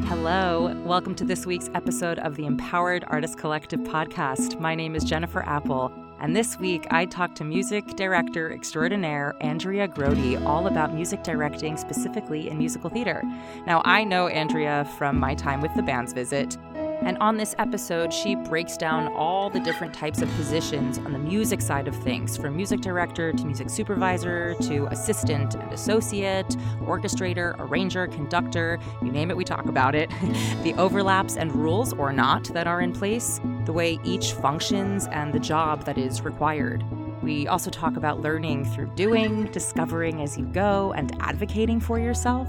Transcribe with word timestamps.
Hello, 0.00 0.74
welcome 0.86 1.14
to 1.16 1.24
this 1.24 1.44
week's 1.44 1.68
episode 1.74 2.18
of 2.20 2.36
the 2.36 2.46
Empowered 2.46 3.04
Artist 3.08 3.38
Collective 3.38 3.80
podcast. 3.80 4.58
My 4.58 4.74
name 4.74 4.94
is 4.94 5.04
Jennifer 5.04 5.42
Apple, 5.42 5.92
and 6.18 6.34
this 6.34 6.58
week 6.58 6.86
I 6.90 7.04
talked 7.04 7.36
to 7.36 7.44
music 7.44 7.86
director 7.88 8.50
extraordinaire 8.50 9.36
Andrea 9.42 9.86
Grody 9.86 10.42
all 10.46 10.66
about 10.66 10.94
music 10.94 11.22
directing, 11.22 11.76
specifically 11.76 12.48
in 12.48 12.56
musical 12.56 12.88
theater. 12.88 13.22
Now, 13.66 13.82
I 13.84 14.04
know 14.04 14.28
Andrea 14.28 14.88
from 14.96 15.18
my 15.18 15.34
time 15.34 15.60
with 15.60 15.74
the 15.74 15.82
Band's 15.82 16.14
Visit, 16.14 16.56
and 17.04 17.18
on 17.18 17.36
this 17.36 17.54
episode, 17.58 18.12
she 18.12 18.34
breaks 18.34 18.76
down 18.76 19.08
all 19.08 19.50
the 19.50 19.60
different 19.60 19.94
types 19.94 20.22
of 20.22 20.30
positions 20.30 20.98
on 20.98 21.12
the 21.12 21.18
music 21.18 21.60
side 21.60 21.88
of 21.88 21.96
things 21.96 22.36
from 22.36 22.56
music 22.56 22.80
director 22.80 23.32
to 23.32 23.44
music 23.44 23.70
supervisor 23.70 24.54
to 24.62 24.86
assistant 24.86 25.54
and 25.54 25.72
associate, 25.72 26.48
orchestrator, 26.82 27.58
arranger, 27.58 28.06
conductor 28.06 28.78
you 29.02 29.10
name 29.10 29.30
it, 29.30 29.36
we 29.36 29.44
talk 29.44 29.66
about 29.66 29.94
it. 29.94 30.10
the 30.62 30.74
overlaps 30.74 31.36
and 31.36 31.54
rules 31.54 31.92
or 31.94 32.12
not 32.12 32.44
that 32.52 32.66
are 32.66 32.80
in 32.80 32.92
place, 32.92 33.40
the 33.64 33.72
way 33.72 33.98
each 34.04 34.32
functions, 34.32 35.06
and 35.08 35.32
the 35.32 35.40
job 35.40 35.84
that 35.84 35.98
is 35.98 36.22
required. 36.22 36.84
We 37.22 37.46
also 37.46 37.70
talk 37.70 37.96
about 37.96 38.20
learning 38.20 38.64
through 38.66 38.94
doing, 38.94 39.44
discovering 39.46 40.20
as 40.22 40.36
you 40.36 40.44
go, 40.46 40.92
and 40.92 41.16
advocating 41.20 41.80
for 41.80 41.98
yourself. 41.98 42.48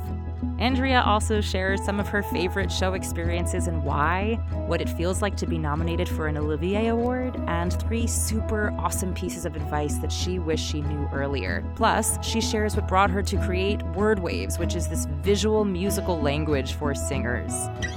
Andrea 0.60 1.02
also 1.02 1.42
shares 1.42 1.84
some 1.84 2.00
of 2.00 2.08
her 2.08 2.24
favorite 2.24 2.72
show 2.72 2.94
experiences 2.94 3.68
and 3.68 3.84
why, 3.84 4.40
what 4.68 4.82
it 4.82 4.90
feels 4.90 5.22
like 5.22 5.36
to 5.38 5.48
be 5.48 5.58
nominated 5.58 6.08
for 6.08 6.28
an 6.28 6.38
Olivier 6.38 6.88
Award, 6.88 7.36
and 7.48 7.74
three 7.82 8.08
super 8.08 8.72
awesome 8.78 9.14
pieces 9.14 9.46
of 9.46 9.56
advice 9.56 9.98
that 9.98 10.12
she 10.12 10.40
wished 10.40 10.70
she 10.70 10.82
knew 10.82 11.10
earlier. 11.12 11.64
Plus, 11.76 12.18
she 12.26 12.40
shares 12.42 12.76
what 12.76 12.88
brought 12.88 13.10
her 13.10 13.24
to 13.24 13.38
create 13.46 13.82
Word 13.88 14.20
Waves, 14.20 14.58
which 14.58 14.76
is 14.76 14.88
this 14.88 15.06
visual 15.22 15.66
musical 15.66 16.22
language 16.22 16.73
for 16.73 16.96
singers. 16.96 17.54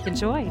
Enjoy! 0.07 0.51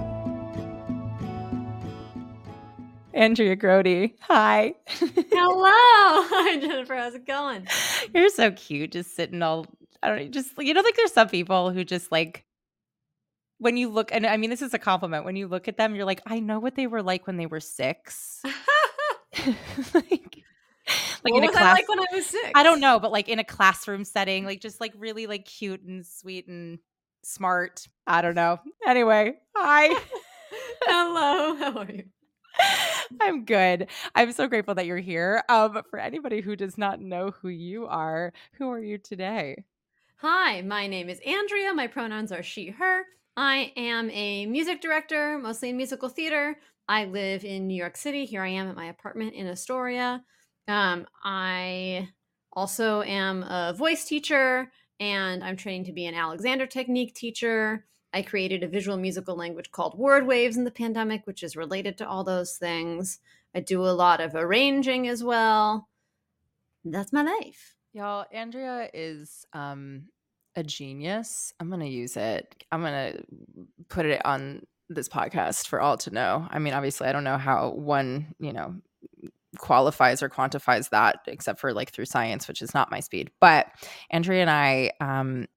Andrea 3.16 3.56
Grody. 3.56 4.14
Hi. 4.20 4.76
Hello. 4.88 5.72
Hi, 6.28 6.60
Jennifer. 6.60 6.96
How's 6.96 7.16
it 7.16 7.26
going? 7.26 7.66
You're 8.14 8.30
so 8.30 8.52
cute, 8.52 8.92
just 8.92 9.16
sitting 9.16 9.42
all 9.42 9.66
I 10.06 10.10
don't 10.10 10.20
know, 10.20 10.28
just 10.28 10.52
you 10.60 10.76
know, 10.76 10.82
like 10.82 10.96
there's 10.96 11.14
some 11.14 11.30
people 11.30 11.72
who 11.72 11.84
just 11.84 12.12
like 12.12 12.46
when 13.58 13.76
you 13.76 13.90
look, 13.90 14.14
and 14.14 14.26
I 14.28 14.38
mean, 14.38 14.52
this 14.52 14.62
is 14.62 14.74
a 14.76 14.80
compliment. 14.80 15.26
When 15.26 15.36
you 15.36 15.48
look 15.48 15.68
at 15.68 15.78
them, 15.78 15.96
you're 15.96 16.06
like, 16.06 16.22
I 16.28 16.40
know 16.40 16.60
what 16.60 16.76
they 16.76 16.86
were 16.86 17.02
like 17.02 17.26
when 17.26 17.38
they 17.38 17.48
were 17.48 17.60
six. 17.60 18.42
like, 19.36 19.56
like 19.96 21.34
what 21.34 21.44
in 21.44 21.50
a 21.50 21.52
class, 21.52 21.64
I 21.64 21.74
like 21.74 21.90
when 21.90 22.00
I 22.00 22.06
was 22.12 22.26
six? 22.28 22.52
I 22.54 22.62
don't 22.62 22.80
know, 22.80 23.00
but 23.00 23.12
like 23.12 23.30
in 23.30 23.40
a 23.40 23.44
classroom 23.44 24.06
setting, 24.06 24.46
like 24.46 24.62
just 24.62 24.80
like 24.80 24.94
really 24.96 25.26
like 25.26 25.46
cute 25.46 25.82
and 25.82 26.06
sweet 26.06 26.48
and 26.48 26.78
smart. 27.24 27.88
I 28.06 28.22
don't 28.22 28.36
know. 28.36 28.60
Anyway, 28.86 29.34
hi. 29.56 29.88
Hello. 30.84 31.56
How 31.56 31.80
are 31.80 31.92
you? 31.92 32.04
I'm 33.20 33.44
good. 33.44 33.88
I'm 34.14 34.32
so 34.34 34.48
grateful 34.48 34.76
that 34.76 34.86
you're 34.86 34.98
here. 34.98 35.44
Um, 35.50 35.82
for 35.90 35.98
anybody 35.98 36.42
who 36.42 36.56
does 36.56 36.78
not 36.78 37.02
know 37.02 37.32
who 37.32 37.50
you 37.50 37.88
are, 37.88 38.32
who 38.54 38.70
are 38.70 38.80
you 38.80 39.00
today? 39.00 39.66
Hi, 40.20 40.62
my 40.62 40.88
name 40.88 41.10
is 41.10 41.20
Andrea. 41.20 41.74
My 41.74 41.88
pronouns 41.88 42.32
are 42.32 42.42
she, 42.42 42.70
her. 42.70 43.04
I 43.36 43.74
am 43.76 44.10
a 44.12 44.46
music 44.46 44.80
director, 44.80 45.38
mostly 45.38 45.72
in 45.72 45.78
musical 45.78 46.08
theater. 46.08 46.56
I 46.88 47.04
live 47.04 47.44
in 47.44 47.68
New 47.68 47.76
York 47.76 47.98
City. 47.98 48.24
Here 48.24 48.42
I 48.42 48.48
am 48.48 48.70
at 48.70 48.78
my 48.78 48.86
apartment 48.86 49.34
in 49.34 49.46
Astoria. 49.46 50.24
Um, 50.70 51.06
I 51.26 52.08
also 52.54 53.02
am 53.02 53.44
a 53.44 53.74
voice 53.78 54.06
teacher 54.06 54.72
and 55.02 55.44
I'm 55.44 55.58
training 55.58 55.84
to 55.86 55.92
be 55.92 56.06
an 56.06 56.16
Alexander 56.16 56.66
Technique 56.66 57.14
teacher. 57.14 57.86
I 58.14 58.22
created 58.22 58.64
a 58.64 58.70
visual 58.70 58.96
musical 58.96 59.36
language 59.36 59.72
called 59.72 60.00
Word 60.00 60.26
Waves 60.26 60.56
in 60.56 60.64
the 60.64 60.72
pandemic, 60.72 61.28
which 61.28 61.44
is 61.44 61.58
related 61.58 61.98
to 61.98 62.08
all 62.08 62.24
those 62.24 62.56
things. 62.56 63.20
I 63.54 63.60
do 63.60 63.84
a 63.84 63.92
lot 63.92 64.22
of 64.22 64.34
arranging 64.34 65.10
as 65.10 65.26
well. 65.26 65.90
That's 66.86 67.12
my 67.12 67.24
life. 67.24 67.75
Y'all, 67.96 68.26
Andrea 68.30 68.90
is 68.94 69.46
um, 69.54 70.10
a 70.58 70.64
genius. 70.64 71.54
I'm 71.62 71.70
going 71.70 71.80
to 71.80 71.88
use 71.88 72.18
it. 72.18 72.66
I'm 72.70 72.82
going 72.82 73.14
to 73.14 73.24
put 73.88 74.06
it 74.06 74.22
on 74.26 74.64
this 74.90 75.08
podcast 75.08 75.68
for 75.68 75.80
all 75.80 75.96
to 76.00 76.12
know. 76.12 76.46
I 76.52 76.60
mean, 76.60 76.74
obviously, 76.74 77.08
I 77.08 77.14
don't 77.14 77.24
know 77.24 77.38
how 77.38 77.70
one, 77.70 78.36
you 78.38 78.52
know, 78.52 78.76
qualifies 79.60 80.22
or 80.22 80.28
quantifies 80.28 80.90
that 80.90 81.20
except 81.26 81.62
for 81.62 81.72
like 81.72 81.90
through 81.90 82.04
science, 82.04 82.50
which 82.50 82.62
is 82.62 82.74
not 82.74 82.92
my 82.92 83.00
speed. 83.00 83.32
But 83.40 83.68
Andrea 84.12 84.42
and 84.42 84.50
I, 84.50 84.92
um, 85.00 85.48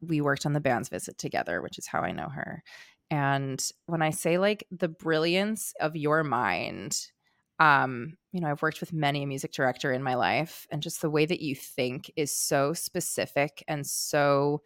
we 0.00 0.22
worked 0.22 0.46
on 0.46 0.54
the 0.54 0.60
band's 0.60 0.88
visit 0.88 1.18
together, 1.18 1.60
which 1.60 1.76
is 1.76 1.86
how 1.86 2.00
I 2.00 2.12
know 2.12 2.30
her. 2.30 2.62
And 3.10 3.62
when 3.84 4.00
I 4.00 4.12
say 4.12 4.38
like 4.38 4.66
the 4.70 4.88
brilliance 4.88 5.74
of 5.78 5.94
your 5.94 6.24
mind, 6.24 6.98
um 7.58 8.16
you 8.32 8.40
know 8.40 8.48
i've 8.48 8.62
worked 8.62 8.80
with 8.80 8.92
many 8.92 9.22
a 9.22 9.26
music 9.26 9.52
director 9.52 9.92
in 9.92 10.02
my 10.02 10.14
life 10.14 10.66
and 10.70 10.82
just 10.82 11.00
the 11.00 11.10
way 11.10 11.24
that 11.24 11.40
you 11.40 11.54
think 11.54 12.10
is 12.16 12.30
so 12.30 12.72
specific 12.72 13.64
and 13.68 13.86
so 13.86 14.62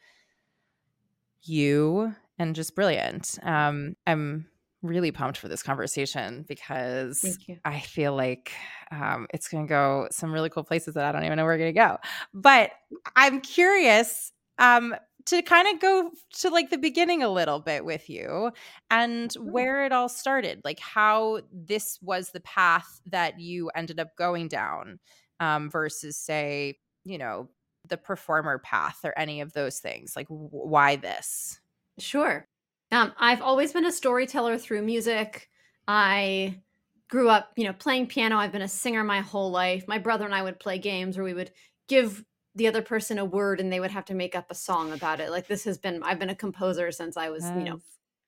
you 1.43 2.15
and 2.39 2.55
just 2.55 2.75
brilliant. 2.75 3.39
Um 3.43 3.97
i'm 4.07 4.47
really 4.83 5.13
pumped 5.13 5.39
for 5.39 5.47
this 5.49 5.63
conversation 5.63 6.45
because 6.49 7.23
i 7.67 7.79
feel 7.81 8.17
like 8.17 8.53
um, 8.91 9.27
it's 9.33 9.47
going 9.47 9.65
to 9.65 9.69
go 9.69 10.09
some 10.11 10.33
really 10.33 10.49
cool 10.49 10.65
places 10.65 10.95
that 10.95 11.05
i 11.05 11.13
don't 11.13 11.25
even 11.25 11.37
know 11.37 11.45
where 11.45 11.53
we're 11.53 11.59
going 11.59 11.75
to 11.75 11.79
go. 11.79 11.99
But 12.33 12.71
i'm 13.15 13.41
curious 13.41 14.33
um, 14.61 14.95
to 15.27 15.43
kind 15.43 15.69
of 15.75 15.81
go 15.81 16.11
to 16.35 16.51
like 16.51 16.71
the 16.71 16.79
beginning 16.79 17.23
a 17.23 17.29
little 17.29 17.59
bit 17.59 17.85
with 17.85 18.09
you 18.09 18.53
and 18.91 19.33
where 19.35 19.85
it 19.85 19.93
all 19.93 20.09
started 20.09 20.61
like 20.65 20.79
how 20.79 21.41
this 21.53 21.99
was 22.03 22.31
the 22.31 22.41
path 22.41 23.01
that 23.07 23.41
you 23.41 23.71
ended 23.75 23.99
up 23.99 24.15
going 24.17 24.49
down 24.49 24.99
um, 25.41 25.69
versus 25.71 26.17
say 26.17 26.79
you 27.05 27.19
know 27.19 27.49
the 27.89 27.97
performer 27.97 28.59
path 28.59 29.01
or 29.05 29.19
any 29.19 29.41
of 29.41 29.53
those 29.55 29.79
things 29.79 30.15
like 30.15 30.29
w- 30.29 30.49
why 30.51 30.97
this? 30.97 31.61
Sure. 31.99 32.45
Um, 32.93 33.13
i've 33.19 33.43
always 33.43 33.73
been 33.73 33.87
a 33.87 33.93
storyteller 33.93 34.59
through 34.59 34.83
music. 34.83 35.49
I 35.89 36.61
grew 37.09 37.29
up 37.29 37.53
you 37.57 37.65
know 37.65 37.73
playing 37.73 38.07
piano. 38.07 38.37
I've 38.37 38.53
been 38.53 38.63
a 38.63 38.69
singer 38.69 39.05
my 39.05 39.21
whole 39.21 39.51
life. 39.51 39.85
My 39.89 39.99
brother 39.99 40.25
and 40.25 40.35
i 40.35 40.43
would 40.43 40.61
play 40.61 40.79
games 40.79 41.17
where 41.17 41.25
we 41.25 41.35
would 41.35 41.51
give 41.89 42.25
the 42.55 42.67
other 42.67 42.83
person 42.83 43.19
a 43.19 43.25
word 43.25 43.61
and 43.61 43.73
they 43.73 43.81
would 43.81 43.91
have 43.91 44.05
to 44.07 44.15
make 44.15 44.35
up 44.35 44.51
a 44.51 44.55
song 44.55 44.93
about 44.93 45.21
it. 45.21 45.31
Like 45.31 45.47
this 45.47 45.65
has 45.65 45.79
been 45.79 46.03
I've 46.03 46.19
been 46.19 46.31
a 46.31 46.35
composer 46.35 46.91
since 46.91 47.17
I 47.17 47.31
was, 47.31 47.45
you 47.45 47.65
know, 47.65 47.81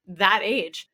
that 0.06 0.40
age. 0.42 0.88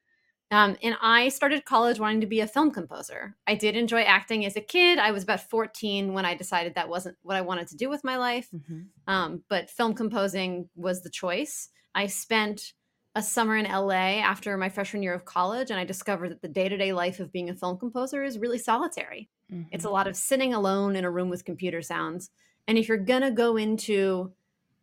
Um, 0.50 0.77
and 0.83 0.97
I 1.03 1.28
started 1.28 1.66
college 1.66 2.00
wanting 2.00 2.22
to 2.22 2.27
be 2.27 2.41
a 2.41 2.47
film 2.47 2.71
composer. 2.71 3.37
I 3.47 3.55
did 3.55 3.77
enjoy 3.77 4.03
acting 4.03 4.47
as 4.47 4.56
a 4.56 4.62
kid. 4.62 4.99
I 4.99 5.11
was 5.11 5.22
about 5.22 5.49
14 5.50 6.15
when 6.15 6.25
I 6.25 6.34
decided 6.34 6.75
that 6.75 6.89
wasn't 6.89 7.19
what 7.21 7.37
I 7.37 7.43
wanted 7.43 7.69
to 7.69 7.77
do 7.77 7.91
with 7.91 8.03
my 8.03 8.16
life. 8.16 8.49
Mm-hmm. 8.55 9.12
Um, 9.12 9.43
but 9.50 9.69
film 9.69 9.93
composing 9.93 10.71
was 10.75 11.03
the 11.03 11.10
choice. 11.10 11.69
I 11.95 12.06
spent 12.06 12.72
a 13.15 13.22
summer 13.22 13.56
in 13.56 13.66
LA 13.66 14.21
after 14.21 14.56
my 14.56 14.71
freshman 14.71 15.03
year 15.03 15.12
of 15.12 15.27
college, 15.27 15.71
and 15.71 15.78
I 15.78 15.84
discovered 15.84 16.31
that 16.31 16.41
the 16.41 16.49
day 16.49 16.69
to 16.69 16.77
day 16.78 16.93
life 16.93 17.21
of 17.21 17.33
being 17.33 17.50
a 17.50 17.55
film 17.55 17.77
composer 17.78 18.25
is 18.25 18.39
really 18.39 18.59
solitary. 18.59 19.28
Mm-hmm. 19.53 19.69
It's 19.72 19.84
a 19.84 19.91
lot 19.91 20.06
of 20.06 20.16
sitting 20.16 20.55
alone 20.55 20.97
in 20.97 21.05
a 21.05 21.10
room 21.10 21.28
with 21.28 21.45
computer 21.45 21.83
sounds 21.83 22.31
and 22.69 22.79
if 22.79 22.87
you're 22.87 22.99
going 22.99 23.23
to 23.23 23.31
go 23.31 23.56
into 23.56 24.33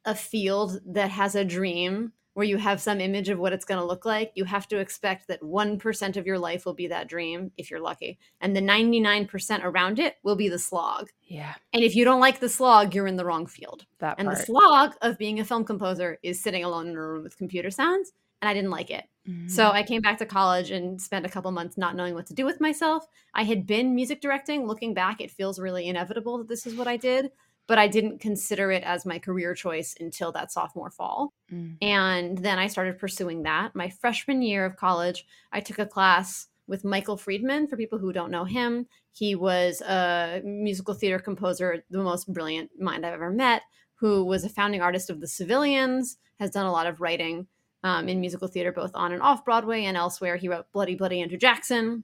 a 0.03 0.15
field 0.15 0.81
that 0.85 1.11
has 1.11 1.35
a 1.35 1.45
dream 1.45 2.11
where 2.33 2.45
you 2.45 2.57
have 2.57 2.81
some 2.81 2.99
image 2.99 3.29
of 3.29 3.39
what 3.39 3.53
it's 3.53 3.63
going 3.63 3.79
to 3.79 3.85
look 3.85 4.05
like, 4.05 4.31
you 4.35 4.43
have 4.43 4.67
to 4.67 4.77
expect 4.77 5.27
that 5.27 5.41
1% 5.41 6.17
of 6.17 6.25
your 6.27 6.37
life 6.37 6.65
will 6.65 6.73
be 6.73 6.87
that 6.87 7.07
dream 7.07 7.49
if 7.57 7.71
you're 7.71 7.79
lucky. 7.79 8.19
And 8.41 8.53
the 8.53 8.61
99% 8.61 9.63
around 9.63 9.99
it 9.99 10.17
will 10.21 10.35
be 10.35 10.49
the 10.49 10.59
slog. 10.59 11.09
Yeah. 11.23 11.53
And 11.71 11.81
if 11.83 11.95
you 11.95 12.03
don't 12.03 12.19
like 12.19 12.41
the 12.41 12.49
slog, 12.49 12.93
you're 12.93 13.07
in 13.07 13.15
the 13.15 13.23
wrong 13.23 13.47
field. 13.47 13.85
That 13.99 14.15
and 14.17 14.27
part. 14.27 14.37
the 14.37 14.43
slog 14.43 14.95
of 15.01 15.17
being 15.17 15.39
a 15.39 15.45
film 15.45 15.63
composer 15.63 16.19
is 16.23 16.41
sitting 16.41 16.65
alone 16.65 16.89
in 16.89 16.97
a 16.97 17.01
room 17.01 17.23
with 17.23 17.37
computer 17.37 17.71
sounds. 17.71 18.11
And 18.41 18.49
I 18.49 18.53
didn't 18.53 18.69
like 18.69 18.91
it. 18.91 19.05
Mm-hmm. 19.29 19.47
So 19.47 19.69
I 19.69 19.81
came 19.81 20.01
back 20.01 20.17
to 20.17 20.25
college 20.25 20.71
and 20.71 21.01
spent 21.01 21.25
a 21.25 21.29
couple 21.29 21.49
months 21.51 21.77
not 21.77 21.95
knowing 21.95 22.15
what 22.15 22.27
to 22.27 22.33
do 22.33 22.43
with 22.43 22.59
myself. 22.59 23.07
I 23.33 23.43
had 23.43 23.65
been 23.65 23.95
music 23.95 24.19
directing. 24.19 24.67
Looking 24.67 24.93
back, 24.93 25.21
it 25.21 25.31
feels 25.31 25.57
really 25.57 25.87
inevitable 25.87 26.39
that 26.39 26.49
this 26.49 26.67
is 26.67 26.75
what 26.75 26.87
I 26.87 26.97
did 26.97 27.31
but 27.67 27.77
I 27.77 27.87
didn't 27.87 28.19
consider 28.19 28.71
it 28.71 28.83
as 28.83 29.05
my 29.05 29.19
career 29.19 29.53
choice 29.53 29.95
until 29.99 30.31
that 30.33 30.51
sophomore 30.51 30.91
fall. 30.91 31.33
Mm. 31.51 31.77
And 31.81 32.37
then 32.37 32.59
I 32.59 32.67
started 32.67 32.99
pursuing 32.99 33.43
that. 33.43 33.75
My 33.75 33.89
freshman 33.89 34.41
year 34.41 34.65
of 34.65 34.75
college, 34.75 35.25
I 35.51 35.59
took 35.59 35.79
a 35.79 35.85
class 35.85 36.47
with 36.67 36.83
Michael 36.83 37.17
Friedman. 37.17 37.67
For 37.67 37.77
people 37.77 37.99
who 37.99 38.13
don't 38.13 38.31
know 38.31 38.45
him, 38.45 38.87
he 39.11 39.35
was 39.35 39.81
a 39.81 40.41
musical 40.43 40.93
theater 40.93 41.19
composer, 41.19 41.83
the 41.89 42.03
most 42.03 42.31
brilliant 42.31 42.71
mind 42.79 43.05
I've 43.05 43.13
ever 43.13 43.31
met, 43.31 43.63
who 43.95 44.25
was 44.25 44.43
a 44.43 44.49
founding 44.49 44.81
artist 44.81 45.09
of 45.09 45.21
the 45.21 45.27
Civilians, 45.27 46.17
has 46.39 46.51
done 46.51 46.65
a 46.65 46.71
lot 46.71 46.87
of 46.87 47.01
writing 47.01 47.47
um, 47.83 48.09
in 48.09 48.19
musical 48.19 48.47
theater, 48.47 48.71
both 48.71 48.91
on 48.93 49.11
and 49.11 49.21
off 49.21 49.45
Broadway 49.45 49.85
and 49.85 49.95
elsewhere. 49.95 50.37
He 50.37 50.49
wrote 50.49 50.71
Bloody 50.71 50.95
Bloody 50.95 51.21
Andrew 51.21 51.37
Jackson. 51.37 52.03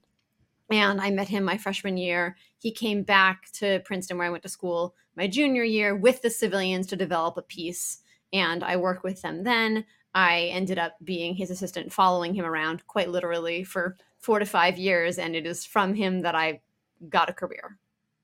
And 0.72 1.00
I 1.00 1.10
met 1.10 1.28
him 1.28 1.44
my 1.44 1.58
freshman 1.58 1.96
year. 1.96 2.36
He 2.58 2.72
came 2.72 3.02
back 3.02 3.50
to 3.52 3.80
Princeton, 3.84 4.18
where 4.18 4.26
I 4.26 4.30
went 4.30 4.42
to 4.44 4.48
school, 4.48 4.94
my 5.16 5.26
junior 5.26 5.64
year 5.64 5.94
with 5.94 6.22
the 6.22 6.30
civilians 6.30 6.86
to 6.88 6.96
develop 6.96 7.36
a 7.36 7.42
piece. 7.42 7.98
And 8.32 8.64
I 8.64 8.76
worked 8.76 9.04
with 9.04 9.22
them 9.22 9.44
then. 9.44 9.84
I 10.14 10.50
ended 10.52 10.78
up 10.78 10.96
being 11.04 11.34
his 11.34 11.50
assistant, 11.50 11.92
following 11.92 12.34
him 12.34 12.44
around 12.44 12.86
quite 12.86 13.10
literally 13.10 13.64
for 13.64 13.96
four 14.18 14.38
to 14.38 14.46
five 14.46 14.78
years. 14.78 15.18
And 15.18 15.34
it 15.34 15.46
is 15.46 15.64
from 15.64 15.94
him 15.94 16.20
that 16.20 16.34
I 16.34 16.60
got 17.08 17.30
a 17.30 17.32
career. 17.34 17.78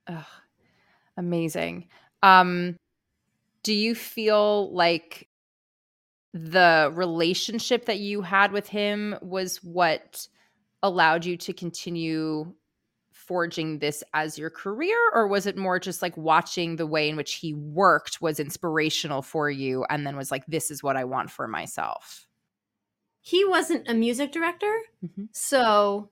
Ugh, 0.06 0.24
amazing. 1.16 1.88
Um, 2.22 2.76
do 3.62 3.72
you 3.74 3.94
feel 3.94 4.72
like 4.72 5.28
the 6.34 6.90
relationship 6.94 7.86
that 7.86 7.98
you 7.98 8.22
had 8.22 8.52
with 8.52 8.68
him 8.68 9.16
was 9.22 9.62
what 9.62 10.28
allowed 10.82 11.24
you 11.24 11.36
to 11.36 11.52
continue 11.52 12.52
forging 13.12 13.78
this 13.78 14.02
as 14.14 14.38
your 14.38 14.48
career 14.48 14.96
or 15.12 15.26
was 15.26 15.44
it 15.44 15.56
more 15.56 15.78
just 15.78 16.00
like 16.00 16.16
watching 16.16 16.76
the 16.76 16.86
way 16.86 17.08
in 17.08 17.16
which 17.16 17.34
he 17.34 17.52
worked 17.52 18.22
was 18.22 18.40
inspirational 18.40 19.20
for 19.20 19.50
you 19.50 19.84
and 19.90 20.06
then 20.06 20.16
was 20.16 20.30
like 20.30 20.46
this 20.46 20.70
is 20.70 20.82
what 20.82 20.96
I 20.96 21.04
want 21.04 21.30
for 21.30 21.46
myself? 21.46 22.26
He 23.20 23.44
wasn't 23.44 23.88
a 23.88 23.94
music 23.94 24.32
director. 24.32 24.72
Mm-hmm. 25.04 25.24
So 25.32 26.10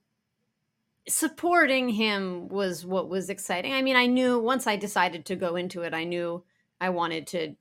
supporting 1.09 1.89
him 1.89 2.49
was 2.49 2.85
what 2.85 3.09
was 3.09 3.31
exciting. 3.31 3.73
I 3.73 3.83
mean, 3.83 3.97
I 3.97 4.07
knew 4.07 4.39
once 4.39 4.67
I 4.67 4.77
decided 4.77 5.25
to 5.27 5.37
go 5.37 5.57
into 5.57 5.83
it, 5.83 5.95
I 5.95 6.05
knew 6.05 6.45
I 6.81 6.91
wanted 6.91 7.29
to 7.29 7.55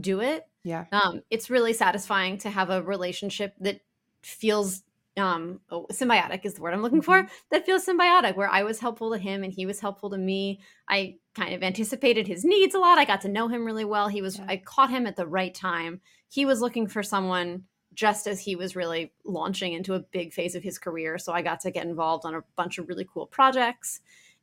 do 0.00 0.20
it. 0.20 0.46
Yeah. 0.64 0.86
Um, 0.90 1.22
it's 1.30 1.50
really 1.50 1.72
satisfying 1.72 2.38
to 2.38 2.50
have 2.50 2.70
a 2.70 2.82
relationship 2.82 3.54
that 3.60 3.80
feels 4.22 4.82
um 5.18 5.60
oh, 5.70 5.86
symbiotic 5.92 6.44
is 6.44 6.54
the 6.54 6.62
word 6.62 6.72
I'm 6.72 6.82
looking 6.82 7.02
mm-hmm. 7.02 7.26
for 7.26 7.30
that 7.50 7.66
feels 7.66 7.84
symbiotic 7.84 8.36
where 8.36 8.48
I 8.48 8.62
was 8.62 8.80
helpful 8.80 9.12
to 9.12 9.18
him 9.18 9.44
and 9.44 9.52
he 9.52 9.66
was 9.66 9.80
helpful 9.80 10.10
to 10.10 10.18
me. 10.18 10.60
I 10.88 11.16
kind 11.34 11.54
of 11.54 11.62
anticipated 11.62 12.26
his 12.26 12.44
needs 12.44 12.74
a 12.74 12.78
lot. 12.78 12.98
I 12.98 13.04
got 13.04 13.20
to 13.22 13.28
know 13.28 13.48
him 13.48 13.64
really 13.64 13.84
well. 13.84 14.08
He 14.08 14.22
was 14.22 14.38
yeah. 14.38 14.46
I 14.48 14.56
caught 14.56 14.90
him 14.90 15.06
at 15.06 15.16
the 15.16 15.26
right 15.26 15.54
time. 15.54 16.00
He 16.28 16.46
was 16.46 16.60
looking 16.60 16.86
for 16.86 17.02
someone 17.02 17.64
just 17.94 18.26
as 18.26 18.40
he 18.40 18.56
was 18.56 18.74
really 18.74 19.12
launching 19.24 19.74
into 19.74 19.94
a 19.94 20.00
big 20.00 20.32
phase 20.32 20.54
of 20.54 20.62
his 20.62 20.78
career. 20.78 21.18
So 21.18 21.32
I 21.32 21.42
got 21.42 21.60
to 21.60 21.70
get 21.70 21.86
involved 21.86 22.24
on 22.24 22.34
a 22.34 22.42
bunch 22.56 22.78
of 22.78 22.88
really 22.88 23.06
cool 23.12 23.26
projects. 23.26 24.00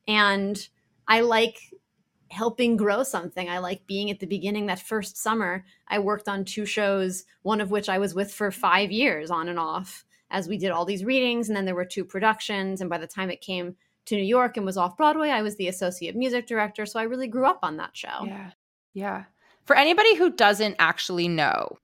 And 0.08 0.68
I 1.08 1.22
like 1.22 1.58
helping 2.30 2.78
grow 2.78 3.02
something. 3.02 3.50
I 3.50 3.58
like 3.58 3.88
being 3.88 4.12
at 4.12 4.20
the 4.20 4.28
beginning. 4.28 4.68
That 4.68 4.80
first 4.80 5.18
summer, 5.18 5.66
I 5.88 5.98
worked 5.98 6.30
on 6.30 6.46
two 6.46 6.68
shows, 6.68 7.24
one 7.42 7.60
of 7.60 7.72
which 7.72 7.90
I 7.90 7.98
was 7.98 8.14
with 8.14 8.32
for 8.32 8.52
five 8.52 8.92
years 8.92 9.32
on 9.32 9.50
and 9.50 9.58
off 9.58 10.06
as 10.32 10.48
we 10.48 10.58
did 10.58 10.72
all 10.72 10.86
these 10.86 11.04
readings. 11.04 11.50
And 11.50 11.56
then 11.56 11.66
there 11.66 11.76
were 11.76 11.86
two 11.86 12.06
productions. 12.06 12.82
And 12.82 12.90
by 12.90 12.98
the 12.98 13.08
time 13.08 13.30
it 13.30 13.42
came 13.42 13.76
to 14.06 14.16
New 14.16 14.24
York 14.24 14.58
and 14.58 14.66
was 14.66 14.78
off 14.78 14.98
Broadway, 14.98 15.30
I 15.30 15.42
was 15.42 15.56
the 15.56 15.68
associate 15.68 16.16
music 16.16 16.48
director. 16.48 16.86
So 16.86 17.00
I 17.00 17.04
really 17.04 17.28
grew 17.28 17.46
up 17.46 17.60
on 17.64 17.78
that 17.78 17.96
show. 17.96 18.26
Yeah. 18.26 18.52
Yeah. 18.94 19.24
For 19.66 19.76
anybody 19.76 20.16
who 20.16 20.32
doesn't 20.32 20.76
actually 20.80 21.28
know, 21.28 21.78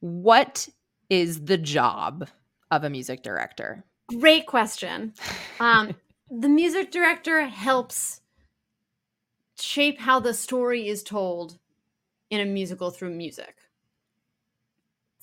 what 0.00 0.68
is 1.10 1.44
the 1.44 1.58
job 1.58 2.28
of 2.70 2.84
a 2.84 2.90
music 2.90 3.22
director? 3.22 3.84
Great 4.08 4.46
question. 4.46 5.14
Um, 5.58 5.94
the 6.30 6.48
music 6.48 6.90
director 6.90 7.46
helps 7.46 8.20
shape 9.58 10.00
how 10.00 10.20
the 10.20 10.34
story 10.34 10.88
is 10.88 11.02
told 11.02 11.58
in 12.30 12.40
a 12.40 12.44
musical 12.44 12.90
through 12.90 13.10
music. 13.10 13.56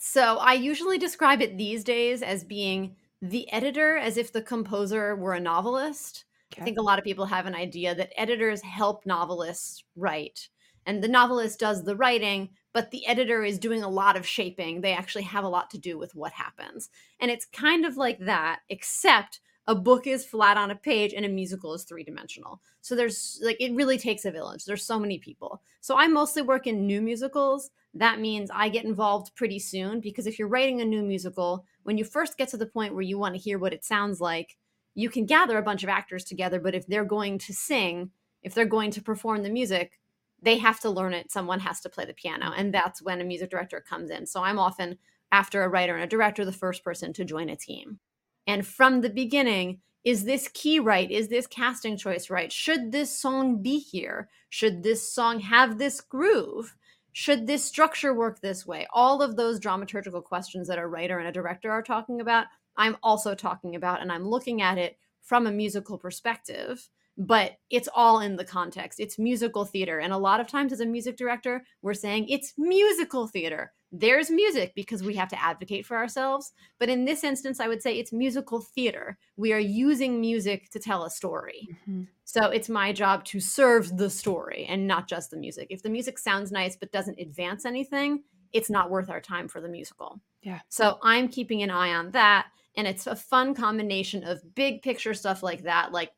So 0.07 0.38
I 0.38 0.54
usually 0.54 1.00
describe 1.00 1.42
it 1.42 1.57
these 1.57 1.84
days 1.84 2.22
as 2.22 2.44
being 2.44 2.96
the 3.24 3.52
editor, 3.52 3.98
as 3.98 4.18
if 4.18 4.31
the 4.31 4.42
composer 4.42 5.16
were 5.16 5.34
a 5.34 5.40
novelist. 5.40 6.25
Okay. 6.54 6.62
I 6.62 6.63
think 6.63 6.78
a 6.78 6.84
lot 6.84 7.00
of 7.00 7.04
people 7.04 7.25
have 7.25 7.48
an 7.48 7.56
idea 7.56 7.96
that 7.96 8.13
editors 8.16 8.62
help 8.62 9.07
novelists 9.07 9.84
write, 9.96 10.50
and 10.86 11.04
the 11.04 11.07
novelist 11.07 11.60
does 11.60 11.84
the 11.84 11.96
writing, 11.96 12.50
but 12.72 12.92
the 12.92 13.06
editor 13.07 13.44
is 13.44 13.57
doing 13.57 13.81
a 13.81 13.90
lot 13.90 14.16
of 14.16 14.28
shaping. 14.28 14.80
They 14.80 14.94
actually 14.94 15.24
have 15.24 15.44
a 15.44 15.50
lot 15.50 15.72
to 15.72 15.80
do 15.80 15.98
with 15.98 16.13
what 16.13 16.34
happens. 16.34 16.92
And 17.19 17.31
it's 17.31 17.46
kind 17.46 17.84
of 17.84 17.98
like 17.98 18.19
that, 18.19 18.60
except 18.69 19.40
a 19.66 19.74
book 19.74 20.06
is 20.06 20.24
flat 20.24 20.56
on 20.56 20.69
a 20.69 20.75
page 20.75 21.16
and 21.16 21.25
a 21.25 21.30
musical 21.30 21.74
is 21.74 21.84
three 21.84 22.04
dimensional. 22.04 22.62
So 22.81 22.96
there's 22.96 23.42
like, 23.44 23.57
it 23.60 23.74
really 23.74 23.98
takes 23.98 24.24
a 24.24 24.31
village. 24.31 24.66
There's 24.66 24.86
so 24.86 25.00
many 25.00 25.18
people. 25.18 25.63
So 25.81 25.98
I 25.98 26.07
mostly 26.07 26.44
work 26.44 26.68
in 26.68 26.86
new 26.86 27.02
musicals 27.02 27.72
that 27.95 28.19
means 28.19 28.51
I 28.53 28.69
get 28.69 28.86
involved 28.86 29.36
pretty 29.36 29.59
soon 29.59 30.01
because 30.01 30.27
if 30.27 30.38
you're 30.38 30.50
writing 30.50 30.81
a 30.81 30.86
new 30.86 31.01
musical, 31.01 31.65
when 31.83 31.97
you 31.97 32.03
first 32.03 32.38
get 32.38 32.50
to 32.50 32.57
the 32.57 32.65
point 32.65 32.94
where 32.94 33.01
you 33.01 33.18
want 33.18 33.36
to 33.36 33.42
hear 33.42 33.57
what 33.57 33.74
it 33.74 33.86
sounds 33.86 34.19
like, 34.19 34.57
you 34.95 35.09
can 35.09 35.25
gather 35.25 35.57
a 35.57 35.63
bunch 35.63 35.83
of 35.83 35.89
actors 35.89 36.24
together, 36.24 36.59
but 36.59 36.75
if 36.75 36.86
they're 36.88 37.06
going 37.06 37.38
to 37.39 37.53
sing, 37.53 38.12
if 38.44 38.53
they're 38.53 38.65
going 38.65 38.92
to 38.92 39.01
perform 39.01 39.44
the 39.44 39.50
music, 39.50 40.00
they 40.42 40.57
have 40.57 40.80
to 40.81 40.89
learn 40.89 41.13
it. 41.13 41.31
Someone 41.31 41.59
has 41.62 41.80
to 41.81 41.89
play 41.89 42.06
the 42.06 42.13
piano, 42.13 42.53
and 42.56 42.74
that's 42.74 43.01
when 43.01 43.21
a 43.21 43.25
music 43.25 43.50
director 43.50 43.81
comes 43.81 44.09
in. 44.09 44.25
So 44.25 44.44
I'm 44.44 44.59
often, 44.59 44.97
after 45.31 45.63
a 45.63 45.69
writer 45.69 45.95
and 45.95 46.03
a 46.03 46.07
director, 46.07 46.45
the 46.45 46.51
first 46.51 46.83
person 46.83 47.13
to 47.13 47.25
join 47.25 47.50
a 47.50 47.56
team. 47.56 48.00
And 48.45 48.65
from 48.65 49.01
the 49.01 49.09
beginning, 49.09 49.80
is 50.03 50.24
this 50.24 50.47
key 50.50 50.80
right? 50.80 51.09
Is 51.09 51.30
this 51.30 51.47
casting 51.47 51.97
choice 51.97 52.30
right? 52.30 52.51
Should 52.51 52.92
this 52.92 53.18
song 53.19 53.62
be 53.62 53.80
here? 53.80 54.30
Should 54.50 54.83
this 54.83 55.12
song 55.12 55.39
have 55.39 55.77
this 55.77 56.00
groove? 56.00 56.75
Should 57.18 57.48
this 57.48 57.64
structure 57.64 58.14
work 58.14 58.42
this 58.42 58.68
way? 58.68 58.86
All 58.92 59.22
of 59.22 59.38
those 59.38 59.58
dramaturgical 59.58 60.22
questions 60.22 60.68
that 60.68 60.78
a 60.78 60.86
writer 60.86 61.18
and 61.18 61.30
a 61.30 61.32
director 61.32 61.72
are 61.72 61.82
talking 61.82 62.20
about, 62.20 62.48
I'm 62.76 62.98
also 63.02 63.34
talking 63.34 63.74
about, 63.74 64.02
and 64.02 64.12
I'm 64.12 64.28
looking 64.28 64.62
at 64.62 64.78
it 64.78 64.98
from 65.22 65.48
a 65.48 65.52
musical 65.52 65.98
perspective, 65.98 66.90
but 67.18 67.54
it's 67.70 67.88
all 67.96 68.20
in 68.20 68.36
the 68.36 68.44
context. 68.44 69.00
It's 69.00 69.18
musical 69.18 69.64
theater. 69.64 70.00
And 70.00 70.12
a 70.12 70.18
lot 70.18 70.42
of 70.42 70.48
times, 70.50 70.74
as 70.74 70.82
a 70.82 70.86
music 70.86 71.16
director, 71.16 71.64
we're 71.82 71.94
saying 71.94 72.28
it's 72.28 72.54
musical 72.58 73.28
theater 73.30 73.72
there's 74.00 74.30
music 74.30 74.74
because 74.75 75.03
we 75.03 75.15
have 75.15 75.30
to 75.30 75.42
advocate 75.42 75.86
for 75.86 75.95
ourselves. 75.95 76.51
But 76.80 76.89
in 76.89 77.06
this 77.06 77.24
instance, 77.24 77.59
I 77.59 77.68
would 77.68 77.81
say 77.81 77.97
it's 77.97 78.12
musical 78.12 78.62
theater. 78.62 79.18
We 79.38 79.53
are 79.53 79.59
using 79.59 80.19
music 80.19 80.69
to 80.71 80.80
tell 80.80 81.06
a 81.06 81.09
story. 81.09 81.68
Mm-hmm. 81.71 82.03
So 82.25 82.50
it's 82.50 82.69
my 82.69 82.92
job 82.92 83.24
to 83.25 83.39
serve 83.39 83.97
the 83.97 84.09
story 84.09 84.65
and 84.68 84.88
not 84.88 85.07
just 85.07 85.31
the 85.31 85.38
music. 85.38 85.68
If 85.69 85.83
the 85.83 85.89
music 85.89 86.18
sounds 86.18 86.51
nice 86.51 86.75
but 86.75 86.92
doesn't 86.92 87.19
advance 87.19 87.65
anything, 87.65 88.24
it's 88.51 88.69
not 88.69 88.89
worth 88.89 89.09
our 89.09 89.21
time 89.21 89.47
for 89.47 89.62
the 89.62 89.69
musical. 89.69 90.19
Yeah. 90.42 90.59
So 90.69 90.97
I'm 91.01 91.27
keeping 91.27 91.63
an 91.63 91.71
eye 91.71 91.94
on 91.94 92.12
that. 92.12 92.47
And 92.77 92.88
it's 92.88 93.07
a 93.07 93.15
fun 93.15 93.53
combination 93.53 94.24
of 94.25 94.56
big 94.56 94.81
picture 94.81 95.13
stuff 95.13 95.42
like 95.42 95.63
that, 95.63 95.94
like, 95.94 96.12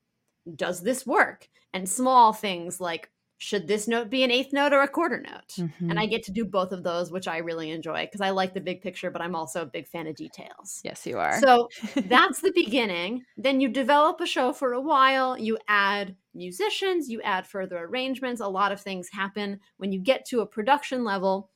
does 0.56 0.82
this 0.82 1.06
work? 1.06 1.48
And 1.74 1.88
small 1.88 2.34
things 2.34 2.82
like, 2.82 3.12
should 3.40 3.68
this 3.68 3.88
note 3.88 4.10
be 4.10 4.24
an 4.24 4.32
eighth 4.32 4.52
note 4.52 4.74
or 4.74 4.82
a 4.82 4.88
quarter 4.88 5.22
note? 5.22 5.54
Mm-hmm. 5.58 5.92
And 5.92 6.00
I 6.00 6.08
get 6.08 6.24
to 6.24 6.32
do 6.32 6.44
both 6.44 6.72
of 6.72 6.84
those, 6.84 7.12
which 7.12 7.28
I 7.28 7.38
really 7.38 7.70
enjoy 7.70 8.06
because 8.06 8.22
I 8.22 8.32
like 8.32 8.54
the 8.54 8.62
big 8.62 8.82
picture, 8.82 9.12
but 9.12 9.22
I'm 9.22 9.36
also 9.36 9.62
a 9.62 9.66
big 9.66 9.88
fan 9.88 10.08
of 10.08 10.16
details. 10.16 10.82
Yes, 10.84 11.06
you 11.06 11.20
are. 11.20 11.40
So 11.40 11.70
that's 11.96 12.42
the 12.42 12.52
beginning. 12.52 13.24
Then 13.38 13.62
you 13.62 13.70
develop 13.70 14.20
a 14.22 14.26
show 14.26 14.54
for 14.54 14.74
a 14.74 14.82
while, 14.82 15.38
you 15.38 15.58
add 15.68 16.16
musicians, 16.34 17.10
you 17.10 17.22
add 17.22 17.46
further 17.46 17.78
arrangements. 17.78 18.42
A 18.42 18.48
lot 18.48 18.72
of 18.72 18.82
things 18.82 19.10
happen 19.12 19.60
when 19.78 19.92
you 19.92 20.00
get 20.00 20.26
to 20.26 20.42
a 20.42 20.48
production 20.48 21.04
level. 21.04 21.52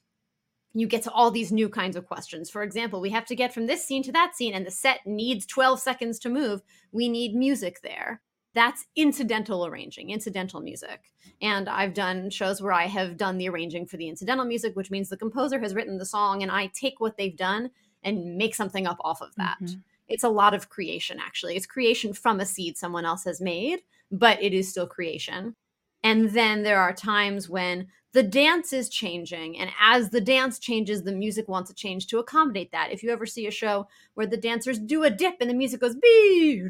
You 0.74 0.88
get 0.88 1.04
to 1.04 1.12
all 1.12 1.32
these 1.32 1.52
new 1.52 1.68
kinds 1.68 1.96
of 1.96 2.06
questions. 2.06 2.50
For 2.50 2.64
example, 2.64 3.02
we 3.02 3.10
have 3.10 3.26
to 3.26 3.36
get 3.36 3.54
from 3.54 3.66
this 3.66 3.84
scene 3.84 4.04
to 4.04 4.12
that 4.14 4.38
scene, 4.38 4.54
and 4.54 4.66
the 4.66 4.72
set 4.72 5.00
needs 5.06 5.46
12 5.46 5.80
seconds 5.82 6.20
to 6.20 6.30
move. 6.30 6.62
We 6.94 7.10
need 7.10 7.36
music 7.36 7.82
there 7.82 8.22
that's 8.54 8.86
incidental 8.96 9.66
arranging, 9.66 10.10
incidental 10.10 10.60
music. 10.60 11.12
And 11.42 11.70
I've 11.70 11.94
done 11.94 12.30
shows 12.30 12.62
where 12.62 12.74
I 12.74 12.86
have 12.88 13.18
done 13.18 13.38
the 13.38 13.50
arranging 13.50 13.86
for 13.86 13.98
the 13.98 14.10
incidental 14.10 14.46
music, 14.46 14.76
which 14.76 14.92
means 14.92 15.10
the 15.10 15.18
composer 15.18 15.60
has 15.60 15.74
written 15.74 15.98
the 15.98 16.06
song 16.06 16.44
and 16.44 16.52
I 16.52 16.68
take 16.68 17.00
what 17.00 17.18
they've 17.18 17.36
done 17.36 17.72
and 18.04 18.38
make 18.38 18.56
something 18.56 18.88
up 18.88 18.98
off 19.02 19.22
of 19.22 19.34
that. 19.36 19.58
Mm-hmm. 19.62 19.80
It's 20.08 20.24
a 20.24 20.30
lot 20.30 20.54
of 20.54 20.70
creation, 20.70 21.20
actually. 21.22 21.56
It's 21.56 21.66
creation 21.66 22.14
from 22.14 22.40
a 22.40 22.46
seed 22.46 22.78
someone 22.78 23.06
else 23.06 23.24
has 23.24 23.40
made, 23.40 23.80
but 24.12 24.42
it 24.44 24.54
is 24.54 24.70
still 24.70 24.88
creation. 24.88 25.56
And 26.04 26.32
then 26.32 26.64
there 26.64 26.82
are 26.82 26.94
times 26.94 27.48
when 27.48 27.88
the 28.12 28.24
dance 28.24 28.74
is 28.74 28.90
changing. 28.90 29.58
And 29.58 29.72
as 29.80 30.10
the 30.10 30.20
dance 30.20 30.60
changes, 30.60 31.04
the 31.04 31.14
music 31.14 31.48
wants 31.48 31.70
to 31.70 31.76
change 31.76 32.08
to 32.08 32.20
accommodate 32.20 32.72
that. 32.72 32.92
If 32.92 33.04
you 33.04 33.12
ever 33.12 33.26
see 33.26 33.48
a 33.48 33.52
show 33.52 33.88
where 34.16 34.28
the 34.28 34.36
dancers 34.36 34.80
do 34.80 35.04
a 35.04 35.10
dip 35.10 35.38
and 35.40 35.50
the 35.50 35.54
music 35.54 35.80
goes, 35.80 35.96
bee, 35.96 36.68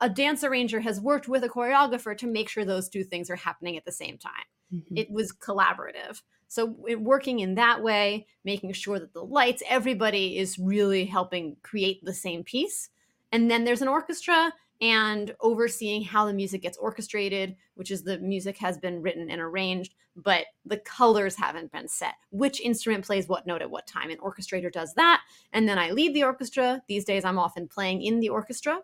a 0.00 0.08
dance 0.08 0.42
arranger 0.42 0.80
has 0.80 1.00
worked 1.00 1.28
with 1.28 1.44
a 1.44 1.48
choreographer 1.48 2.16
to 2.16 2.26
make 2.26 2.48
sure 2.48 2.64
those 2.64 2.88
two 2.88 3.04
things 3.04 3.30
are 3.30 3.36
happening 3.36 3.76
at 3.76 3.84
the 3.84 3.92
same 3.92 4.18
time. 4.18 4.32
Mm-hmm. 4.74 4.96
It 4.96 5.10
was 5.10 5.32
collaborative. 5.32 6.22
So, 6.48 6.76
it, 6.88 7.00
working 7.00 7.40
in 7.40 7.54
that 7.56 7.82
way, 7.82 8.26
making 8.44 8.72
sure 8.72 8.98
that 8.98 9.12
the 9.12 9.24
lights, 9.24 9.62
everybody 9.68 10.38
is 10.38 10.58
really 10.58 11.04
helping 11.04 11.56
create 11.62 12.04
the 12.04 12.14
same 12.14 12.42
piece. 12.42 12.88
And 13.30 13.50
then 13.50 13.64
there's 13.64 13.82
an 13.82 13.88
orchestra 13.88 14.52
and 14.80 15.34
overseeing 15.40 16.02
how 16.02 16.24
the 16.24 16.32
music 16.32 16.62
gets 16.62 16.78
orchestrated, 16.78 17.54
which 17.74 17.90
is 17.90 18.02
the 18.02 18.18
music 18.18 18.56
has 18.58 18.78
been 18.78 19.02
written 19.02 19.30
and 19.30 19.40
arranged, 19.40 19.94
but 20.16 20.46
the 20.64 20.78
colors 20.78 21.36
haven't 21.36 21.70
been 21.70 21.86
set. 21.86 22.14
Which 22.30 22.60
instrument 22.60 23.04
plays 23.04 23.28
what 23.28 23.46
note 23.46 23.62
at 23.62 23.70
what 23.70 23.86
time? 23.86 24.10
An 24.10 24.16
orchestrator 24.18 24.72
does 24.72 24.94
that. 24.94 25.20
And 25.52 25.68
then 25.68 25.78
I 25.78 25.90
lead 25.90 26.14
the 26.14 26.24
orchestra. 26.24 26.82
These 26.88 27.04
days, 27.04 27.24
I'm 27.24 27.38
often 27.38 27.68
playing 27.68 28.02
in 28.02 28.20
the 28.20 28.30
orchestra 28.30 28.80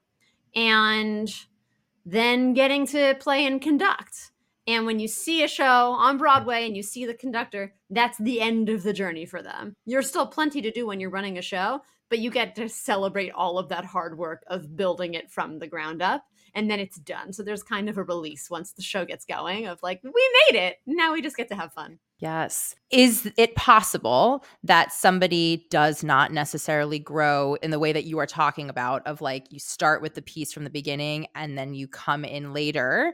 and 0.57 1.33
then 2.07 2.55
getting 2.55 2.87
to 2.87 3.15
play 3.21 3.47
and 3.47 3.61
conduct. 3.61 4.33
And 4.67 4.85
when 4.85 4.99
you 4.99 5.07
see 5.07 5.45
a 5.45 5.49
show 5.49 5.93
on 5.93 6.19
Broadway 6.19 6.67
and 6.67 6.77
you 6.77 6.83
see 6.83 7.07
the 7.07 7.15
conductor, 7.15 7.75
that's 7.91 8.19
the 8.19 8.41
end 8.41 8.69
of 8.69 8.83
the 8.83 8.93
journey 8.93 9.27
for 9.27 9.43
them. 9.43 9.75
You're 9.85 10.03
still 10.03 10.27
plenty 10.27 10.61
to 10.63 10.73
do 10.73 10.87
when 10.87 10.99
you're 10.99 11.11
running 11.11 11.39
a 11.39 11.43
show, 11.43 11.83
but 12.09 12.19
you 12.19 12.31
get 12.31 12.57
to 12.57 12.69
celebrate 12.69 13.31
all 13.31 13.59
of 13.59 13.69
that 13.69 13.85
hard 13.85 14.19
work 14.19 14.43
of 14.49 14.77
building 14.77 15.15
it 15.15 15.31
from 15.31 15.61
the 15.61 15.69
ground 15.69 16.03
up 16.03 16.25
and 16.57 16.69
then 16.69 16.81
it's 16.81 16.99
done. 16.99 17.33
So 17.33 17.45
there's 17.45 17.63
kind 17.63 17.89
of 17.89 17.99
a 17.99 18.03
release 18.03 18.51
once 18.51 18.73
the 18.73 18.83
show 18.83 19.05
gets 19.05 19.25
going 19.25 19.67
of 19.67 19.79
like, 19.83 20.01
we 20.03 20.11
made 20.51 20.59
it. 20.59 20.79
Now 20.87 21.13
we 21.13 21.23
just 21.23 21.37
get 21.37 21.49
to 21.51 21.55
have 21.55 21.73
fun. 21.73 22.01
Yes. 22.19 22.75
Is 22.91 23.31
it 23.37 23.55
possible 23.55 24.45
that 24.65 24.93
somebody 24.93 25.67
does 25.71 26.03
not 26.03 26.33
necessarily 26.33 26.99
grow 26.99 27.55
in 27.63 27.71
the 27.71 27.79
way 27.79 27.93
that 27.93 28.05
you 28.05 28.19
are 28.19 28.27
talking 28.27 28.71
about, 28.71 29.07
of 29.07 29.21
like 29.21 29.53
you 29.53 29.61
start 29.61 30.03
with 30.03 30.15
the 30.15 30.23
piece 30.23 30.53
from 30.53 30.65
the 30.65 30.71
beginning 30.71 31.27
and 31.35 31.57
then 31.57 31.75
you 31.75 31.87
come 31.87 32.25
in 32.25 32.53
later 32.53 33.13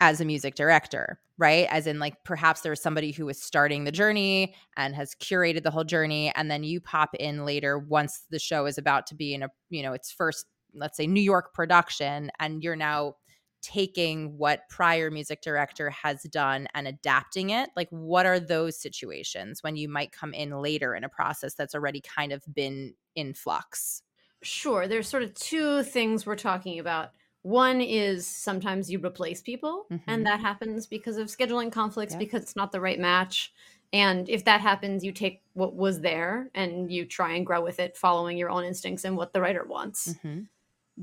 as 0.00 0.20
a 0.20 0.24
music 0.24 0.56
director, 0.56 1.20
right? 1.38 1.68
As 1.70 1.86
in, 1.86 2.00
like, 2.00 2.24
perhaps 2.24 2.62
there's 2.62 2.82
somebody 2.82 3.12
who 3.12 3.28
is 3.28 3.40
starting 3.40 3.84
the 3.84 3.92
journey 3.92 4.52
and 4.76 4.96
has 4.96 5.14
curated 5.14 5.62
the 5.62 5.70
whole 5.70 5.84
journey, 5.84 6.32
and 6.34 6.50
then 6.50 6.64
you 6.64 6.80
pop 6.80 7.14
in 7.14 7.44
later 7.44 7.78
once 7.78 8.24
the 8.28 8.40
show 8.40 8.66
is 8.66 8.78
about 8.78 9.06
to 9.06 9.14
be 9.14 9.32
in 9.32 9.44
a, 9.44 9.48
you 9.70 9.80
know, 9.80 9.92
its 9.92 10.10
first 10.10 10.46
let's 10.74 10.96
say 10.96 11.06
New 11.06 11.20
York 11.20 11.54
production 11.54 12.30
and 12.38 12.62
you're 12.62 12.76
now 12.76 13.16
taking 13.62 14.36
what 14.36 14.68
prior 14.68 15.10
music 15.10 15.40
director 15.40 15.88
has 15.88 16.24
done 16.24 16.66
and 16.74 16.88
adapting 16.88 17.50
it 17.50 17.70
like 17.76 17.88
what 17.90 18.26
are 18.26 18.40
those 18.40 18.78
situations 18.78 19.62
when 19.62 19.76
you 19.76 19.88
might 19.88 20.10
come 20.10 20.34
in 20.34 20.50
later 20.50 20.94
in 20.94 21.04
a 21.04 21.08
process 21.08 21.54
that's 21.54 21.74
already 21.74 22.00
kind 22.00 22.32
of 22.32 22.42
been 22.52 22.92
in 23.14 23.32
flux 23.32 24.02
sure 24.42 24.88
there's 24.88 25.08
sort 25.08 25.22
of 25.22 25.32
two 25.34 25.82
things 25.84 26.26
we're 26.26 26.34
talking 26.34 26.80
about 26.80 27.10
one 27.42 27.80
is 27.80 28.26
sometimes 28.26 28.90
you 28.90 28.98
replace 29.04 29.40
people 29.40 29.86
mm-hmm. 29.90 30.10
and 30.10 30.26
that 30.26 30.40
happens 30.40 30.86
because 30.86 31.16
of 31.16 31.28
scheduling 31.28 31.70
conflicts 31.70 32.14
yeah. 32.14 32.18
because 32.18 32.42
it's 32.42 32.56
not 32.56 32.72
the 32.72 32.80
right 32.80 32.98
match 32.98 33.52
and 33.92 34.28
if 34.28 34.44
that 34.44 34.60
happens 34.60 35.04
you 35.04 35.12
take 35.12 35.40
what 35.52 35.74
was 35.74 36.00
there 36.00 36.50
and 36.54 36.90
you 36.90 37.04
try 37.04 37.34
and 37.34 37.46
grow 37.46 37.62
with 37.62 37.78
it 37.78 37.96
following 37.96 38.36
your 38.36 38.50
own 38.50 38.64
instincts 38.64 39.04
and 39.04 39.16
what 39.16 39.32
the 39.32 39.40
writer 39.40 39.64
wants 39.64 40.14
mm-hmm. 40.14 40.40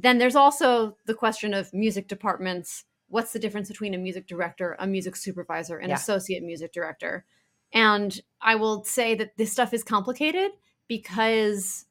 Then 0.02 0.18
there's 0.18 0.36
also 0.36 0.96
the 1.06 1.14
question 1.14 1.54
of 1.54 1.74
music 1.74 2.08
departments. 2.08 2.86
What's 3.10 3.34
the 3.34 3.40
difference 3.40 3.68
between 3.68 3.94
a 3.94 3.98
music 3.98 4.28
director, 4.28 4.78
a 4.80 4.88
music 4.88 5.18
supervisor, 5.18 5.78
and 5.78 5.90
yeah. 5.90 5.96
associate 5.96 6.42
music 6.42 6.72
director? 6.72 7.26
And 7.74 8.18
I 8.42 8.56
will 8.56 8.86
say 8.86 9.14
that 9.16 9.36
this 9.36 9.52
stuff 9.52 9.74
is 9.74 9.84
complicated 9.84 10.52
because 10.88 11.86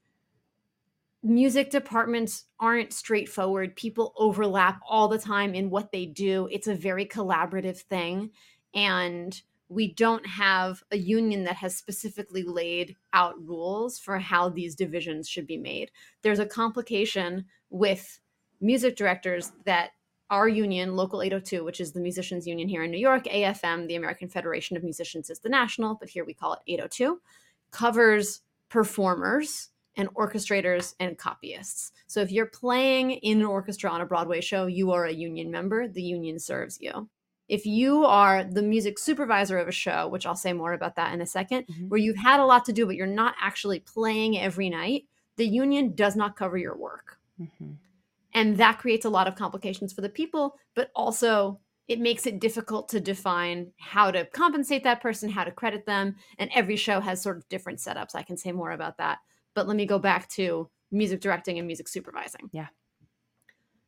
music 1.23 1.71
departments 1.71 2.47
aren't 2.59 2.95
straightforward. 2.95 3.77
People 3.77 4.15
overlap 4.17 4.81
all 4.89 5.09
the 5.09 5.19
time 5.19 5.55
in 5.55 5.69
what 5.69 5.93
they 5.93 6.07
do. 6.07 6.49
It's 6.51 6.67
a 6.67 6.75
very 6.75 7.05
collaborative 7.05 7.77
thing. 7.77 8.31
And 8.75 9.41
we 9.69 9.93
don't 9.93 10.27
have 10.27 10.83
a 10.91 10.97
union 10.97 11.45
that 11.45 11.57
has 11.57 11.77
specifically 11.77 12.43
laid 12.43 12.97
out 13.13 13.35
rules 13.47 13.99
for 13.99 14.19
how 14.19 14.49
these 14.49 14.75
divisions 14.75 15.29
should 15.29 15.47
be 15.47 15.59
made. 15.59 15.91
There's 16.23 16.39
a 16.39 16.47
complication 16.47 17.45
with 17.71 18.21
music 18.61 18.97
directors 18.97 19.53
that 19.65 19.91
our 20.31 20.49
union, 20.49 20.95
Local 20.97 21.23
802, 21.23 21.65
which 21.65 21.81
is 21.81 21.93
the 21.93 22.01
musicians 22.01 22.47
union 22.47 22.69
here 22.69 22.83
in 22.83 22.91
New 22.91 22.99
York, 22.99 23.25
AFM, 23.25 23.89
the 23.89 23.97
American 23.97 24.29
Federation 24.29 24.77
of 24.77 24.83
Musicians 24.83 25.31
is 25.31 25.39
the 25.39 25.49
national, 25.49 25.95
but 25.95 26.11
here 26.11 26.25
we 26.25 26.35
call 26.35 26.55
it 26.55 26.61
802, 26.67 27.21
covers 27.71 28.43
performers 28.69 29.71
and 29.97 30.09
orchestrators 30.15 30.95
and 31.01 31.19
copyists. 31.19 31.93
So 32.07 32.21
if 32.21 32.31
you're 32.31 32.47
playing 32.47 33.13
in 33.13 33.41
an 33.41 33.47
orchestra 33.47 33.91
on 33.91 34.01
a 34.01 34.07
Broadway 34.07 34.41
show, 34.41 34.67
you 34.67 34.93
are 34.93 35.07
a 35.07 35.13
union 35.13 35.51
member, 35.51 35.89
the 35.89 36.03
union 36.03 36.39
serves 36.39 36.79
you. 36.81 37.09
If 37.49 37.65
you 37.65 38.05
are 38.05 38.45
the 38.45 38.63
music 38.63 38.99
supervisor 38.99 39.59
of 39.59 39.69
a 39.69 39.73
show, 39.73 40.09
which 40.09 40.27
I'll 40.27 40.37
say 40.37 40.53
more 40.53 40.75
about 40.75 40.97
that 40.97 41.15
in 41.15 41.21
a 41.21 41.25
2nd 41.25 41.67
mm-hmm. 41.67 41.89
where 41.89 41.99
you've 41.99 42.17
had 42.17 42.41
a 42.41 42.45
lot 42.45 42.65
to 42.67 42.73
do, 42.73 42.87
but 42.87 42.97
you're 42.97 43.07
not 43.07 43.35
actually 43.41 43.81
playing 43.81 44.39
every 44.39 44.69
night, 44.69 45.05
the 45.37 45.47
union 45.47 45.95
does 45.95 46.15
not 46.15 46.37
cover 46.37 46.59
your 46.59 46.77
work. 46.77 47.19
Mm-hmm. 47.41 47.73
And 48.35 48.57
that 48.59 48.79
creates 48.79 49.07
a 49.07 49.11
lot 49.11 49.27
of 49.27 49.35
complications 49.35 49.93
for 49.93 50.03
the 50.03 50.09
people, 50.09 50.57
but 50.75 50.91
also 50.95 51.61
it 51.89 51.99
makes 51.99 52.27
it 52.27 52.39
difficult 52.39 52.91
to 52.91 53.01
define 53.01 53.73
how 53.79 54.11
to 54.11 54.27
compensate 54.27 54.85
that 54.85 55.01
person, 55.01 55.31
how 55.31 55.45
to 55.45 55.51
credit 55.51 55.87
them. 55.87 56.17
And 56.39 56.51
every 56.55 56.77
show 56.77 57.01
has 57.01 57.23
sort 57.23 57.39
of 57.39 57.49
different 57.49 57.79
setups. 57.79 58.15
I 58.15 58.23
can 58.23 58.37
say 58.37 58.53
more 58.53 58.73
about 58.73 58.99
that. 58.99 59.19
But 59.55 59.67
let 59.67 59.77
me 59.77 59.87
go 59.87 59.99
back 59.99 60.29
to 60.31 60.69
music 60.91 61.21
directing 61.21 61.59
and 61.59 61.67
music 61.67 61.89
supervising. 61.89 62.51
Yeah. 62.53 62.67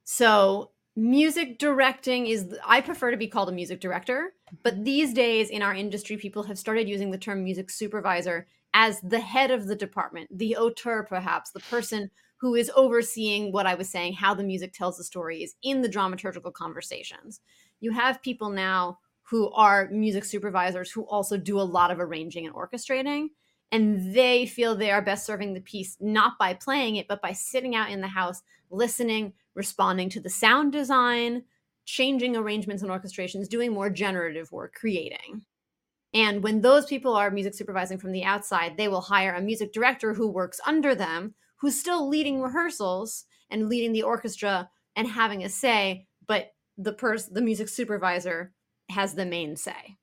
So, 0.05 0.71
music 0.97 1.59
directing 1.59 2.27
is, 2.27 2.57
I 2.67 2.81
prefer 2.81 3.11
to 3.11 3.17
be 3.17 3.29
called 3.29 3.49
a 3.49 3.53
music 3.53 3.81
director, 3.81 4.33
but 4.63 4.75
mm-hmm. 4.75 4.85
these 4.85 5.15
days 5.15 5.51
in 5.51 5.63
our 5.63 5.75
industry, 5.75 6.17
people 6.17 6.43
have 6.45 6.59
started 6.59 6.89
using 6.89 7.11
the 7.11 7.19
term 7.19 7.45
music 7.45 7.71
supervisor 7.71 8.47
as 8.75 9.01
the 9.01 9.21
head 9.21 9.51
of 9.51 9.67
the 9.67 9.77
department, 9.77 10.29
the 10.37 10.57
auteur, 10.57 11.03
perhaps, 11.03 11.51
the 11.51 11.61
person 11.61 12.11
who 12.41 12.55
is 12.55 12.71
overseeing 12.75 13.53
what 13.53 13.67
I 13.67 13.75
was 13.75 13.89
saying, 13.89 14.15
how 14.15 14.35
the 14.35 14.45
music 14.45 14.73
tells 14.73 14.97
the 14.97 15.05
story 15.05 15.43
is 15.43 15.55
in 15.63 15.83
the 15.83 15.89
dramaturgical 15.89 16.53
conversations. 16.53 17.41
You 17.81 17.93
have 17.93 18.23
people 18.23 18.51
now 18.51 18.99
who 19.23 19.51
are 19.53 19.89
music 19.91 20.25
supervisors 20.25 20.91
who 20.91 21.03
also 21.03 21.37
do 21.37 21.61
a 21.61 21.63
lot 21.63 21.91
of 21.91 22.01
arranging 22.01 22.47
and 22.47 22.55
orchestrating. 22.55 23.29
And 23.73 24.15
they 24.15 24.47
feel 24.47 24.75
they 24.75 24.91
are 24.91 25.03
best 25.03 25.25
serving 25.25 25.55
the 25.55 25.61
piece 25.61 25.97
not 26.01 26.39
by 26.39 26.55
playing 26.55 26.97
it, 26.97 27.07
but 27.09 27.23
by 27.23 27.33
sitting 27.33 27.75
out 27.75 27.91
in 27.91 28.01
the 28.01 28.09
house, 28.09 28.43
listening, 28.71 29.33
responding 29.55 30.09
to 30.11 30.21
the 30.21 30.31
sound 30.31 30.73
design, 30.73 31.45
changing 31.85 32.37
arrangements 32.37 32.83
and 32.83 32.91
orchestrations, 32.91 33.49
doing 33.49 33.73
more 33.73 33.91
generative 33.91 34.51
work, 34.53 34.75
creating. 34.75 35.43
And 36.13 36.43
when 36.43 36.61
those 36.61 36.87
people 36.87 37.15
are 37.15 37.31
music 37.31 37.55
supervising 37.55 37.99
from 37.99 38.13
the 38.13 38.25
outside, 38.25 38.77
they 38.77 38.89
will 38.89 39.01
hire 39.01 39.35
a 39.35 39.41
music 39.41 39.73
director 39.73 40.15
who 40.15 40.29
works 40.29 40.61
under 40.67 40.95
them, 40.95 41.35
who's 41.57 41.79
still 41.79 42.09
leading 42.09 42.41
rehearsals 42.41 43.25
and 43.51 43.69
leading 43.69 43.93
the 43.93 44.03
orchestra 44.03 44.69
and 44.97 45.07
having 45.07 45.45
a 45.45 45.49
say, 45.49 46.07
but 46.27 46.53
the 46.77 46.93
person, 46.93 47.35
the 47.35 47.43
music 47.43 47.69
supervisor, 47.69 48.53
has 48.89 49.15
the 49.15 49.27
main 49.27 49.57
say. 49.57 49.97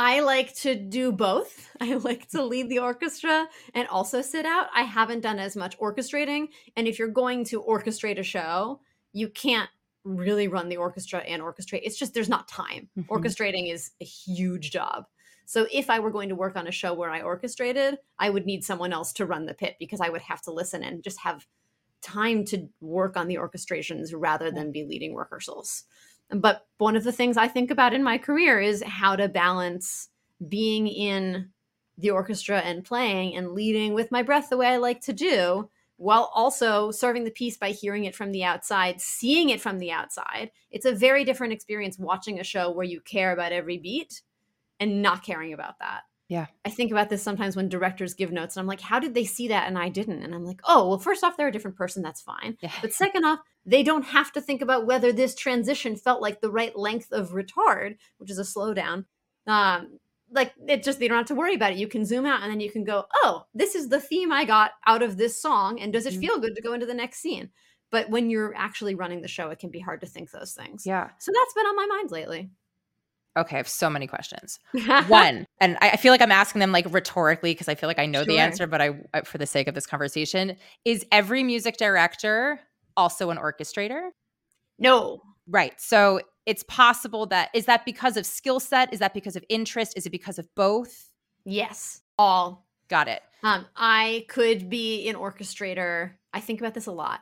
I 0.00 0.20
like 0.20 0.54
to 0.58 0.76
do 0.76 1.10
both. 1.10 1.70
I 1.80 1.94
like 1.94 2.28
to 2.28 2.44
lead 2.44 2.68
the 2.68 2.78
orchestra 2.78 3.48
and 3.74 3.88
also 3.88 4.22
sit 4.22 4.46
out. 4.46 4.68
I 4.72 4.82
haven't 4.82 5.22
done 5.22 5.40
as 5.40 5.56
much 5.56 5.76
orchestrating. 5.80 6.50
And 6.76 6.86
if 6.86 7.00
you're 7.00 7.08
going 7.08 7.44
to 7.46 7.60
orchestrate 7.62 8.16
a 8.16 8.22
show, 8.22 8.80
you 9.12 9.28
can't 9.28 9.68
really 10.04 10.46
run 10.46 10.68
the 10.68 10.76
orchestra 10.76 11.18
and 11.18 11.42
orchestrate. 11.42 11.80
It's 11.82 11.98
just 11.98 12.14
there's 12.14 12.28
not 12.28 12.46
time. 12.46 12.88
Mm-hmm. 12.96 13.12
Orchestrating 13.12 13.72
is 13.72 13.90
a 14.00 14.04
huge 14.04 14.70
job. 14.70 15.06
So 15.46 15.66
if 15.72 15.90
I 15.90 15.98
were 15.98 16.12
going 16.12 16.28
to 16.28 16.36
work 16.36 16.54
on 16.54 16.68
a 16.68 16.72
show 16.72 16.94
where 16.94 17.10
I 17.10 17.22
orchestrated, 17.22 17.98
I 18.20 18.30
would 18.30 18.46
need 18.46 18.62
someone 18.62 18.92
else 18.92 19.12
to 19.14 19.26
run 19.26 19.46
the 19.46 19.54
pit 19.54 19.74
because 19.80 20.00
I 20.00 20.10
would 20.10 20.22
have 20.22 20.42
to 20.42 20.52
listen 20.52 20.84
and 20.84 21.02
just 21.02 21.18
have 21.22 21.44
time 22.02 22.44
to 22.44 22.68
work 22.80 23.16
on 23.16 23.26
the 23.26 23.36
orchestrations 23.36 24.10
rather 24.14 24.52
than 24.52 24.70
be 24.70 24.84
leading 24.84 25.16
rehearsals. 25.16 25.82
But 26.30 26.66
one 26.78 26.96
of 26.96 27.04
the 27.04 27.12
things 27.12 27.36
I 27.36 27.48
think 27.48 27.70
about 27.70 27.94
in 27.94 28.02
my 28.02 28.18
career 28.18 28.60
is 28.60 28.82
how 28.82 29.16
to 29.16 29.28
balance 29.28 30.08
being 30.46 30.86
in 30.86 31.50
the 31.96 32.10
orchestra 32.10 32.60
and 32.60 32.84
playing 32.84 33.34
and 33.34 33.52
leading 33.52 33.94
with 33.94 34.12
my 34.12 34.22
breath 34.22 34.50
the 34.50 34.56
way 34.56 34.68
I 34.68 34.76
like 34.76 35.00
to 35.02 35.12
do 35.12 35.68
while 35.96 36.30
also 36.32 36.92
serving 36.92 37.24
the 37.24 37.30
piece 37.30 37.56
by 37.56 37.70
hearing 37.70 38.04
it 38.04 38.14
from 38.14 38.30
the 38.30 38.44
outside, 38.44 39.00
seeing 39.00 39.50
it 39.50 39.60
from 39.60 39.80
the 39.80 39.90
outside. 39.90 40.52
It's 40.70 40.86
a 40.86 40.94
very 40.94 41.24
different 41.24 41.52
experience 41.52 41.98
watching 41.98 42.38
a 42.38 42.44
show 42.44 42.70
where 42.70 42.86
you 42.86 43.00
care 43.00 43.32
about 43.32 43.50
every 43.50 43.78
beat 43.78 44.22
and 44.78 45.02
not 45.02 45.24
caring 45.24 45.52
about 45.52 45.80
that. 45.80 46.02
Yeah. 46.28 46.46
I 46.64 46.70
think 46.70 46.92
about 46.92 47.08
this 47.08 47.22
sometimes 47.22 47.56
when 47.56 47.70
directors 47.70 48.12
give 48.12 48.30
notes 48.30 48.56
and 48.56 48.62
I'm 48.62 48.66
like, 48.66 48.82
how 48.82 48.98
did 48.98 49.14
they 49.14 49.24
see 49.24 49.48
that 49.48 49.66
and 49.66 49.78
I 49.78 49.88
didn't? 49.88 50.22
And 50.22 50.34
I'm 50.34 50.44
like, 50.44 50.60
oh, 50.64 50.86
well, 50.86 50.98
first 50.98 51.24
off, 51.24 51.36
they're 51.36 51.48
a 51.48 51.52
different 51.52 51.78
person. 51.78 52.02
That's 52.02 52.20
fine. 52.20 52.58
Yeah. 52.60 52.72
But 52.82 52.92
second 52.92 53.24
off, 53.24 53.40
they 53.64 53.82
don't 53.82 54.04
have 54.04 54.30
to 54.32 54.40
think 54.40 54.60
about 54.60 54.86
whether 54.86 55.10
this 55.10 55.34
transition 55.34 55.96
felt 55.96 56.20
like 56.20 56.40
the 56.40 56.50
right 56.50 56.76
length 56.76 57.12
of 57.12 57.30
retard, 57.30 57.96
which 58.18 58.30
is 58.30 58.38
a 58.38 58.42
slowdown. 58.42 59.06
Um, 59.46 59.98
like 60.30 60.52
it 60.66 60.82
just, 60.82 60.98
they 60.98 61.08
don't 61.08 61.16
have 61.16 61.26
to 61.28 61.34
worry 61.34 61.54
about 61.54 61.72
it. 61.72 61.78
You 61.78 61.88
can 61.88 62.04
zoom 62.04 62.26
out 62.26 62.42
and 62.42 62.50
then 62.50 62.60
you 62.60 62.70
can 62.70 62.84
go, 62.84 63.06
oh, 63.22 63.44
this 63.54 63.74
is 63.74 63.88
the 63.88 64.00
theme 64.00 64.30
I 64.30 64.44
got 64.44 64.72
out 64.86 65.02
of 65.02 65.16
this 65.16 65.40
song. 65.40 65.80
And 65.80 65.94
does 65.94 66.04
it 66.04 66.12
mm-hmm. 66.12 66.20
feel 66.20 66.40
good 66.40 66.54
to 66.56 66.62
go 66.62 66.74
into 66.74 66.84
the 66.86 66.92
next 66.92 67.20
scene? 67.20 67.48
But 67.90 68.10
when 68.10 68.28
you're 68.28 68.54
actually 68.54 68.94
running 68.94 69.22
the 69.22 69.28
show, 69.28 69.48
it 69.48 69.58
can 69.58 69.70
be 69.70 69.80
hard 69.80 70.02
to 70.02 70.06
think 70.06 70.30
those 70.30 70.52
things. 70.52 70.84
Yeah. 70.84 71.08
So 71.18 71.32
that's 71.34 71.54
been 71.54 71.64
on 71.64 71.76
my 71.76 71.86
mind 71.86 72.10
lately. 72.10 72.50
Okay, 73.38 73.56
I 73.56 73.58
have 73.58 73.68
so 73.68 73.88
many 73.88 74.06
questions. 74.06 74.58
One, 75.08 75.46
and 75.60 75.76
I 75.80 75.96
feel 75.96 76.12
like 76.12 76.22
I'm 76.22 76.32
asking 76.32 76.60
them 76.60 76.72
like 76.72 76.86
rhetorically 76.92 77.52
because 77.52 77.68
I 77.68 77.74
feel 77.74 77.88
like 77.88 77.98
I 77.98 78.06
know 78.06 78.20
sure. 78.20 78.26
the 78.26 78.38
answer, 78.38 78.66
but 78.66 78.80
I, 78.80 78.94
for 79.24 79.38
the 79.38 79.46
sake 79.46 79.68
of 79.68 79.74
this 79.74 79.86
conversation, 79.86 80.56
is 80.84 81.04
every 81.12 81.42
music 81.42 81.76
director 81.76 82.60
also 82.96 83.30
an 83.30 83.38
orchestrator? 83.38 84.10
No. 84.78 85.22
Right. 85.46 85.80
So 85.80 86.20
it's 86.46 86.62
possible 86.64 87.26
that 87.26 87.50
is 87.54 87.66
that 87.66 87.84
because 87.84 88.16
of 88.16 88.26
skill 88.26 88.60
set? 88.60 88.92
Is 88.92 89.00
that 89.00 89.14
because 89.14 89.36
of 89.36 89.44
interest? 89.48 89.94
Is 89.96 90.06
it 90.06 90.10
because 90.10 90.38
of 90.38 90.46
both? 90.54 91.10
Yes, 91.44 92.02
all. 92.18 92.66
Got 92.88 93.08
it. 93.08 93.22
Um, 93.42 93.66
I 93.76 94.24
could 94.28 94.68
be 94.68 95.08
an 95.08 95.14
orchestrator. 95.14 96.12
I 96.32 96.40
think 96.40 96.60
about 96.60 96.74
this 96.74 96.86
a 96.86 96.92
lot. 96.92 97.20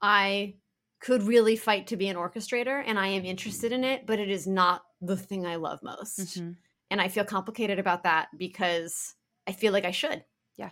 I 0.00 0.54
could 1.00 1.22
really 1.24 1.56
fight 1.56 1.88
to 1.88 1.96
be 1.96 2.08
an 2.08 2.16
orchestrator 2.16 2.82
and 2.84 2.98
I 2.98 3.08
am 3.08 3.24
interested 3.24 3.72
in 3.72 3.84
it, 3.84 4.06
but 4.06 4.18
it 4.18 4.30
is 4.30 4.46
not 4.46 4.82
the 5.02 5.16
thing 5.16 5.44
I 5.46 5.56
love 5.56 5.80
most. 5.82 6.18
Mm-hmm. 6.18 6.52
And 6.90 7.00
I 7.00 7.08
feel 7.08 7.24
complicated 7.24 7.78
about 7.78 8.04
that 8.04 8.28
because 8.38 9.14
I 9.46 9.52
feel 9.52 9.72
like 9.72 9.84
I 9.84 9.90
should. 9.90 10.24
Yeah. 10.56 10.70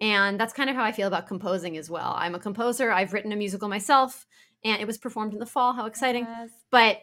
And 0.00 0.40
that's 0.40 0.52
kind 0.52 0.70
of 0.70 0.76
how 0.76 0.84
I 0.84 0.92
feel 0.92 1.08
about 1.08 1.26
composing 1.26 1.76
as 1.76 1.90
well. 1.90 2.14
I'm 2.16 2.34
a 2.34 2.40
composer. 2.40 2.90
I've 2.90 3.12
written 3.12 3.32
a 3.32 3.36
musical 3.36 3.68
myself 3.68 4.26
and 4.64 4.80
it 4.80 4.86
was 4.86 4.98
performed 4.98 5.34
in 5.34 5.38
the 5.38 5.46
fall. 5.46 5.72
How 5.72 5.86
exciting. 5.86 6.24
Yes. 6.24 6.50
But 6.70 7.02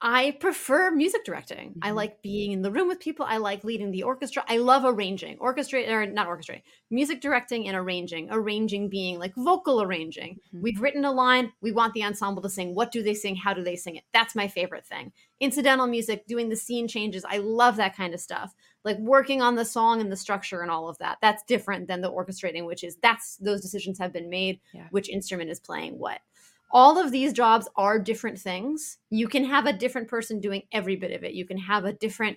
I 0.00 0.36
prefer 0.38 0.92
music 0.92 1.24
directing. 1.24 1.70
Mm-hmm. 1.70 1.80
I 1.82 1.90
like 1.90 2.22
being 2.22 2.52
in 2.52 2.62
the 2.62 2.70
room 2.70 2.86
with 2.86 3.00
people. 3.00 3.26
I 3.28 3.38
like 3.38 3.64
leading 3.64 3.90
the 3.90 4.04
orchestra. 4.04 4.44
I 4.46 4.58
love 4.58 4.84
arranging, 4.84 5.38
orchestrating 5.38 5.90
or 5.90 6.06
not 6.06 6.28
orchestrating, 6.28 6.62
music 6.90 7.20
directing 7.20 7.66
and 7.66 7.76
arranging. 7.76 8.28
Arranging 8.30 8.88
being 8.88 9.18
like 9.18 9.34
vocal 9.34 9.82
arranging. 9.82 10.34
Mm-hmm. 10.34 10.62
We've 10.62 10.80
written 10.80 11.04
a 11.04 11.10
line. 11.10 11.52
We 11.60 11.72
want 11.72 11.94
the 11.94 12.04
ensemble 12.04 12.42
to 12.42 12.48
sing. 12.48 12.74
What 12.74 12.92
do 12.92 13.02
they 13.02 13.14
sing? 13.14 13.34
How 13.34 13.54
do 13.54 13.64
they 13.64 13.76
sing 13.76 13.96
it? 13.96 14.04
That's 14.12 14.36
my 14.36 14.46
favorite 14.46 14.86
thing. 14.86 15.12
Incidental 15.40 15.86
music, 15.86 16.26
doing 16.26 16.48
the 16.48 16.56
scene 16.56 16.86
changes. 16.86 17.24
I 17.28 17.38
love 17.38 17.76
that 17.76 17.96
kind 17.96 18.14
of 18.14 18.20
stuff. 18.20 18.54
Like 18.84 18.98
working 18.98 19.42
on 19.42 19.56
the 19.56 19.64
song 19.64 20.00
and 20.00 20.12
the 20.12 20.16
structure 20.16 20.62
and 20.62 20.70
all 20.70 20.88
of 20.88 20.98
that. 20.98 21.18
That's 21.20 21.42
different 21.42 21.88
than 21.88 22.00
the 22.00 22.10
orchestrating, 22.10 22.66
which 22.66 22.84
is 22.84 22.96
that's 23.02 23.36
those 23.36 23.60
decisions 23.60 23.98
have 23.98 24.12
been 24.12 24.30
made. 24.30 24.60
Yeah. 24.72 24.86
Which 24.90 25.08
instrument 25.08 25.50
is 25.50 25.58
playing 25.58 25.98
what 25.98 26.20
all 26.70 26.98
of 26.98 27.10
these 27.10 27.32
jobs 27.32 27.68
are 27.76 27.98
different 27.98 28.38
things. 28.38 28.98
You 29.10 29.28
can 29.28 29.44
have 29.44 29.66
a 29.66 29.72
different 29.72 30.08
person 30.08 30.40
doing 30.40 30.62
every 30.72 30.96
bit 30.96 31.12
of 31.12 31.24
it. 31.24 31.32
You 31.32 31.46
can 31.46 31.58
have 31.58 31.84
a 31.84 31.92
different 31.92 32.36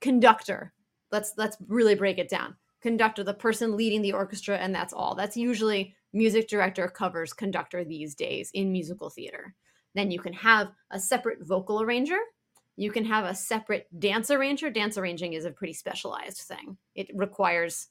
conductor. 0.00 0.72
Let's 1.10 1.34
let's 1.36 1.56
really 1.68 1.94
break 1.94 2.18
it 2.18 2.28
down. 2.28 2.56
Conductor, 2.80 3.22
the 3.22 3.34
person 3.34 3.76
leading 3.76 4.02
the 4.02 4.12
orchestra, 4.12 4.56
and 4.56 4.74
that's 4.74 4.92
all. 4.92 5.14
That's 5.14 5.36
usually 5.36 5.94
music 6.12 6.48
director 6.48 6.88
covers 6.88 7.32
conductor 7.32 7.84
these 7.84 8.14
days 8.14 8.50
in 8.54 8.72
musical 8.72 9.10
theater. 9.10 9.54
Then 9.94 10.10
you 10.10 10.18
can 10.18 10.32
have 10.32 10.68
a 10.90 10.98
separate 10.98 11.38
vocal 11.42 11.82
arranger. 11.82 12.18
You 12.76 12.90
can 12.90 13.04
have 13.04 13.24
a 13.24 13.34
separate 13.34 13.86
dance 13.98 14.30
arranger. 14.30 14.70
Dance 14.70 14.96
arranging 14.96 15.34
is 15.34 15.44
a 15.44 15.50
pretty 15.50 15.74
specialized 15.74 16.38
thing. 16.38 16.76
It 16.94 17.08
requires 17.14 17.88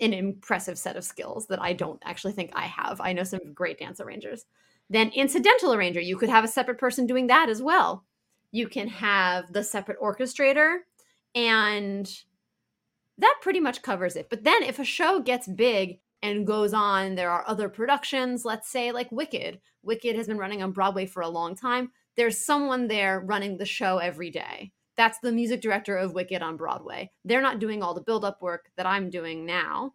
an 0.00 0.12
impressive 0.12 0.78
set 0.78 0.96
of 0.96 1.04
skills 1.04 1.46
that 1.46 1.60
I 1.60 1.72
don't 1.72 2.00
actually 2.04 2.32
think 2.32 2.50
I 2.54 2.66
have. 2.66 3.00
I 3.00 3.12
know 3.12 3.24
some 3.24 3.52
great 3.52 3.78
dance 3.78 4.00
arrangers. 4.00 4.44
Then 4.92 5.10
incidental 5.14 5.72
arranger, 5.72 6.00
you 6.00 6.18
could 6.18 6.28
have 6.28 6.44
a 6.44 6.48
separate 6.48 6.76
person 6.78 7.06
doing 7.06 7.28
that 7.28 7.48
as 7.48 7.62
well. 7.62 8.04
You 8.50 8.68
can 8.68 8.88
have 8.88 9.50
the 9.50 9.64
separate 9.64 9.98
orchestrator 9.98 10.80
and 11.34 12.06
that 13.16 13.36
pretty 13.40 13.58
much 13.58 13.80
covers 13.80 14.16
it. 14.16 14.28
But 14.28 14.44
then 14.44 14.62
if 14.62 14.78
a 14.78 14.84
show 14.84 15.20
gets 15.20 15.48
big 15.48 16.00
and 16.20 16.46
goes 16.46 16.74
on, 16.74 17.14
there 17.14 17.30
are 17.30 17.42
other 17.46 17.70
productions, 17.70 18.44
let's 18.44 18.70
say 18.70 18.92
like 18.92 19.10
Wicked. 19.10 19.60
Wicked 19.82 20.14
has 20.14 20.26
been 20.26 20.36
running 20.36 20.62
on 20.62 20.72
Broadway 20.72 21.06
for 21.06 21.22
a 21.22 21.28
long 21.28 21.56
time. 21.56 21.90
There's 22.18 22.44
someone 22.44 22.88
there 22.88 23.18
running 23.18 23.56
the 23.56 23.64
show 23.64 23.96
every 23.96 24.30
day. 24.30 24.72
That's 24.98 25.18
the 25.20 25.32
music 25.32 25.62
director 25.62 25.96
of 25.96 26.12
Wicked 26.12 26.42
on 26.42 26.58
Broadway. 26.58 27.10
They're 27.24 27.40
not 27.40 27.60
doing 27.60 27.82
all 27.82 27.94
the 27.94 28.02
build 28.02 28.26
up 28.26 28.42
work 28.42 28.66
that 28.76 28.84
I'm 28.84 29.08
doing 29.08 29.46
now 29.46 29.92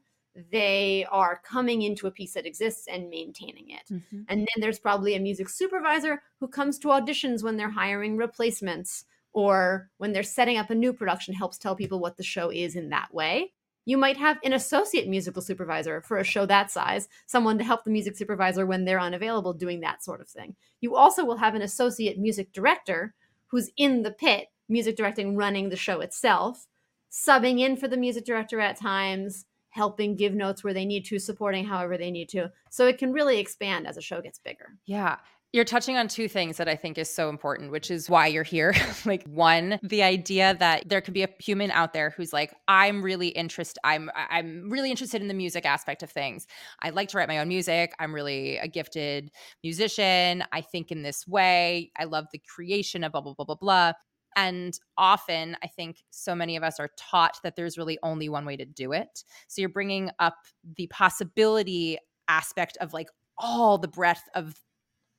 they 0.51 1.05
are 1.11 1.41
coming 1.43 1.81
into 1.81 2.07
a 2.07 2.11
piece 2.11 2.33
that 2.33 2.45
exists 2.45 2.87
and 2.87 3.09
maintaining 3.09 3.71
it. 3.71 3.91
Mm-hmm. 3.91 4.21
And 4.29 4.39
then 4.41 4.61
there's 4.61 4.79
probably 4.79 5.15
a 5.15 5.19
music 5.19 5.49
supervisor 5.49 6.21
who 6.39 6.47
comes 6.47 6.77
to 6.79 6.89
auditions 6.89 7.43
when 7.43 7.57
they're 7.57 7.69
hiring 7.69 8.17
replacements 8.17 9.05
or 9.33 9.89
when 9.97 10.13
they're 10.13 10.23
setting 10.23 10.57
up 10.57 10.69
a 10.69 10.75
new 10.75 10.93
production, 10.93 11.33
helps 11.33 11.57
tell 11.57 11.75
people 11.75 11.99
what 11.99 12.17
the 12.17 12.23
show 12.23 12.49
is 12.49 12.75
in 12.75 12.89
that 12.89 13.13
way. 13.13 13.53
You 13.85 13.97
might 13.97 14.17
have 14.17 14.37
an 14.43 14.51
associate 14.51 15.07
musical 15.07 15.41
supervisor 15.41 16.01
for 16.01 16.17
a 16.17 16.23
show 16.23 16.45
that 16.45 16.71
size, 16.71 17.07
someone 17.25 17.57
to 17.57 17.63
help 17.63 17.83
the 17.83 17.91
music 17.91 18.17
supervisor 18.17 18.65
when 18.65 18.83
they're 18.83 18.99
unavailable, 18.99 19.53
doing 19.53 19.79
that 19.81 20.03
sort 20.03 20.21
of 20.21 20.27
thing. 20.27 20.55
You 20.81 20.95
also 20.95 21.23
will 21.23 21.37
have 21.37 21.55
an 21.55 21.61
associate 21.61 22.19
music 22.19 22.51
director 22.51 23.13
who's 23.47 23.69
in 23.77 24.03
the 24.03 24.11
pit, 24.11 24.47
music 24.67 24.97
directing, 24.97 25.37
running 25.37 25.69
the 25.69 25.77
show 25.77 26.01
itself, 26.01 26.67
subbing 27.09 27.59
in 27.59 27.77
for 27.77 27.87
the 27.87 27.95
music 27.95 28.25
director 28.25 28.59
at 28.59 28.77
times, 28.77 29.45
helping 29.69 30.15
give 30.15 30.33
notes 30.33 30.63
where 30.63 30.73
they 30.73 30.85
need 30.85 31.05
to, 31.05 31.19
supporting 31.19 31.65
however 31.65 31.97
they 31.97 32.11
need 32.11 32.29
to. 32.29 32.51
So 32.69 32.87
it 32.87 32.97
can 32.97 33.11
really 33.11 33.39
expand 33.39 33.87
as 33.87 33.97
a 33.97 34.01
show 34.01 34.21
gets 34.21 34.39
bigger. 34.39 34.77
Yeah. 34.85 35.17
You're 35.53 35.65
touching 35.65 35.95
on 35.95 36.09
two 36.09 36.27
things 36.27 36.57
that 36.57 36.67
I 36.67 36.75
think 36.75 36.97
is 36.97 37.09
so 37.09 37.29
important, 37.29 37.71
which 37.71 37.89
is 37.89 38.09
why 38.09 38.27
you're 38.27 38.43
here. 38.43 38.75
like 39.05 39.23
one, 39.27 39.79
the 39.81 40.03
idea 40.03 40.55
that 40.59 40.89
there 40.89 40.99
could 40.99 41.13
be 41.13 41.23
a 41.23 41.29
human 41.39 41.71
out 41.71 41.93
there 41.93 42.09
who's 42.09 42.33
like, 42.33 42.53
I'm 42.67 43.01
really 43.01 43.29
interested 43.29 43.79
I'm 43.85 44.11
I'm 44.15 44.69
really 44.69 44.91
interested 44.91 45.21
in 45.21 45.29
the 45.29 45.33
music 45.33 45.65
aspect 45.65 46.03
of 46.03 46.11
things. 46.11 46.47
I 46.81 46.89
like 46.89 47.07
to 47.09 47.17
write 47.17 47.29
my 47.29 47.39
own 47.39 47.47
music. 47.47 47.93
I'm 47.97 48.13
really 48.13 48.57
a 48.57 48.67
gifted 48.67 49.31
musician. 49.63 50.43
I 50.51 50.61
think 50.61 50.91
in 50.91 51.01
this 51.01 51.25
way. 51.25 51.91
I 51.97 52.03
love 52.03 52.25
the 52.33 52.39
creation 52.39 53.05
of 53.05 53.13
blah 53.13 53.21
blah 53.21 53.33
blah 53.33 53.45
blah 53.45 53.55
blah. 53.55 53.93
And 54.37 54.79
often, 54.97 55.57
I 55.63 55.67
think 55.67 56.03
so 56.11 56.35
many 56.35 56.55
of 56.55 56.63
us 56.63 56.79
are 56.79 56.91
taught 56.95 57.39
that 57.43 57.55
there's 57.55 57.75
really 57.77 57.97
only 58.03 58.29
one 58.29 58.45
way 58.45 58.55
to 58.55 58.65
do 58.65 58.93
it. 58.93 59.23
So 59.47 59.61
you're 59.61 59.69
bringing 59.69 60.11
up 60.19 60.35
the 60.77 60.87
possibility 60.87 61.97
aspect 62.27 62.77
of 62.79 62.93
like 62.93 63.07
all 63.39 63.79
the 63.79 63.87
breadth 63.87 64.21
of 64.35 64.53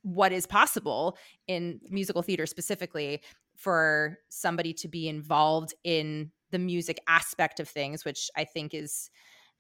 what 0.03 0.33
is 0.33 0.47
possible 0.47 1.19
in 1.49 1.81
musical 1.91 2.23
theater 2.23 2.47
specifically 2.47 3.21
for 3.57 4.19
somebody 4.29 4.73
to 4.73 4.87
be 4.89 5.09
involved 5.09 5.75
in 5.83 6.31
the 6.53 6.59
music 6.61 7.01
aspect 7.09 7.59
of 7.59 7.69
things, 7.69 8.05
which 8.05 8.31
I 8.37 8.45
think 8.45 8.73
is 8.73 9.11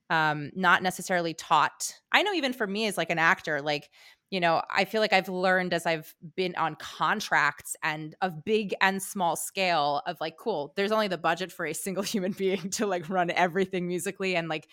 um, 0.09 0.51
not 0.55 0.85
necessarily 0.85 1.35
taught. 1.35 1.95
I 2.13 2.23
know 2.23 2.33
even 2.33 2.53
for 2.53 2.67
me 2.67 2.87
as 2.87 2.97
like 2.97 3.11
an 3.11 3.19
actor, 3.19 3.61
like 3.61 3.91
you 4.31 4.41
know, 4.41 4.63
I 4.71 4.85
feel 4.85 5.01
like 5.01 5.13
I've 5.13 5.29
learned 5.29 5.73
as 5.73 5.87
I've 5.87 6.15
been 6.37 6.55
on 6.57 6.77
contracts 6.77 7.77
and 7.83 8.15
of 8.21 8.45
big 8.45 8.75
and 8.81 9.03
small 9.03 9.37
scale 9.37 10.03
of 10.07 10.21
like, 10.21 10.37
cool, 10.37 10.73
there's 10.77 10.93
only 10.93 11.09
the 11.09 11.17
budget 11.17 11.51
for 11.51 11.65
a 11.65 11.73
single 11.73 12.03
human 12.05 12.33
being 12.33 12.71
to 12.71 12.87
like 12.87 13.09
run 13.09 13.31
everything 13.31 13.89
musically 13.89 14.37
and 14.37 14.49
like 14.49 14.69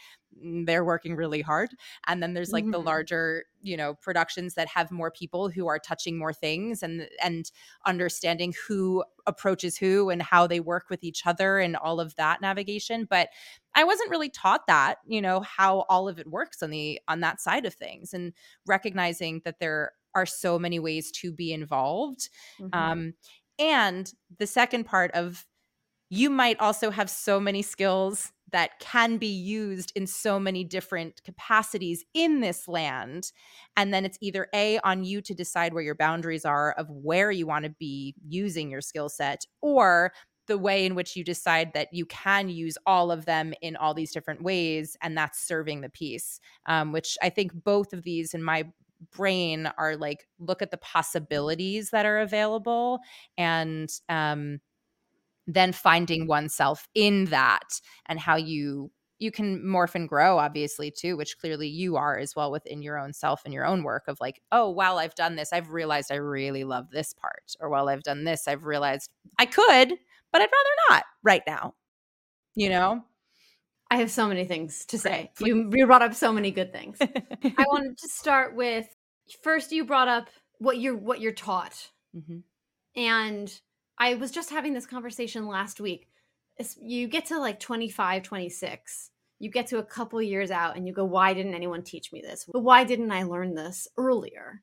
they're 0.66 0.86
working 0.86 1.16
really 1.16 1.42
hard. 1.42 1.70
And 2.08 2.22
then 2.22 2.34
there's 2.34 2.52
like 2.52 2.64
mm-hmm. 2.64 2.72
the 2.72 2.82
larger, 2.82 3.46
you 3.62 3.78
know, 3.78 3.94
productions 3.94 4.56
that 4.56 4.68
have 4.68 4.92
more 4.92 5.12
people 5.12 5.50
who 5.50 5.68
are 5.68 5.80
touching 5.80 6.18
more 6.18 6.34
things 6.34 6.84
and 6.84 7.08
and 7.22 7.52
understanding 7.86 8.54
who 8.68 9.04
approaches 9.28 9.78
who 9.78 10.10
and 10.10 10.22
how 10.22 10.46
they 10.48 10.60
work 10.60 10.86
with 10.90 11.04
each 11.04 11.26
other 11.26 11.60
and 11.60 11.76
all 11.76 12.00
of 12.00 12.16
that 12.16 12.42
navigation. 12.42 13.08
But 13.10 13.30
I 13.74 13.84
wasn't 13.84 14.12
really 14.12 14.30
taught 14.30 14.68
that, 14.68 14.98
you 15.08 15.22
know, 15.22 15.42
how 15.42 15.86
all 15.90 16.08
of 16.08 16.20
it 16.20 16.28
works 16.28 16.62
on 16.62 16.70
the 16.70 17.00
on 17.08 17.22
that 17.22 17.42
side 17.42 17.66
of 17.66 17.74
things 17.74 18.14
and 18.14 18.34
recognizing 18.66 19.42
that 19.46 19.60
there 19.60 19.94
are 20.14 20.26
so 20.26 20.58
many 20.58 20.80
ways 20.80 21.12
to 21.12 21.32
be 21.32 21.52
involved. 21.54 22.30
Mm-hmm. 22.60 22.78
Um, 22.78 23.14
and 23.60 24.12
the 24.38 24.48
second 24.48 24.86
part 24.86 25.12
of 25.12 25.46
you 26.10 26.30
might 26.30 26.60
also 26.60 26.92
have 26.92 27.10
so 27.10 27.40
many 27.40 27.62
skills 27.62 28.32
that 28.56 28.80
can 28.80 29.18
be 29.18 29.28
used 29.28 29.92
in 29.98 30.08
so 30.08 30.40
many 30.40 30.64
different 30.64 31.22
capacities 31.26 32.06
in 32.14 32.40
this 32.40 32.70
land. 32.70 33.34
And 33.76 33.94
then 33.94 34.06
it's 34.06 34.18
either 34.22 34.48
A, 34.56 34.80
on 34.80 35.04
you 35.04 35.20
to 35.24 35.34
decide 35.34 35.74
where 35.74 35.84
your 35.84 35.94
boundaries 35.94 36.46
are 36.46 36.72
of 36.78 36.90
where 36.90 37.32
you 37.32 37.46
want 37.46 37.66
to 37.66 37.72
be 37.72 38.16
using 38.26 38.72
your 38.72 38.80
skill 38.80 39.10
set, 39.10 39.46
or 39.62 40.14
the 40.48 40.58
way 40.58 40.86
in 40.86 40.96
which 40.96 41.18
you 41.18 41.24
decide 41.26 41.74
that 41.74 41.90
you 41.92 42.06
can 42.06 42.48
use 42.48 42.78
all 42.86 43.12
of 43.12 43.26
them 43.26 43.54
in 43.62 43.76
all 43.76 43.94
these 43.94 44.14
different 44.14 44.42
ways 44.42 44.96
and 45.02 45.18
that's 45.18 45.46
serving 45.46 45.82
the 45.82 45.90
piece 45.90 46.40
um, 46.68 46.92
which 46.92 47.18
i 47.24 47.30
think 47.30 47.52
both 47.52 47.94
of 47.94 48.04
these 48.04 48.36
in 48.36 48.44
my 48.44 48.64
brain 49.12 49.68
are 49.80 49.96
like 49.98 50.28
look 50.38 50.62
at 50.62 50.70
the 50.70 50.78
possibilities 50.78 51.90
that 51.90 52.06
are 52.06 52.20
available 52.20 53.00
and 53.40 53.90
um, 54.08 54.60
then 55.48 55.72
finding 55.72 56.28
oneself 56.28 56.88
in 56.96 57.26
that 57.26 57.80
and 58.08 58.20
how 58.20 58.36
you 58.36 58.92
you 59.18 59.32
can 59.32 59.64
morph 59.64 59.96
and 59.96 60.10
grow 60.10 60.38
obviously 60.38 60.92
too 60.92 61.16
which 61.16 61.38
clearly 61.38 61.68
you 61.68 61.96
are 61.96 62.18
as 62.18 62.36
well 62.36 62.52
within 62.52 62.82
your 62.82 63.00
own 63.00 63.14
self 63.14 63.44
and 63.46 63.54
your 63.54 63.66
own 63.66 63.84
work 63.84 64.04
of 64.08 64.18
like 64.20 64.42
oh 64.52 64.70
while 64.70 64.98
i've 64.98 65.16
done 65.16 65.36
this 65.36 65.54
i've 65.54 65.70
realized 65.70 66.12
i 66.12 66.16
really 66.16 66.66
love 66.66 66.90
this 66.92 67.14
part 67.14 67.56
or 67.62 67.70
while 67.70 67.88
i've 67.88 68.04
done 68.04 68.26
this 68.26 68.48
i've 68.48 68.66
realized 68.66 69.10
i 69.40 69.46
could 69.46 69.94
but 70.36 70.42
I'd 70.42 70.50
rather 70.52 70.76
not 70.90 71.06
right 71.24 71.44
now. 71.48 71.76
You 72.56 72.68
know? 72.68 73.06
I 73.90 74.00
have 74.00 74.12
so 74.12 74.28
many 74.28 74.44
things 74.44 74.86
to 74.88 74.98
say. 74.98 75.32
You, 75.40 75.72
you 75.74 75.88
brought 75.88 76.02
up 76.02 76.14
so 76.14 76.34
many 76.34 76.52
good 76.52 76.74
things. 76.74 76.98
I 77.00 77.66
wanted 77.68 77.98
to 78.00 78.10
start 78.10 78.54
with 78.54 78.86
first 79.44 79.72
you 79.72 79.86
brought 79.86 80.10
up 80.10 80.28
what 80.58 80.78
you're 80.78 80.98
what 80.98 81.22
you're 81.22 81.32
taught. 81.32 81.90
Mm-hmm. 82.14 82.40
And 83.00 83.62
I 83.98 84.16
was 84.16 84.32
just 84.32 84.50
having 84.50 84.74
this 84.74 84.86
conversation 84.86 85.48
last 85.48 85.80
week. 85.80 86.08
You 86.82 87.08
get 87.08 87.26
to 87.28 87.40
like 87.40 87.60
25, 87.60 88.24
26. 88.24 89.12
You 89.40 89.52
get 89.52 89.68
to 89.68 89.80
a 89.80 89.84
couple 89.84 90.22
years 90.22 90.52
out 90.52 90.78
and 90.78 90.88
you 90.88 90.94
go, 90.94 91.06
why 91.06 91.34
didn't 91.34 91.54
anyone 91.54 91.84
teach 91.84 92.12
me 92.14 92.22
this? 92.22 92.46
Why 92.52 92.84
didn't 92.84 93.12
I 93.12 93.24
learn 93.24 93.56
this 93.56 93.88
earlier? 93.98 94.62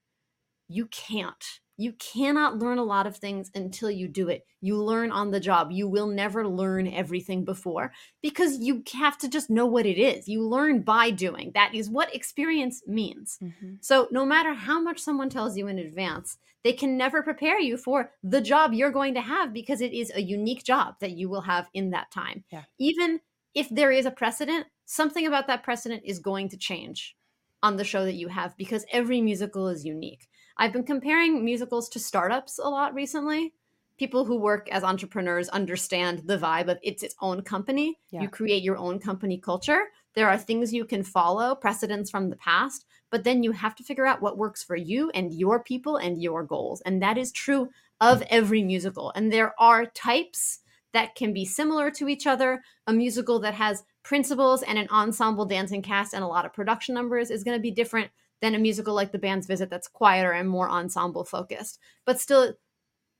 You 0.68 0.86
can't 0.86 1.44
you 1.76 1.92
cannot 1.94 2.58
learn 2.58 2.78
a 2.78 2.84
lot 2.84 3.06
of 3.06 3.16
things 3.16 3.50
until 3.54 3.90
you 3.90 4.06
do 4.08 4.28
it. 4.28 4.46
You 4.60 4.82
learn 4.82 5.10
on 5.10 5.30
the 5.30 5.40
job. 5.40 5.70
You 5.72 5.88
will 5.88 6.06
never 6.06 6.46
learn 6.46 6.86
everything 6.86 7.44
before 7.44 7.92
because 8.22 8.58
you 8.58 8.82
have 8.94 9.18
to 9.18 9.28
just 9.28 9.50
know 9.50 9.66
what 9.66 9.86
it 9.86 9.98
is. 9.98 10.28
You 10.28 10.46
learn 10.46 10.82
by 10.82 11.10
doing. 11.10 11.52
That 11.54 11.74
is 11.74 11.90
what 11.90 12.14
experience 12.14 12.82
means. 12.86 13.38
Mm-hmm. 13.42 13.74
So, 13.80 14.08
no 14.10 14.24
matter 14.24 14.54
how 14.54 14.80
much 14.80 14.98
someone 14.98 15.30
tells 15.30 15.56
you 15.56 15.66
in 15.68 15.78
advance, 15.78 16.38
they 16.62 16.72
can 16.72 16.96
never 16.96 17.22
prepare 17.22 17.58
you 17.58 17.76
for 17.76 18.12
the 18.22 18.40
job 18.40 18.72
you're 18.72 18.92
going 18.92 19.14
to 19.14 19.20
have 19.20 19.52
because 19.52 19.80
it 19.80 19.92
is 19.92 20.12
a 20.14 20.22
unique 20.22 20.64
job 20.64 20.94
that 21.00 21.12
you 21.12 21.28
will 21.28 21.40
have 21.40 21.68
in 21.74 21.90
that 21.90 22.10
time. 22.10 22.44
Yeah. 22.52 22.62
Even 22.78 23.20
if 23.54 23.68
there 23.68 23.90
is 23.90 24.06
a 24.06 24.10
precedent, 24.10 24.66
something 24.84 25.26
about 25.26 25.46
that 25.48 25.62
precedent 25.62 26.02
is 26.04 26.18
going 26.18 26.48
to 26.50 26.56
change 26.56 27.16
on 27.62 27.76
the 27.76 27.84
show 27.84 28.04
that 28.04 28.14
you 28.14 28.28
have 28.28 28.56
because 28.56 28.84
every 28.92 29.20
musical 29.20 29.68
is 29.68 29.84
unique. 29.84 30.28
I've 30.56 30.72
been 30.72 30.84
comparing 30.84 31.44
musicals 31.44 31.88
to 31.90 31.98
startups 31.98 32.58
a 32.58 32.68
lot 32.68 32.94
recently. 32.94 33.52
People 33.98 34.24
who 34.24 34.36
work 34.36 34.68
as 34.70 34.82
entrepreneurs 34.82 35.48
understand 35.50 36.22
the 36.26 36.38
vibe 36.38 36.68
of 36.68 36.78
it's 36.82 37.02
its 37.02 37.14
own 37.20 37.42
company. 37.42 37.98
Yeah. 38.10 38.22
You 38.22 38.28
create 38.28 38.62
your 38.62 38.76
own 38.76 38.98
company 38.98 39.38
culture. 39.38 39.84
There 40.14 40.28
are 40.28 40.38
things 40.38 40.72
you 40.72 40.84
can 40.84 41.02
follow, 41.02 41.54
precedents 41.54 42.10
from 42.10 42.28
the 42.28 42.36
past, 42.36 42.86
but 43.10 43.24
then 43.24 43.42
you 43.42 43.52
have 43.52 43.74
to 43.76 43.84
figure 43.84 44.06
out 44.06 44.20
what 44.20 44.38
works 44.38 44.62
for 44.62 44.76
you 44.76 45.10
and 45.10 45.32
your 45.32 45.62
people 45.62 45.96
and 45.96 46.20
your 46.20 46.42
goals. 46.42 46.80
And 46.82 47.02
that 47.02 47.16
is 47.16 47.32
true 47.32 47.70
of 48.00 48.22
every 48.28 48.62
musical. 48.62 49.12
And 49.14 49.32
there 49.32 49.54
are 49.60 49.86
types 49.86 50.60
that 50.92 51.14
can 51.14 51.32
be 51.32 51.44
similar 51.44 51.90
to 51.92 52.08
each 52.08 52.26
other. 52.26 52.62
A 52.86 52.92
musical 52.92 53.38
that 53.40 53.54
has 53.54 53.84
principals 54.02 54.62
and 54.62 54.78
an 54.78 54.88
ensemble 54.90 55.46
dancing 55.46 55.82
cast 55.82 56.12
and 56.12 56.24
a 56.24 56.26
lot 56.26 56.44
of 56.44 56.52
production 56.52 56.94
numbers 56.94 57.30
is 57.30 57.44
going 57.44 57.56
to 57.56 57.62
be 57.62 57.70
different 57.70 58.10
than 58.42 58.54
a 58.54 58.58
musical 58.58 58.92
like 58.92 59.12
The 59.12 59.18
Band's 59.18 59.46
Visit 59.46 59.70
that's 59.70 59.88
quieter 59.88 60.32
and 60.32 60.48
more 60.48 60.68
ensemble 60.68 61.24
focused. 61.24 61.78
But 62.04 62.20
still, 62.20 62.54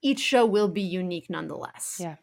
each 0.03 0.21
show 0.21 0.45
will 0.45 0.69
be 0.69 0.83
unique 0.83 1.31
nonetheless. 1.31 1.97
Yeah. 1.99 2.17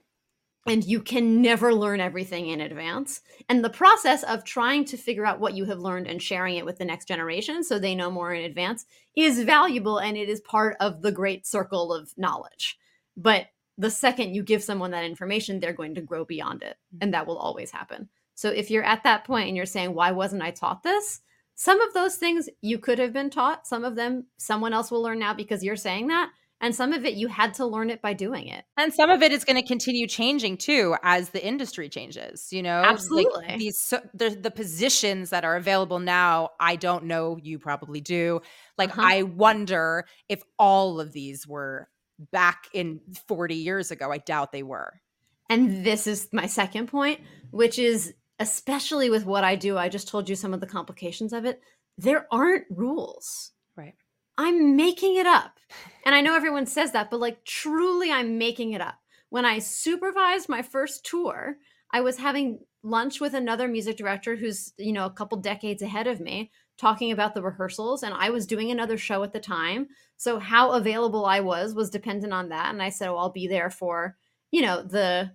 And 0.67 0.83
you 0.83 1.01
can 1.01 1.41
never 1.41 1.73
learn 1.73 2.01
everything 2.01 2.47
in 2.49 2.59
advance. 2.59 3.21
And 3.47 3.63
the 3.63 3.69
process 3.69 4.23
of 4.23 4.43
trying 4.43 4.83
to 4.85 4.97
figure 4.97 5.25
out 5.25 5.39
what 5.39 5.55
you 5.55 5.65
have 5.65 5.79
learned 5.79 6.05
and 6.05 6.21
sharing 6.21 6.57
it 6.57 6.65
with 6.65 6.77
the 6.77 6.85
next 6.85 7.07
generation 7.07 7.63
so 7.63 7.79
they 7.79 7.95
know 7.95 8.11
more 8.11 8.33
in 8.33 8.43
advance 8.43 8.85
is 9.15 9.41
valuable 9.41 9.97
and 9.97 10.17
it 10.17 10.29
is 10.29 10.41
part 10.41 10.75
of 10.81 11.01
the 11.01 11.13
great 11.13 11.47
circle 11.47 11.93
of 11.93 12.13
knowledge. 12.17 12.77
But 13.15 13.47
the 13.77 13.89
second 13.89 14.35
you 14.35 14.43
give 14.43 14.61
someone 14.61 14.91
that 14.91 15.05
information, 15.05 15.59
they're 15.59 15.71
going 15.71 15.95
to 15.95 16.01
grow 16.01 16.25
beyond 16.25 16.61
it. 16.61 16.75
Mm-hmm. 16.93 16.97
And 17.03 17.13
that 17.13 17.25
will 17.25 17.37
always 17.37 17.71
happen. 17.71 18.09
So 18.35 18.49
if 18.49 18.69
you're 18.69 18.83
at 18.83 19.03
that 19.03 19.23
point 19.23 19.47
and 19.47 19.55
you're 19.57 19.65
saying, 19.65 19.93
why 19.93 20.11
wasn't 20.11 20.43
I 20.43 20.51
taught 20.51 20.83
this? 20.83 21.21
Some 21.59 21.81
of 21.81 21.93
those 21.93 22.15
things 22.15 22.47
you 22.61 22.79
could 22.79 22.99
have 22.99 23.11
been 23.11 23.29
taught. 23.29 23.67
Some 23.67 23.83
of 23.83 23.95
them 23.95 24.27
someone 24.37 24.71
else 24.71 24.89
will 24.89 25.01
learn 25.01 25.19
now 25.19 25.33
because 25.33 25.61
you're 25.61 25.75
saying 25.75 26.07
that. 26.07 26.29
And 26.61 26.73
some 26.73 26.93
of 26.93 27.03
it 27.03 27.15
you 27.15 27.27
had 27.27 27.53
to 27.55 27.65
learn 27.65 27.89
it 27.89 28.01
by 28.01 28.13
doing 28.13 28.47
it. 28.47 28.63
And 28.77 28.93
some 28.93 29.09
of 29.09 29.21
it 29.21 29.33
is 29.33 29.43
going 29.43 29.61
to 29.61 29.67
continue 29.67 30.07
changing 30.07 30.55
too 30.55 30.95
as 31.03 31.31
the 31.31 31.45
industry 31.45 31.89
changes, 31.89 32.47
you 32.53 32.63
know? 32.63 32.81
Absolutely. 32.85 33.45
Like 33.45 33.59
these 33.59 33.77
so, 33.77 33.99
the, 34.13 34.29
the 34.29 34.51
positions 34.51 35.31
that 35.31 35.43
are 35.43 35.57
available 35.57 35.99
now, 35.99 36.51
I 36.61 36.77
don't 36.77 37.03
know, 37.03 37.37
you 37.43 37.59
probably 37.59 37.99
do. 37.99 38.39
Like 38.77 38.91
uh-huh. 38.91 39.01
I 39.03 39.23
wonder 39.23 40.05
if 40.29 40.41
all 40.57 41.01
of 41.01 41.11
these 41.11 41.45
were 41.45 41.89
back 42.31 42.69
in 42.73 43.01
40 43.27 43.55
years 43.55 43.91
ago. 43.91 44.13
I 44.13 44.19
doubt 44.19 44.53
they 44.53 44.63
were. 44.63 45.01
And 45.49 45.85
this 45.85 46.07
is 46.07 46.29
my 46.31 46.45
second 46.45 46.87
point, 46.87 47.19
which 47.51 47.79
is 47.79 48.13
especially 48.39 49.09
with 49.09 49.25
what 49.25 49.43
I 49.43 49.55
do, 49.55 49.77
I 49.77 49.89
just 49.89 50.07
told 50.07 50.29
you 50.29 50.35
some 50.35 50.53
of 50.53 50.61
the 50.61 50.67
complications 50.67 51.33
of 51.33 51.45
it. 51.45 51.61
There 51.97 52.27
aren't 52.31 52.65
rules. 52.69 53.51
Right. 53.75 53.95
I'm 54.37 54.75
making 54.75 55.15
it 55.17 55.27
up. 55.27 55.59
And 56.05 56.15
I 56.15 56.21
know 56.21 56.33
everyone 56.35 56.65
says 56.65 56.93
that, 56.93 57.11
but 57.11 57.19
like 57.19 57.43
truly, 57.43 58.11
I'm 58.11 58.39
making 58.39 58.71
it 58.71 58.81
up. 58.81 58.95
When 59.29 59.45
I 59.45 59.59
supervised 59.59 60.49
my 60.49 60.63
first 60.63 61.05
tour, 61.05 61.57
I 61.91 62.01
was 62.01 62.17
having 62.17 62.59
lunch 62.81 63.19
with 63.21 63.35
another 63.35 63.67
music 63.67 63.97
director 63.97 64.35
who's, 64.35 64.73
you 64.77 64.91
know, 64.91 65.05
a 65.05 65.11
couple 65.11 65.37
decades 65.37 65.83
ahead 65.83 66.07
of 66.07 66.19
me, 66.19 66.49
talking 66.79 67.11
about 67.11 67.35
the 67.35 67.43
rehearsals. 67.43 68.01
And 68.01 68.15
I 68.15 68.31
was 68.31 68.47
doing 68.47 68.71
another 68.71 68.97
show 68.97 69.21
at 69.21 69.33
the 69.33 69.39
time. 69.39 69.89
So 70.17 70.39
how 70.39 70.71
available 70.71 71.25
I 71.25 71.41
was 71.41 71.75
was 71.75 71.91
dependent 71.91 72.33
on 72.33 72.49
that. 72.49 72.73
And 72.73 72.81
I 72.81 72.89
said, 72.89 73.09
"Oh, 73.09 73.17
I'll 73.17 73.29
be 73.29 73.47
there 73.47 73.69
for, 73.69 74.17
you 74.49 74.61
know, 74.63 74.81
the 74.81 75.31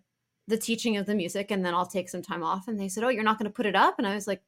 the 0.47 0.59
teaching 0.59 0.97
of 0.97 1.07
the 1.07 1.15
music 1.15 1.51
and 1.51 1.65
then 1.65 1.75
I'll 1.75 1.87
take 1.87 2.09
some 2.09 2.23
time 2.23 2.43
off. 2.43 2.69
And 2.69 2.79
they 2.79 2.89
said, 2.89 3.05
Oh, 3.05 3.09
you're 3.09 3.25
not 3.25 3.39
going 3.39 3.51
to 3.51 3.55
put 3.55 3.67
it 3.67 3.77
up? 3.77 3.95
And 3.99 4.07
I 4.07 4.15
was 4.15 4.27
like, 4.27 4.43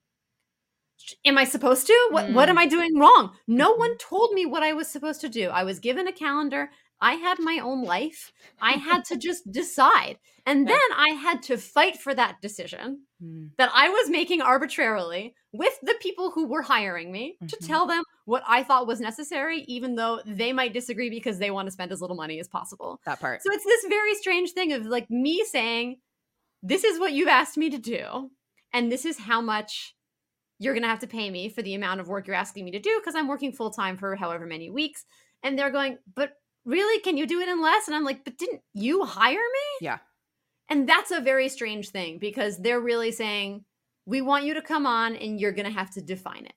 Am 1.24 1.36
I 1.36 1.44
supposed 1.44 1.86
to? 1.86 2.08
What, 2.10 2.26
mm. 2.26 2.34
what 2.34 2.48
am 2.48 2.56
mm. 2.56 2.60
I 2.60 2.66
doing 2.66 2.98
wrong? 2.98 3.32
No 3.46 3.72
one 3.74 3.90
mm-hmm. 3.90 4.08
told 4.08 4.32
me 4.32 4.46
what 4.46 4.62
I 4.62 4.72
was 4.72 4.88
supposed 4.88 5.20
to 5.22 5.28
do. 5.28 5.48
I 5.50 5.64
was 5.64 5.78
given 5.78 6.08
a 6.08 6.12
calendar. 6.12 6.70
I 7.00 7.14
had 7.14 7.38
my 7.38 7.58
own 7.62 7.84
life. 7.84 8.32
I 8.60 8.72
had 8.72 9.04
to 9.06 9.16
just 9.18 9.50
decide. 9.50 10.18
And 10.46 10.68
then 10.68 10.78
I 10.96 11.10
had 11.10 11.42
to 11.44 11.58
fight 11.58 11.98
for 11.98 12.14
that 12.14 12.40
decision 12.40 13.02
mm. 13.22 13.50
that 13.58 13.70
I 13.74 13.88
was 13.88 14.08
making 14.08 14.42
arbitrarily 14.42 15.34
with 15.52 15.76
the 15.82 15.96
people 16.00 16.30
who 16.30 16.46
were 16.46 16.62
hiring 16.62 17.10
me 17.10 17.36
mm-hmm. 17.42 17.48
to 17.48 17.56
tell 17.66 17.86
them 17.86 18.04
what 18.26 18.44
I 18.46 18.62
thought 18.62 18.86
was 18.86 19.00
necessary, 19.00 19.64
even 19.66 19.96
though 19.96 20.20
they 20.24 20.52
might 20.52 20.72
disagree 20.72 21.10
because 21.10 21.38
they 21.38 21.50
want 21.50 21.66
to 21.66 21.72
spend 21.72 21.92
as 21.92 22.00
little 22.00 22.16
money 22.16 22.38
as 22.38 22.48
possible. 22.48 23.00
That 23.06 23.20
part. 23.20 23.42
So 23.42 23.52
it's 23.52 23.64
this 23.64 23.86
very 23.88 24.14
strange 24.14 24.52
thing 24.52 24.72
of 24.72 24.86
like 24.86 25.10
me 25.10 25.44
saying, 25.44 25.96
This 26.62 26.84
is 26.84 27.00
what 27.00 27.12
you've 27.12 27.28
asked 27.28 27.56
me 27.56 27.70
to 27.70 27.78
do, 27.78 28.30
and 28.72 28.90
this 28.90 29.04
is 29.04 29.18
how 29.18 29.40
much 29.40 29.94
you're 30.58 30.74
going 30.74 30.82
to 30.82 30.88
have 30.88 31.00
to 31.00 31.06
pay 31.06 31.28
me 31.28 31.48
for 31.48 31.62
the 31.62 31.74
amount 31.74 32.00
of 32.00 32.08
work 32.08 32.26
you're 32.26 32.36
asking 32.36 32.64
me 32.64 32.70
to 32.70 32.78
do 32.78 32.98
because 32.98 33.14
I'm 33.14 33.28
working 33.28 33.52
full 33.52 33.70
time 33.70 33.96
for 33.96 34.16
however 34.16 34.46
many 34.46 34.70
weeks. 34.70 35.04
And 35.42 35.58
they're 35.58 35.70
going, 35.70 35.98
But 36.14 36.32
really, 36.66 37.00
can 37.00 37.16
you 37.16 37.26
do 37.26 37.40
it 37.40 37.48
in 37.48 37.62
less? 37.62 37.86
And 37.86 37.96
I'm 37.96 38.04
like, 38.04 38.24
But 38.24 38.36
didn't 38.36 38.60
you 38.74 39.04
hire 39.04 39.34
me? 39.34 39.78
Yeah. 39.80 39.98
And 40.68 40.88
that's 40.88 41.12
a 41.12 41.20
very 41.20 41.48
strange 41.48 41.90
thing 41.90 42.18
because 42.18 42.58
they're 42.58 42.80
really 42.80 43.12
saying, 43.12 43.64
we 44.04 44.20
want 44.20 44.44
you 44.44 44.54
to 44.54 44.62
come 44.62 44.86
on 44.86 45.16
and 45.16 45.40
you're 45.40 45.52
going 45.52 45.66
to 45.66 45.78
have 45.78 45.90
to 45.92 46.02
define 46.02 46.46
it. 46.46 46.54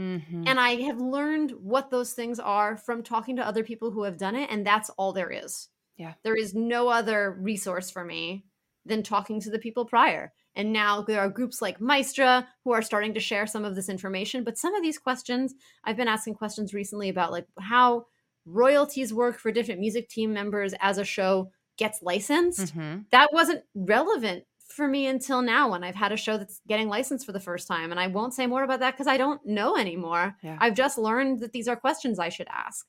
Mm-hmm. 0.00 0.44
And 0.46 0.58
I 0.58 0.74
have 0.82 1.00
learned 1.00 1.52
what 1.52 1.90
those 1.90 2.12
things 2.12 2.40
are 2.40 2.76
from 2.76 3.02
talking 3.02 3.36
to 3.36 3.46
other 3.46 3.62
people 3.62 3.92
who 3.92 4.02
have 4.02 4.18
done 4.18 4.34
it. 4.34 4.50
And 4.50 4.66
that's 4.66 4.90
all 4.90 5.12
there 5.12 5.30
is. 5.30 5.68
Yeah. 5.96 6.14
There 6.24 6.36
is 6.36 6.54
no 6.54 6.88
other 6.88 7.36
resource 7.40 7.90
for 7.90 8.04
me 8.04 8.44
than 8.84 9.02
talking 9.02 9.40
to 9.40 9.50
the 9.50 9.58
people 9.58 9.84
prior. 9.84 10.32
And 10.56 10.72
now 10.72 11.02
there 11.02 11.20
are 11.20 11.28
groups 11.28 11.62
like 11.62 11.80
Maestra 11.80 12.46
who 12.64 12.72
are 12.72 12.82
starting 12.82 13.14
to 13.14 13.20
share 13.20 13.46
some 13.46 13.64
of 13.64 13.74
this 13.74 13.88
information. 13.88 14.44
But 14.44 14.58
some 14.58 14.74
of 14.74 14.82
these 14.82 14.98
questions, 14.98 15.54
I've 15.84 15.96
been 15.96 16.08
asking 16.08 16.34
questions 16.34 16.74
recently 16.74 17.08
about 17.08 17.32
like 17.32 17.46
how 17.60 18.06
royalties 18.46 19.12
work 19.12 19.38
for 19.38 19.50
different 19.50 19.80
music 19.80 20.08
team 20.08 20.32
members 20.32 20.74
as 20.80 20.98
a 20.98 21.04
show 21.04 21.50
gets 21.78 22.02
licensed. 22.02 22.74
Mm-hmm. 22.74 23.02
That 23.10 23.30
wasn't 23.32 23.64
relevant 23.74 24.44
for 24.68 24.88
me 24.88 25.06
until 25.06 25.42
now 25.42 25.70
when 25.70 25.84
I've 25.84 25.94
had 25.94 26.12
a 26.12 26.16
show 26.16 26.36
that's 26.36 26.60
getting 26.66 26.88
licensed 26.88 27.26
for 27.26 27.32
the 27.32 27.40
first 27.40 27.68
time. 27.68 27.90
And 27.90 28.00
I 28.00 28.06
won't 28.08 28.34
say 28.34 28.46
more 28.46 28.64
about 28.64 28.80
that 28.80 28.92
because 28.92 29.06
I 29.06 29.16
don't 29.16 29.44
know 29.46 29.76
anymore. 29.76 30.36
Yeah. 30.42 30.58
I've 30.60 30.74
just 30.74 30.98
learned 30.98 31.40
that 31.40 31.52
these 31.52 31.68
are 31.68 31.76
questions 31.76 32.18
I 32.18 32.28
should 32.28 32.48
ask. 32.50 32.86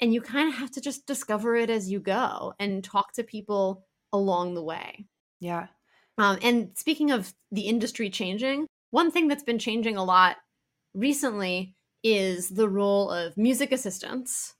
And 0.00 0.12
you 0.12 0.20
kind 0.20 0.48
of 0.48 0.54
have 0.56 0.70
to 0.72 0.80
just 0.80 1.06
discover 1.06 1.54
it 1.56 1.70
as 1.70 1.90
you 1.90 2.00
go 2.00 2.54
and 2.58 2.82
talk 2.82 3.12
to 3.14 3.24
people 3.24 3.84
along 4.12 4.54
the 4.54 4.62
way. 4.62 5.06
Yeah. 5.40 5.68
Um, 6.18 6.38
and 6.42 6.70
speaking 6.76 7.10
of 7.10 7.32
the 7.50 7.62
industry 7.62 8.10
changing, 8.10 8.66
one 8.90 9.10
thing 9.10 9.28
that's 9.28 9.44
been 9.44 9.58
changing 9.58 9.96
a 9.96 10.04
lot 10.04 10.36
recently 10.94 11.74
is 12.02 12.48
the 12.48 12.68
role 12.68 13.10
of 13.10 13.36
music 13.36 13.72
assistants. 13.72 14.54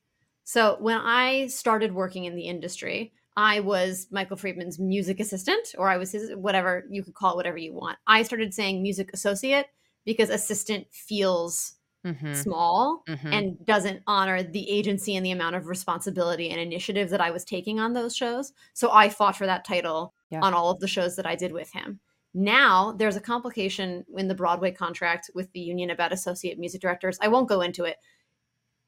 So 0.53 0.77
when 0.81 0.99
I 0.99 1.47
started 1.47 1.95
working 1.95 2.27
in 2.27 2.37
the 2.37 2.43
industry, 2.43 3.15
I 3.38 3.61
was 3.61 4.07
Michael 4.11 4.37
Friedman's 4.37 4.79
music 4.79 5.19
assistant, 5.19 5.75
or 5.79 5.88
I 5.88 5.97
was 5.97 6.12
his 6.12 6.31
whatever 6.35 6.85
you 6.91 7.03
could 7.03 7.15
call 7.15 7.33
it, 7.33 7.37
whatever 7.37 7.57
you 7.57 7.73
want. 7.73 7.97
I 8.07 8.23
started 8.23 8.53
saying 8.53 8.83
music 8.83 9.09
associate 9.15 9.69
because 10.05 10.29
assistant 10.29 10.88
feels 10.91 11.77
mm-hmm. 12.05 12.35
small 12.35 13.03
mm-hmm. 13.09 13.33
and 13.33 13.65
doesn't 13.65 14.03
honor 14.07 14.43
the 14.43 14.69
agency 14.69 15.17
and 15.17 15.25
the 15.25 15.31
amount 15.31 15.57
of 15.57 15.69
responsibility 15.69 16.51
and 16.51 16.61
initiative 16.61 17.09
that 17.09 17.23
I 17.23 17.31
was 17.31 17.47
taking 17.47 17.81
on 17.81 17.95
those 17.95 18.15
shows. 18.15 18.53
So 18.75 18.93
I 18.93 19.09
fought 19.09 19.37
for 19.37 19.47
that 19.47 19.65
title 19.65 20.12
yeah. 20.29 20.41
on 20.43 20.53
all 20.53 20.71
of 20.71 20.81
the 20.81 20.87
shows 20.87 21.17
that 21.17 21.25
I 21.25 21.35
did 21.35 21.53
with 21.53 21.73
him. 21.73 21.99
Now 22.35 22.93
there's 22.93 23.17
a 23.17 23.23
complication 23.23 24.05
in 24.19 24.29
the 24.29 24.35
Broadway 24.35 24.71
contract 24.71 25.31
with 25.35 25.51
the 25.53 25.61
union 25.61 25.88
about 25.88 26.12
associate 26.12 26.59
music 26.59 26.83
directors. 26.83 27.19
I 27.23 27.29
won't 27.29 27.49
go 27.49 27.62
into 27.62 27.85
it 27.85 27.97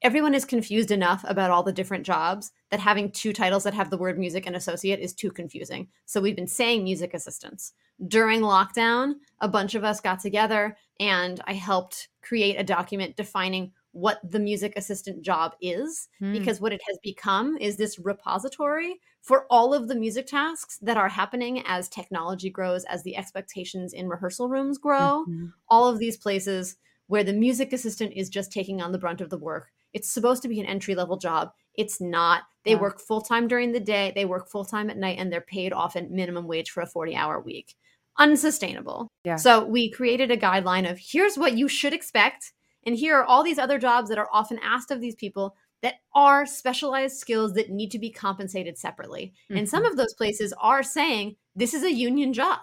everyone 0.01 0.35
is 0.35 0.45
confused 0.45 0.91
enough 0.91 1.23
about 1.27 1.51
all 1.51 1.63
the 1.63 1.71
different 1.71 2.05
jobs 2.05 2.51
that 2.69 2.79
having 2.79 3.11
two 3.11 3.33
titles 3.33 3.63
that 3.63 3.73
have 3.73 3.89
the 3.89 3.97
word 3.97 4.19
music 4.19 4.45
and 4.45 4.55
associate 4.55 4.99
is 4.99 5.13
too 5.13 5.31
confusing. 5.31 5.87
So 6.05 6.21
we've 6.21 6.35
been 6.35 6.47
saying 6.47 6.83
music 6.83 7.13
assistants. 7.13 7.73
During 8.07 8.41
lockdown, 8.41 9.13
a 9.39 9.47
bunch 9.47 9.73
of 9.73 9.83
us 9.83 10.01
got 10.01 10.19
together 10.19 10.77
and 10.99 11.41
I 11.47 11.53
helped 11.53 12.09
create 12.21 12.59
a 12.59 12.63
document 12.63 13.15
defining 13.15 13.71
what 13.95 14.19
the 14.29 14.39
music 14.39 14.73
assistant 14.75 15.21
job 15.21 15.53
is 15.61 16.09
hmm. 16.19 16.33
because 16.33 16.59
what 16.59 16.73
it 16.73 16.81
has 16.85 16.97
become 17.01 17.57
is 17.61 17.77
this 17.77 17.97
repository 17.97 18.99
for 19.21 19.45
all 19.49 19.73
of 19.73 19.87
the 19.87 19.95
music 19.95 20.27
tasks 20.27 20.77
that 20.81 20.97
are 20.97 21.07
happening 21.07 21.63
as 21.65 21.87
technology 21.87 22.49
grows 22.49 22.83
as 22.85 23.03
the 23.03 23.15
expectations 23.15 23.93
in 23.93 24.09
rehearsal 24.09 24.49
rooms 24.49 24.77
grow 24.77 25.23
mm-hmm. 25.29 25.45
all 25.69 25.87
of 25.87 25.97
these 25.97 26.17
places 26.17 26.75
where 27.07 27.23
the 27.23 27.31
music 27.31 27.71
assistant 27.71 28.11
is 28.13 28.27
just 28.27 28.51
taking 28.51 28.81
on 28.81 28.91
the 28.91 28.97
brunt 28.97 29.21
of 29.21 29.29
the 29.29 29.37
work 29.37 29.71
it's 29.95 30.11
supposed 30.11 30.43
to 30.43 30.49
be 30.49 30.59
an 30.59 30.65
entry 30.65 30.93
level 30.93 31.17
job. 31.17 31.51
It's 31.73 32.01
not. 32.01 32.43
They 32.65 32.71
Yeah. 32.71 32.81
work 32.81 32.99
full 32.99 33.21
time 33.21 33.47
during 33.47 33.71
the 33.71 33.79
day, 33.79 34.11
they 34.13 34.25
work 34.25 34.49
full 34.49 34.65
time 34.65 34.89
at 34.89 34.97
night, 34.97 35.17
and 35.17 35.31
they're 35.31 35.41
paid 35.41 35.71
often 35.73 36.13
minimum 36.13 36.47
wage 36.47 36.69
for 36.69 36.81
a 36.81 36.87
40 36.87 37.15
hour 37.15 37.39
week. 37.39 37.75
Unsustainable. 38.17 39.07
Yeah. 39.23 39.37
So 39.37 39.65
we 39.65 39.89
created 39.89 40.31
a 40.31 40.37
guideline 40.37 40.89
of 40.89 40.99
here's 40.99 41.37
what 41.37 41.57
you 41.57 41.67
should 41.67 41.93
expect. 41.93 42.53
And 42.85 42.95
here 42.95 43.15
are 43.15 43.23
all 43.23 43.41
these 43.41 43.57
other 43.57 43.79
jobs 43.79 44.09
that 44.09 44.17
are 44.17 44.29
often 44.31 44.59
asked 44.59 44.91
of 44.91 45.01
these 45.01 45.15
people 45.15 45.55
that 45.81 45.95
are 46.13 46.45
specialized 46.45 47.17
skills 47.17 47.53
that 47.53 47.69
need 47.69 47.91
to 47.91 47.99
be 47.99 48.11
compensated 48.11 48.77
separately. 48.77 49.33
And 49.49 49.67
some 49.67 49.83
mm-hmm. 49.83 49.91
of 49.91 49.97
those 49.97 50.13
places 50.13 50.53
are 50.59 50.83
saying 50.83 51.37
this 51.55 51.73
is 51.73 51.83
a 51.83 51.91
union 51.91 52.33
job. 52.33 52.59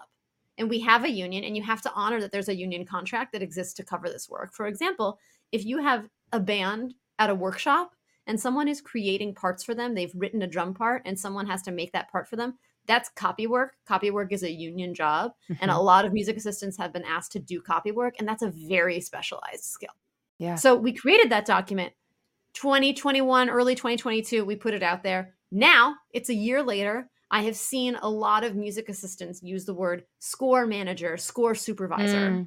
And 0.59 0.69
we 0.69 0.81
have 0.81 1.05
a 1.05 1.11
union, 1.11 1.45
and 1.45 1.57
you 1.57 1.63
have 1.63 1.81
to 1.83 1.93
honor 1.95 2.21
that 2.21 2.31
there's 2.31 2.51
a 2.51 2.55
union 2.55 2.85
contract 2.85 3.33
that 3.33 3.43
exists 3.43 3.73
to 3.75 3.85
cover 3.85 4.09
this 4.11 4.29
work. 4.29 4.53
For 4.53 4.67
example, 4.67 5.19
if 5.51 5.65
you 5.65 5.79
have 5.79 6.09
a 6.33 6.41
band 6.41 6.95
at 7.23 7.31
a 7.31 7.35
workshop 7.35 7.95
and 8.27 8.39
someone 8.39 8.69
is 8.69 8.81
creating 8.81 9.35
parts 9.35 9.63
for 9.65 9.75
them, 9.75 9.95
they've 9.95 10.13
written 10.15 10.43
a 10.43 10.47
drum 10.47 10.75
part 10.75 11.03
and 11.05 11.19
someone 11.19 11.47
has 11.47 11.63
to 11.63 11.73
make 11.73 11.93
that 11.93 12.11
part 12.11 12.29
for 12.29 12.37
them, 12.37 12.59
that's 12.87 13.09
copy 13.11 13.47
work. 13.47 13.75
Copy 13.87 14.11
work 14.11 14.33
is 14.33 14.43
a 14.43 14.51
union 14.51 14.93
job. 14.95 15.33
And 15.61 15.71
a 15.71 15.75
Mhm. 15.75 15.85
lot 15.85 16.05
of 16.05 16.13
music 16.13 16.37
assistants 16.37 16.77
have 16.79 16.93
been 16.93 17.05
asked 17.05 17.33
to 17.33 17.39
do 17.39 17.61
copy 17.61 17.93
work, 17.93 18.15
and 18.19 18.27
that's 18.27 18.43
a 18.43 18.51
very 18.51 19.01
specialized 19.01 19.65
skill. 19.65 19.95
yeah. 20.39 20.57
So 20.57 20.75
we 20.75 20.93
created 20.93 21.31
that 21.31 21.47
document 21.47 21.93
2021, 22.55 23.49
early 23.49 23.75
2022. 23.75 24.45
We 24.45 24.57
put 24.57 24.75
it 24.75 24.83
out 24.83 25.03
there. 25.03 25.35
Now 25.51 25.97
it's 26.11 26.29
a 26.29 26.35
year 26.35 26.63
later. 26.63 27.09
I 27.31 27.43
have 27.43 27.57
seen 27.57 27.97
a 28.03 28.11
lot 28.11 28.45
of 28.45 28.57
music 28.57 28.89
assistants 28.89 29.43
use 29.43 29.65
the 29.65 29.73
word 29.75 30.05
score 30.19 30.67
manager, 30.67 31.17
score 31.17 31.55
supervisor, 31.55 32.19
Mm, 32.31 32.47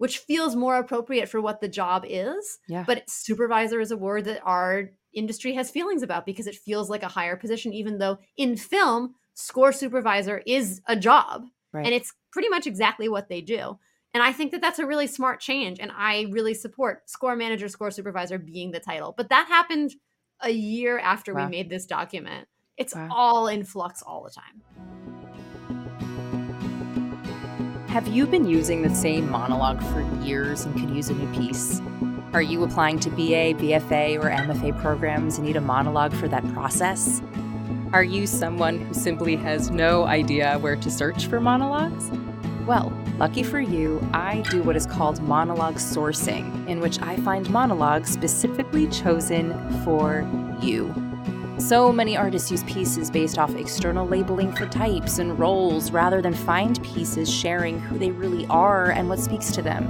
which 0.00 0.16
feels 0.16 0.56
more 0.56 0.76
appropriate 0.76 1.28
for 1.28 1.42
what 1.42 1.60
the 1.60 1.68
job 1.68 2.06
is. 2.08 2.58
yeah. 2.68 2.84
But 2.86 3.02
supervisor 3.10 3.80
is 3.82 3.90
a 3.90 3.98
word 3.98 4.24
that 4.24 4.40
our 4.42 4.92
industry 5.12 5.52
has 5.52 5.70
feelings 5.70 6.02
about 6.02 6.24
because 6.24 6.46
it 6.46 6.54
feels 6.54 6.88
like 6.88 7.02
a 7.02 7.08
higher 7.08 7.36
position, 7.36 7.74
even 7.74 7.98
though 7.98 8.16
in 8.38 8.56
film, 8.56 9.14
score 9.34 9.72
supervisor 9.72 10.42
is 10.46 10.80
a 10.86 10.96
job 10.96 11.44
right. 11.74 11.84
and 11.84 11.94
it's 11.94 12.14
pretty 12.32 12.48
much 12.48 12.66
exactly 12.66 13.10
what 13.10 13.28
they 13.28 13.42
do. 13.42 13.78
And 14.14 14.22
I 14.22 14.32
think 14.32 14.52
that 14.52 14.62
that's 14.62 14.78
a 14.78 14.86
really 14.86 15.06
smart 15.06 15.38
change. 15.38 15.78
And 15.78 15.92
I 15.94 16.28
really 16.30 16.54
support 16.54 17.10
score 17.10 17.36
manager, 17.36 17.68
score 17.68 17.90
supervisor 17.90 18.38
being 18.38 18.70
the 18.70 18.80
title. 18.80 19.12
But 19.14 19.28
that 19.28 19.48
happened 19.48 19.92
a 20.40 20.48
year 20.50 20.98
after 20.98 21.34
Wow. 21.34 21.44
we 21.44 21.50
made 21.50 21.68
this 21.68 21.84
document. 21.84 22.48
It's 22.78 22.94
Wow. 22.94 23.08
all 23.10 23.48
in 23.48 23.64
flux 23.64 24.00
all 24.00 24.24
the 24.24 24.30
time. 24.30 25.09
Have 27.90 28.06
you 28.06 28.24
been 28.24 28.46
using 28.46 28.82
the 28.82 28.94
same 28.94 29.28
monologue 29.28 29.82
for 29.82 30.02
years 30.24 30.64
and 30.64 30.78
could 30.78 30.94
use 30.94 31.08
a 31.08 31.12
new 31.12 31.26
piece? 31.36 31.82
Are 32.32 32.40
you 32.40 32.62
applying 32.62 33.00
to 33.00 33.10
BA, 33.10 33.54
BFA, 33.58 34.16
or 34.16 34.30
MFA 34.30 34.80
programs 34.80 35.38
and 35.38 35.46
need 35.48 35.56
a 35.56 35.60
monologue 35.60 36.12
for 36.12 36.28
that 36.28 36.46
process? 36.52 37.20
Are 37.92 38.04
you 38.04 38.28
someone 38.28 38.78
who 38.78 38.94
simply 38.94 39.34
has 39.34 39.72
no 39.72 40.04
idea 40.04 40.56
where 40.60 40.76
to 40.76 40.88
search 40.88 41.26
for 41.26 41.40
monologues? 41.40 42.12
Well, 42.64 42.92
lucky 43.18 43.42
for 43.42 43.60
you, 43.60 44.00
I 44.12 44.42
do 44.42 44.62
what 44.62 44.76
is 44.76 44.86
called 44.86 45.20
monologue 45.22 45.78
sourcing, 45.78 46.68
in 46.68 46.78
which 46.78 47.02
I 47.02 47.16
find 47.16 47.50
monologues 47.50 48.08
specifically 48.08 48.86
chosen 48.86 49.50
for 49.82 50.24
you. 50.62 50.94
So 51.60 51.92
many 51.92 52.16
artists 52.16 52.50
use 52.50 52.64
pieces 52.64 53.10
based 53.10 53.36
off 53.36 53.54
external 53.54 54.06
labeling 54.06 54.50
for 54.52 54.66
types 54.66 55.18
and 55.18 55.38
roles 55.38 55.90
rather 55.90 56.22
than 56.22 56.32
find 56.32 56.82
pieces 56.82 57.32
sharing 57.32 57.78
who 57.78 57.98
they 57.98 58.10
really 58.10 58.46
are 58.46 58.90
and 58.92 59.10
what 59.10 59.18
speaks 59.18 59.52
to 59.52 59.62
them. 59.62 59.86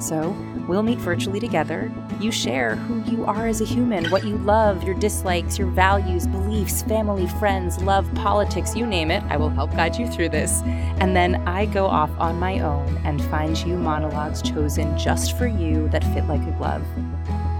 So, 0.00 0.36
we'll 0.68 0.82
meet 0.82 0.98
virtually 0.98 1.40
together. 1.40 1.90
You 2.20 2.30
share 2.30 2.76
who 2.76 3.02
you 3.10 3.24
are 3.24 3.46
as 3.46 3.62
a 3.62 3.64
human, 3.64 4.10
what 4.10 4.24
you 4.24 4.36
love, 4.36 4.84
your 4.84 4.94
dislikes, 4.94 5.58
your 5.58 5.68
values, 5.68 6.26
beliefs, 6.26 6.82
family, 6.82 7.26
friends, 7.40 7.80
love, 7.82 8.12
politics, 8.14 8.76
you 8.76 8.86
name 8.86 9.10
it. 9.10 9.24
I 9.30 9.38
will 9.38 9.50
help 9.50 9.72
guide 9.72 9.96
you 9.96 10.06
through 10.08 10.28
this. 10.28 10.60
And 11.00 11.16
then 11.16 11.36
I 11.48 11.66
go 11.66 11.86
off 11.86 12.10
on 12.18 12.38
my 12.38 12.60
own 12.60 13.00
and 13.04 13.24
find 13.24 13.56
you 13.58 13.76
monologues 13.76 14.42
chosen 14.42 14.96
just 14.98 15.36
for 15.38 15.46
you 15.46 15.88
that 15.88 16.04
fit 16.12 16.26
like 16.26 16.46
a 16.46 16.52
glove. 16.52 16.84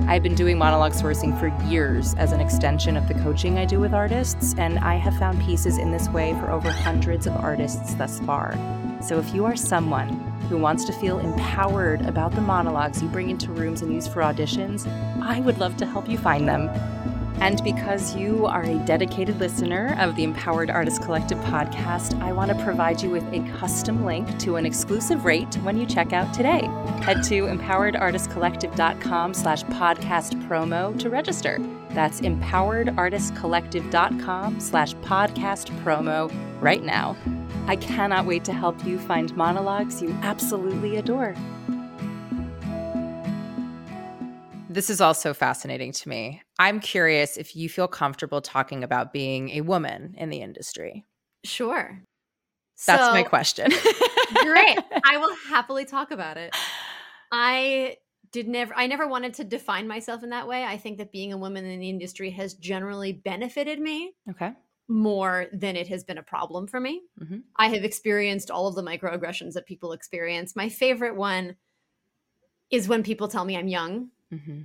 I've 0.08 0.22
been 0.22 0.34
doing 0.34 0.56
monologue 0.56 0.92
sourcing 0.92 1.38
for 1.38 1.48
years 1.68 2.14
as 2.14 2.32
an 2.32 2.40
extension 2.40 2.96
of 2.96 3.06
the 3.08 3.14
coaching 3.14 3.58
I 3.58 3.66
do 3.66 3.78
with 3.78 3.92
artists, 3.92 4.54
and 4.56 4.78
I 4.78 4.94
have 4.94 5.14
found 5.18 5.38
pieces 5.42 5.76
in 5.76 5.90
this 5.90 6.08
way 6.08 6.32
for 6.40 6.50
over 6.50 6.70
hundreds 6.70 7.26
of 7.26 7.36
artists 7.36 7.92
thus 7.92 8.18
far. 8.20 8.54
So 9.02 9.18
if 9.18 9.34
you 9.34 9.44
are 9.44 9.54
someone 9.54 10.08
who 10.48 10.56
wants 10.56 10.86
to 10.86 10.94
feel 10.94 11.18
empowered 11.18 12.00
about 12.06 12.34
the 12.34 12.40
monologues 12.40 13.02
you 13.02 13.08
bring 13.08 13.28
into 13.28 13.52
rooms 13.52 13.82
and 13.82 13.92
use 13.92 14.08
for 14.08 14.22
auditions, 14.22 14.90
I 15.22 15.40
would 15.40 15.58
love 15.58 15.76
to 15.76 15.84
help 15.84 16.08
you 16.08 16.16
find 16.16 16.48
them. 16.48 16.70
And 17.40 17.62
because 17.62 18.16
you 18.16 18.46
are 18.46 18.64
a 18.64 18.84
dedicated 18.84 19.38
listener 19.38 19.96
of 20.00 20.16
the 20.16 20.24
Empowered 20.24 20.70
Artist 20.70 21.02
Collective 21.02 21.38
podcast, 21.38 22.20
I 22.20 22.32
want 22.32 22.50
to 22.50 22.60
provide 22.64 23.00
you 23.00 23.10
with 23.10 23.22
a 23.32 23.38
custom 23.58 24.04
link 24.04 24.40
to 24.40 24.56
an 24.56 24.66
exclusive 24.66 25.24
rate 25.24 25.54
when 25.56 25.78
you 25.78 25.86
check 25.86 26.12
out 26.12 26.34
today. 26.34 26.62
Head 27.02 27.22
to 27.24 27.44
empoweredartistcollective.com 27.44 29.34
slash 29.34 29.62
podcast 29.64 30.48
promo 30.48 30.98
to 30.98 31.10
register. 31.10 31.60
That's 31.90 32.22
empoweredartistcollective.com 32.22 34.60
slash 34.60 34.94
podcast 34.96 35.70
promo 35.84 36.32
right 36.60 36.82
now. 36.82 37.16
I 37.68 37.76
cannot 37.76 38.26
wait 38.26 38.44
to 38.46 38.52
help 38.52 38.84
you 38.84 38.98
find 38.98 39.36
monologues 39.36 40.02
you 40.02 40.10
absolutely 40.22 40.96
adore. 40.96 41.36
This 44.68 44.90
is 44.90 45.00
also 45.00 45.32
fascinating 45.34 45.92
to 45.92 46.08
me. 46.08 46.42
I'm 46.58 46.80
curious 46.80 47.36
if 47.36 47.54
you 47.54 47.68
feel 47.68 47.88
comfortable 47.88 48.40
talking 48.40 48.82
about 48.82 49.12
being 49.12 49.50
a 49.50 49.60
woman 49.60 50.14
in 50.18 50.28
the 50.30 50.40
industry. 50.40 51.04
Sure. 51.44 52.02
That's 52.86 53.12
my 53.12 53.22
So- 53.22 53.28
question. 53.28 53.70
Great. 54.34 54.78
I 55.04 55.16
will 55.18 55.34
happily 55.48 55.84
talk 55.84 56.10
about 56.10 56.36
it. 56.36 56.54
I 57.32 57.96
did 58.30 58.46
never 58.48 58.74
I 58.76 58.86
never 58.86 59.06
wanted 59.08 59.34
to 59.34 59.44
define 59.44 59.88
myself 59.88 60.22
in 60.22 60.30
that 60.30 60.46
way. 60.48 60.64
I 60.64 60.76
think 60.76 60.98
that 60.98 61.12
being 61.12 61.32
a 61.32 61.38
woman 61.38 61.64
in 61.64 61.80
the 61.80 61.88
industry 61.88 62.30
has 62.32 62.54
generally 62.54 63.12
benefited 63.12 63.78
me 63.80 64.12
okay. 64.30 64.52
more 64.86 65.46
than 65.52 65.76
it 65.76 65.88
has 65.88 66.04
been 66.04 66.18
a 66.18 66.22
problem 66.22 66.66
for 66.66 66.78
me. 66.78 67.02
Mhm. 67.22 67.42
I 67.56 67.68
have 67.68 67.84
experienced 67.84 68.50
all 68.50 68.66
of 68.66 68.74
the 68.74 68.82
microaggressions 68.82 69.54
that 69.54 69.64
people 69.66 69.92
experience. 69.92 70.54
My 70.54 70.68
favorite 70.68 71.16
one 71.16 71.56
is 72.70 72.86
when 72.86 73.02
people 73.02 73.28
tell 73.28 73.44
me 73.46 73.56
I'm 73.56 73.68
young. 73.68 74.10
hmm 74.30 74.62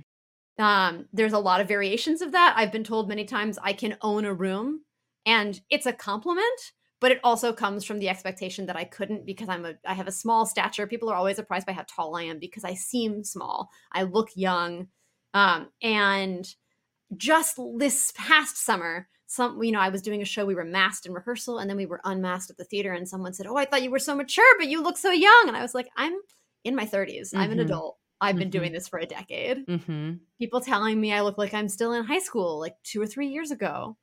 Um, 0.58 1.08
there's 1.12 1.32
a 1.32 1.38
lot 1.38 1.60
of 1.60 1.68
variations 1.68 2.22
of 2.22 2.32
that. 2.32 2.54
I've 2.56 2.72
been 2.72 2.84
told 2.84 3.08
many 3.08 3.24
times 3.24 3.58
I 3.62 3.72
can 3.72 3.96
own 4.02 4.24
a 4.24 4.32
room, 4.34 4.82
and 5.26 5.60
it's 5.70 5.86
a 5.86 5.92
compliment, 5.92 6.60
but 7.00 7.10
it 7.10 7.20
also 7.24 7.52
comes 7.52 7.84
from 7.84 7.98
the 7.98 8.08
expectation 8.08 8.66
that 8.66 8.76
I 8.76 8.84
couldn't 8.84 9.26
because 9.26 9.48
I'm 9.48 9.64
a 9.64 9.74
I 9.86 9.94
have 9.94 10.06
a 10.08 10.12
small 10.12 10.46
stature. 10.46 10.86
People 10.86 11.10
are 11.10 11.16
always 11.16 11.36
surprised 11.36 11.66
by 11.66 11.72
how 11.72 11.84
tall 11.88 12.16
I 12.16 12.22
am 12.24 12.38
because 12.38 12.64
I 12.64 12.74
seem 12.74 13.24
small. 13.24 13.68
I 13.92 14.04
look 14.04 14.28
young. 14.36 14.88
Um, 15.34 15.70
and 15.82 16.46
just 17.16 17.58
this 17.78 18.12
past 18.16 18.56
summer, 18.58 19.08
some 19.26 19.62
you 19.62 19.72
know, 19.72 19.80
I 19.80 19.88
was 19.88 20.02
doing 20.02 20.22
a 20.22 20.24
show, 20.26 20.44
we 20.46 20.54
were 20.54 20.64
masked 20.64 21.06
in 21.06 21.12
rehearsal, 21.12 21.58
and 21.58 21.68
then 21.70 21.76
we 21.76 21.86
were 21.86 22.00
unmasked 22.04 22.50
at 22.50 22.56
the 22.56 22.64
theater, 22.64 22.92
and 22.92 23.08
someone 23.08 23.34
said, 23.34 23.46
Oh, 23.46 23.56
I 23.56 23.64
thought 23.64 23.82
you 23.82 23.90
were 23.90 23.98
so 23.98 24.14
mature, 24.16 24.58
but 24.58 24.68
you 24.68 24.82
look 24.82 24.96
so 24.98 25.10
young. 25.10 25.44
And 25.48 25.56
I 25.56 25.62
was 25.62 25.74
like, 25.74 25.88
I'm 25.96 26.14
in 26.64 26.74
my 26.76 26.86
30s. 26.86 27.32
I'm 27.36 27.52
an 27.52 27.58
Mhm. 27.58 27.60
adult. 27.60 27.98
I've 28.24 28.36
been 28.36 28.50
doing 28.50 28.72
this 28.72 28.88
for 28.88 28.98
a 28.98 29.06
decade 29.06 29.64
hmm 29.68 30.14
people 30.38 30.60
telling 30.60 31.00
me 31.00 31.12
I 31.12 31.20
look 31.20 31.38
like 31.38 31.54
I'm 31.54 31.68
still 31.68 31.92
in 31.92 32.04
high 32.04 32.18
school, 32.18 32.58
like 32.58 32.76
two 32.82 33.00
or 33.00 33.06
three 33.06 33.28
years 33.28 33.50
ago. 33.52 33.96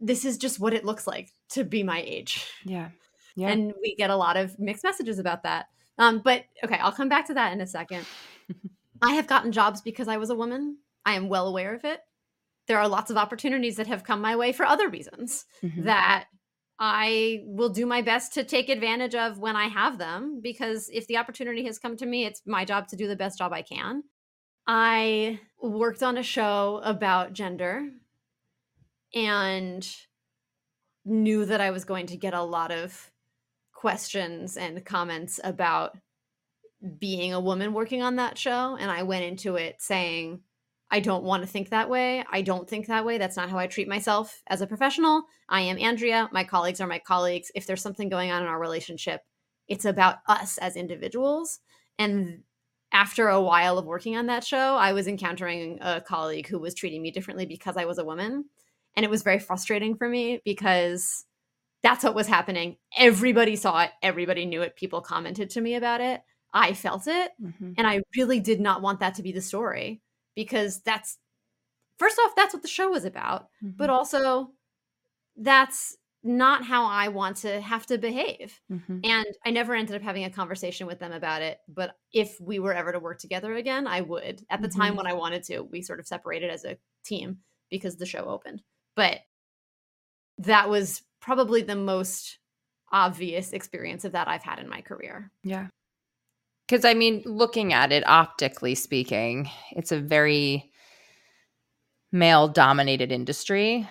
This 0.00 0.24
is 0.24 0.36
just 0.36 0.60
what 0.60 0.74
it 0.74 0.84
looks 0.84 1.06
like 1.06 1.30
to 1.50 1.64
be 1.64 1.82
my 1.82 2.02
age. 2.06 2.46
Yeah. 2.64 2.90
Yeah. 3.36 3.48
And 3.48 3.72
we 3.80 3.94
get 3.96 4.10
a 4.10 4.16
lot 4.16 4.36
of 4.36 4.58
mixed 4.58 4.84
messages 4.84 5.18
about 5.18 5.44
that. 5.44 5.66
Um, 5.98 6.20
but 6.22 6.44
okay, 6.62 6.76
I'll 6.78 6.92
come 6.92 7.08
back 7.08 7.26
to 7.28 7.34
that 7.34 7.52
in 7.52 7.60
a 7.60 7.66
second. 7.66 8.06
I 9.02 9.14
have 9.14 9.26
gotten 9.26 9.50
jobs 9.52 9.80
because 9.80 10.08
I 10.08 10.18
was 10.18 10.30
a 10.30 10.34
woman. 10.34 10.78
I 11.06 11.14
am 11.14 11.28
well 11.28 11.46
aware 11.48 11.74
of 11.74 11.84
it. 11.84 12.00
There 12.68 12.78
are 12.78 12.88
lots 12.88 13.10
of 13.10 13.16
opportunities 13.16 13.76
that 13.76 13.86
have 13.86 14.04
come 14.04 14.20
my 14.20 14.36
way 14.36 14.52
for 14.52 14.64
other 14.66 14.88
reasons 14.88 15.46
Mhm. 15.62 15.84
that 15.84 16.26
I 16.84 17.44
will 17.44 17.68
do 17.68 17.86
my 17.86 18.02
best 18.02 18.34
to 18.34 18.42
take 18.42 18.68
advantage 18.68 19.14
of 19.14 19.38
when 19.38 19.54
I 19.54 19.68
have 19.68 19.98
them 19.98 20.40
because 20.42 20.90
if 20.92 21.06
the 21.06 21.16
opportunity 21.16 21.64
has 21.66 21.78
come 21.78 21.96
to 21.98 22.04
me, 22.04 22.24
it's 22.24 22.42
my 22.44 22.64
job 22.64 22.88
to 22.88 22.96
do 22.96 23.06
the 23.06 23.14
best 23.14 23.38
job 23.38 23.52
I 23.52 23.62
can. 23.62 24.02
I 24.66 25.38
worked 25.62 26.02
on 26.02 26.18
a 26.18 26.24
show 26.24 26.80
about 26.82 27.34
gender 27.34 27.88
and 29.14 29.88
knew 31.04 31.44
that 31.44 31.60
I 31.60 31.70
was 31.70 31.84
going 31.84 32.06
to 32.06 32.16
get 32.16 32.34
a 32.34 32.42
lot 32.42 32.72
of 32.72 33.12
questions 33.72 34.56
and 34.56 34.84
comments 34.84 35.38
about 35.44 35.96
being 36.98 37.32
a 37.32 37.38
woman 37.38 37.74
working 37.74 38.02
on 38.02 38.16
that 38.16 38.36
show. 38.36 38.76
And 38.76 38.90
I 38.90 39.04
went 39.04 39.24
into 39.24 39.54
it 39.54 39.76
saying, 39.78 40.40
I 40.92 41.00
don't 41.00 41.24
want 41.24 41.42
to 41.42 41.48
think 41.48 41.70
that 41.70 41.88
way. 41.88 42.22
I 42.30 42.42
don't 42.42 42.68
think 42.68 42.86
that 42.86 43.06
way. 43.06 43.16
That's 43.16 43.36
not 43.36 43.48
how 43.48 43.56
I 43.56 43.66
treat 43.66 43.88
myself 43.88 44.42
as 44.46 44.60
a 44.60 44.66
professional. 44.66 45.24
I 45.48 45.62
am 45.62 45.78
Andrea. 45.78 46.28
My 46.32 46.44
colleagues 46.44 46.82
are 46.82 46.86
my 46.86 46.98
colleagues. 46.98 47.50
If 47.54 47.66
there's 47.66 47.80
something 47.80 48.10
going 48.10 48.30
on 48.30 48.42
in 48.42 48.48
our 48.48 48.60
relationship, 48.60 49.22
it's 49.68 49.86
about 49.86 50.16
us 50.28 50.58
as 50.58 50.76
individuals. 50.76 51.60
And 51.98 52.42
after 52.92 53.28
a 53.28 53.40
while 53.40 53.78
of 53.78 53.86
working 53.86 54.18
on 54.18 54.26
that 54.26 54.44
show, 54.44 54.76
I 54.76 54.92
was 54.92 55.08
encountering 55.08 55.78
a 55.80 56.02
colleague 56.02 56.46
who 56.46 56.58
was 56.58 56.74
treating 56.74 57.00
me 57.00 57.10
differently 57.10 57.46
because 57.46 57.78
I 57.78 57.86
was 57.86 57.96
a 57.96 58.04
woman. 58.04 58.44
And 58.94 59.02
it 59.02 59.10
was 59.10 59.22
very 59.22 59.38
frustrating 59.38 59.96
for 59.96 60.06
me 60.06 60.42
because 60.44 61.24
that's 61.82 62.04
what 62.04 62.14
was 62.14 62.26
happening. 62.26 62.76
Everybody 62.98 63.56
saw 63.56 63.80
it, 63.84 63.90
everybody 64.02 64.44
knew 64.44 64.60
it, 64.60 64.76
people 64.76 65.00
commented 65.00 65.48
to 65.50 65.62
me 65.62 65.74
about 65.74 66.02
it. 66.02 66.20
I 66.52 66.74
felt 66.74 67.06
it. 67.06 67.30
Mm-hmm. 67.42 67.72
And 67.78 67.86
I 67.86 68.02
really 68.14 68.40
did 68.40 68.60
not 68.60 68.82
want 68.82 69.00
that 69.00 69.14
to 69.14 69.22
be 69.22 69.32
the 69.32 69.40
story 69.40 70.02
because 70.34 70.80
that's, 70.82 71.18
first 71.98 72.18
off, 72.24 72.34
that's 72.36 72.54
what 72.54 72.62
the 72.62 72.68
show 72.68 72.90
was 72.90 73.04
about. 73.04 73.48
Mm-hmm. 73.62 73.76
But 73.76 73.90
also, 73.90 74.50
that's 75.36 75.96
not 76.24 76.64
how 76.64 76.86
I 76.86 77.08
want 77.08 77.38
to 77.38 77.60
have 77.60 77.86
to 77.86 77.98
behave. 77.98 78.60
Mm-hmm. 78.70 79.00
And 79.02 79.26
I 79.44 79.50
never 79.50 79.74
ended 79.74 79.96
up 79.96 80.02
having 80.02 80.24
a 80.24 80.30
conversation 80.30 80.86
with 80.86 81.00
them 81.00 81.12
about 81.12 81.42
it. 81.42 81.58
But 81.68 81.96
if 82.12 82.40
we 82.40 82.58
were 82.58 82.74
ever 82.74 82.92
to 82.92 83.00
work 83.00 83.18
together 83.18 83.54
again, 83.54 83.86
I 83.86 84.02
would. 84.02 84.44
At 84.48 84.62
the 84.62 84.68
mm-hmm. 84.68 84.80
time 84.80 84.96
when 84.96 85.06
I 85.06 85.14
wanted 85.14 85.42
to, 85.44 85.62
we 85.62 85.82
sort 85.82 86.00
of 86.00 86.06
separated 86.06 86.50
as 86.50 86.64
a 86.64 86.78
team 87.04 87.38
because 87.70 87.96
the 87.96 88.06
show 88.06 88.24
opened. 88.26 88.62
But 88.94 89.20
that 90.38 90.68
was 90.68 91.02
probably 91.20 91.62
the 91.62 91.76
most 91.76 92.38
obvious 92.92 93.52
experience 93.52 94.04
of 94.04 94.12
that 94.12 94.28
I've 94.28 94.42
had 94.42 94.58
in 94.58 94.68
my 94.68 94.80
career. 94.80 95.30
Yeah. 95.42 95.68
Because 96.72 96.86
I 96.86 96.94
mean, 96.94 97.20
looking 97.26 97.74
at 97.74 97.92
it 97.92 98.02
optically 98.08 98.74
speaking, 98.74 99.50
it's 99.72 99.92
a 99.92 100.00
very 100.00 100.72
male 102.12 102.48
dominated 102.48 103.12
industry. 103.12 103.86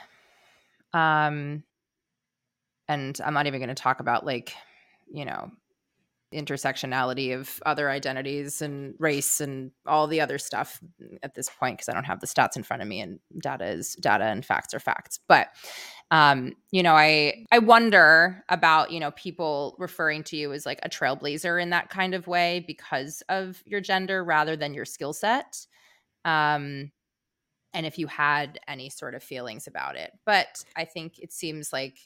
Um, 0.91 1.62
and 2.88 3.22
I'm 3.24 3.36
not 3.36 3.46
even 3.46 3.60
going 3.60 3.70
to 3.70 3.76
talk 3.76 4.00
about 4.00 4.26
like, 4.26 4.56
you 5.13 5.26
know, 5.26 5.52
intersectionality 6.34 7.38
of 7.38 7.62
other 7.65 7.89
identities 7.89 8.62
and 8.62 8.96
race 9.00 9.41
and 9.41 9.72
all 9.86 10.08
the 10.08 10.22
other 10.22 10.38
stuff 10.38 10.80
at 11.24 11.36
this 11.36 11.50
point 11.50 11.78
because 11.78 11.89
I 11.89 11.94
don't 11.94 12.06
have 12.06 12.22
the 12.22 12.28
stats 12.28 12.56
in 12.56 12.63
front 12.63 12.82
of 12.82 12.88
me 12.88 13.02
and 13.02 13.20
data 13.41 13.65
is 13.65 13.96
data 13.96 14.26
and 14.26 14.46
facts 14.46 14.74
are 14.74 14.80
facts. 14.80 15.20
But 15.28 15.50
um, 16.10 16.54
you 16.72 16.84
know, 16.84 16.96
I 16.96 17.46
I 17.52 17.60
wonder 17.60 18.44
about, 18.50 18.91
you 18.91 19.00
know, 19.00 19.12
people 19.12 19.76
referring 19.78 20.24
to 20.26 20.38
you 20.38 20.54
as 20.54 20.65
like 20.65 20.80
a 20.84 20.89
trailblazer 20.89 21.62
in 21.62 21.70
that 21.72 21.89
kind 21.89 22.13
of 22.13 22.28
way 22.28 22.63
because 22.65 23.24
of 23.30 23.62
your 23.65 23.82
gender 23.82 24.24
rather 24.24 24.56
than 24.56 24.74
your 24.74 24.86
skill 24.86 25.13
set. 25.13 25.65
Um 26.26 26.91
and 27.74 27.86
if 27.86 27.98
you 27.98 28.08
had 28.08 28.60
any 28.67 28.89
sort 28.89 29.15
of 29.15 29.24
feelings 29.24 29.67
about 29.67 29.96
it. 29.96 30.12
But 30.26 30.63
I 30.76 30.86
think 30.86 31.20
it 31.20 31.32
seems 31.32 31.72
like 31.72 31.98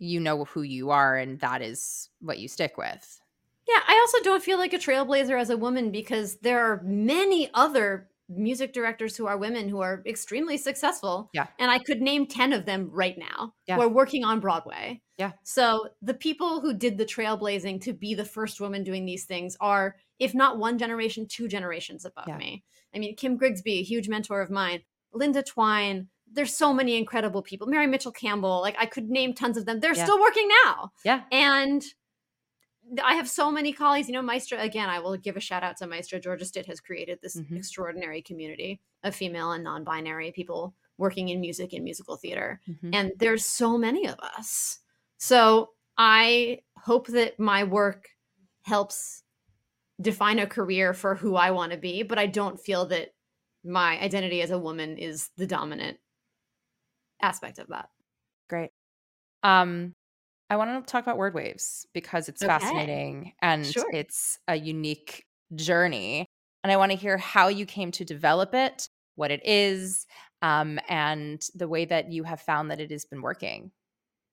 you 0.00 0.18
know 0.18 0.44
who 0.46 0.62
you 0.62 0.90
are 0.90 1.16
and 1.16 1.38
that 1.40 1.62
is 1.62 2.08
what 2.20 2.38
you 2.38 2.48
stick 2.48 2.76
with. 2.76 3.20
Yeah, 3.68 3.80
I 3.86 3.98
also 4.00 4.24
don't 4.24 4.42
feel 4.42 4.58
like 4.58 4.72
a 4.72 4.78
trailblazer 4.78 5.38
as 5.38 5.50
a 5.50 5.56
woman 5.56 5.92
because 5.92 6.38
there 6.38 6.60
are 6.60 6.82
many 6.82 7.50
other 7.54 8.08
music 8.28 8.72
directors 8.72 9.16
who 9.16 9.26
are 9.26 9.36
women 9.36 9.68
who 9.68 9.80
are 9.80 10.02
extremely 10.06 10.56
successful. 10.56 11.28
Yeah. 11.32 11.48
And 11.58 11.70
I 11.70 11.78
could 11.78 12.00
name 12.00 12.26
10 12.26 12.52
of 12.52 12.64
them 12.64 12.88
right 12.92 13.18
now 13.18 13.54
yeah. 13.66 13.76
who 13.76 13.82
are 13.82 13.88
working 13.88 14.24
on 14.24 14.40
Broadway. 14.40 15.02
Yeah. 15.18 15.32
So 15.42 15.88
the 16.00 16.14
people 16.14 16.60
who 16.60 16.72
did 16.72 16.96
the 16.96 17.04
trailblazing 17.04 17.82
to 17.82 17.92
be 17.92 18.14
the 18.14 18.24
first 18.24 18.60
woman 18.60 18.84
doing 18.84 19.04
these 19.04 19.24
things 19.24 19.56
are, 19.60 19.96
if 20.18 20.34
not 20.34 20.58
one 20.58 20.78
generation, 20.78 21.26
two 21.28 21.48
generations 21.48 22.04
above 22.04 22.28
yeah. 22.28 22.38
me. 22.38 22.64
I 22.94 22.98
mean, 22.98 23.16
Kim 23.16 23.36
Grigsby, 23.36 23.78
a 23.78 23.82
huge 23.82 24.08
mentor 24.08 24.40
of 24.40 24.50
mine, 24.50 24.82
Linda 25.12 25.42
Twine, 25.42 26.08
there's 26.32 26.54
so 26.54 26.72
many 26.72 26.96
incredible 26.96 27.42
people. 27.42 27.66
Mary 27.66 27.86
Mitchell 27.86 28.12
Campbell, 28.12 28.60
like 28.60 28.76
I 28.78 28.86
could 28.86 29.10
name 29.10 29.34
tons 29.34 29.56
of 29.56 29.66
them. 29.66 29.80
They're 29.80 29.94
yeah. 29.94 30.04
still 30.04 30.20
working 30.20 30.48
now. 30.64 30.92
Yeah. 31.04 31.22
And 31.32 31.82
I 33.02 33.14
have 33.14 33.28
so 33.28 33.50
many 33.50 33.72
colleagues. 33.72 34.08
You 34.08 34.14
know, 34.14 34.22
Maestra, 34.22 34.60
again, 34.60 34.88
I 34.88 34.98
will 34.98 35.16
give 35.16 35.36
a 35.36 35.40
shout 35.40 35.62
out 35.62 35.76
to 35.78 35.86
Maestra. 35.86 36.20
Georgia 36.20 36.44
Stitt 36.44 36.66
has 36.66 36.80
created 36.80 37.18
this 37.22 37.36
mm-hmm. 37.36 37.56
extraordinary 37.56 38.22
community 38.22 38.80
of 39.02 39.14
female 39.14 39.52
and 39.52 39.64
non 39.64 39.84
binary 39.84 40.32
people 40.32 40.74
working 40.98 41.28
in 41.30 41.40
music 41.40 41.72
and 41.72 41.84
musical 41.84 42.16
theater. 42.16 42.60
Mm-hmm. 42.68 42.94
And 42.94 43.12
there's 43.18 43.44
so 43.44 43.78
many 43.78 44.06
of 44.06 44.18
us. 44.20 44.80
So 45.18 45.70
I 45.96 46.60
hope 46.76 47.08
that 47.08 47.38
my 47.38 47.64
work 47.64 48.08
helps 48.62 49.22
define 50.00 50.38
a 50.38 50.46
career 50.46 50.94
for 50.94 51.14
who 51.14 51.36
I 51.36 51.50
want 51.50 51.72
to 51.72 51.78
be, 51.78 52.02
but 52.02 52.18
I 52.18 52.26
don't 52.26 52.58
feel 52.58 52.86
that 52.86 53.10
my 53.64 54.00
identity 54.00 54.40
as 54.40 54.50
a 54.50 54.58
woman 54.58 54.96
is 54.96 55.30
the 55.36 55.46
dominant 55.46 55.98
aspect 57.22 57.58
of 57.58 57.68
that. 57.68 57.88
Great. 58.48 58.70
Um, 59.42 59.94
I 60.48 60.56
want 60.56 60.84
to 60.84 60.90
talk 60.90 61.04
about 61.04 61.18
WordWaves 61.18 61.86
because 61.94 62.28
it's 62.28 62.42
okay. 62.42 62.48
fascinating 62.48 63.32
and 63.40 63.64
sure. 63.64 63.86
it's 63.92 64.38
a 64.48 64.56
unique 64.56 65.24
journey. 65.54 66.26
And 66.62 66.72
I 66.72 66.76
want 66.76 66.92
to 66.92 66.98
hear 66.98 67.16
how 67.16 67.48
you 67.48 67.64
came 67.64 67.90
to 67.92 68.04
develop 68.04 68.54
it, 68.54 68.88
what 69.14 69.30
it 69.30 69.40
is, 69.44 70.06
um, 70.42 70.78
and 70.88 71.40
the 71.54 71.68
way 71.68 71.84
that 71.84 72.10
you 72.10 72.24
have 72.24 72.40
found 72.40 72.70
that 72.70 72.80
it 72.80 72.90
has 72.90 73.04
been 73.04 73.22
working. 73.22 73.70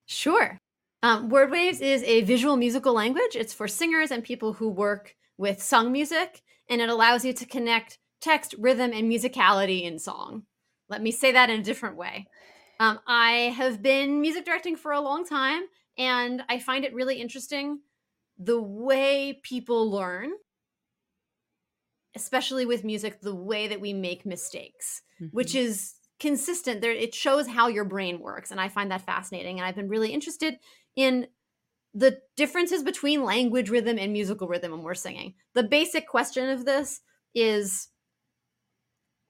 Sure. 0.08 0.58
Um, 1.04 1.30
WordWaves 1.30 1.82
is 1.82 2.04
a 2.04 2.22
visual 2.22 2.58
musical 2.58 2.94
language. 2.94 3.36
It's 3.36 3.54
for 3.54 3.68
singers 3.68 4.12
and 4.12 4.24
people 4.24 4.54
who 4.54 4.70
work 4.70 5.16
with 5.38 5.62
sung 5.62 5.92
music, 5.92 6.42
and 6.70 6.82
it 6.82 6.90
allows 6.90 7.24
you 7.24 7.34
to 7.34 7.46
connect 7.46 8.00
text, 8.20 8.56
rhythm, 8.58 8.92
and 8.94 9.10
musicality 9.10 9.84
in 9.84 10.00
song. 10.00 10.44
Let 10.90 11.02
me 11.02 11.12
say 11.12 11.32
that 11.34 11.50
in 11.50 11.60
a 11.60 11.64
different 11.64 11.98
way. 11.98 12.28
Um, 12.80 13.00
I 13.08 13.54
have 13.56 13.82
been 13.82 14.22
music 14.22 14.46
directing 14.46 14.76
for 14.76 14.92
a 14.92 15.02
long 15.02 15.26
time, 15.26 15.64
and 15.98 16.44
I 16.50 16.60
find 16.60 16.86
it 16.86 16.94
really 16.94 17.20
interesting 17.20 17.80
the 18.38 18.62
way 18.62 19.40
people 19.44 19.90
learn, 19.90 20.32
especially 22.16 22.66
with 22.66 22.84
music, 22.84 23.22
the 23.22 23.36
way 23.36 23.68
that 23.68 23.82
we 23.82 23.94
make 23.94 24.26
mistakes, 24.26 25.02
mm-hmm. 25.22 25.36
which 25.36 25.56
is 25.56 25.96
consistent. 26.20 26.82
There, 26.82 26.92
it 26.92 27.16
shows 27.16 27.48
how 27.48 27.68
your 27.68 27.86
brain 27.86 28.20
works, 28.20 28.52
and 28.52 28.62
I 28.62 28.70
find 28.70 28.92
that 28.92 29.06
fascinating. 29.06 29.58
And 29.58 29.68
I've 29.68 29.76
been 29.76 29.90
really 29.90 30.12
interested 30.12 30.60
in 30.96 31.28
the 31.94 32.20
differences 32.36 32.84
between 32.84 33.24
language 33.24 33.72
rhythm 33.72 33.98
and 33.98 34.14
musical 34.14 34.48
rhythm 34.48 34.72
when 34.72 34.84
we're 34.84 34.94
singing. 34.94 35.34
The 35.56 35.64
basic 35.64 36.08
question 36.08 36.50
of 36.50 36.66
this 36.66 37.02
is 37.34 37.88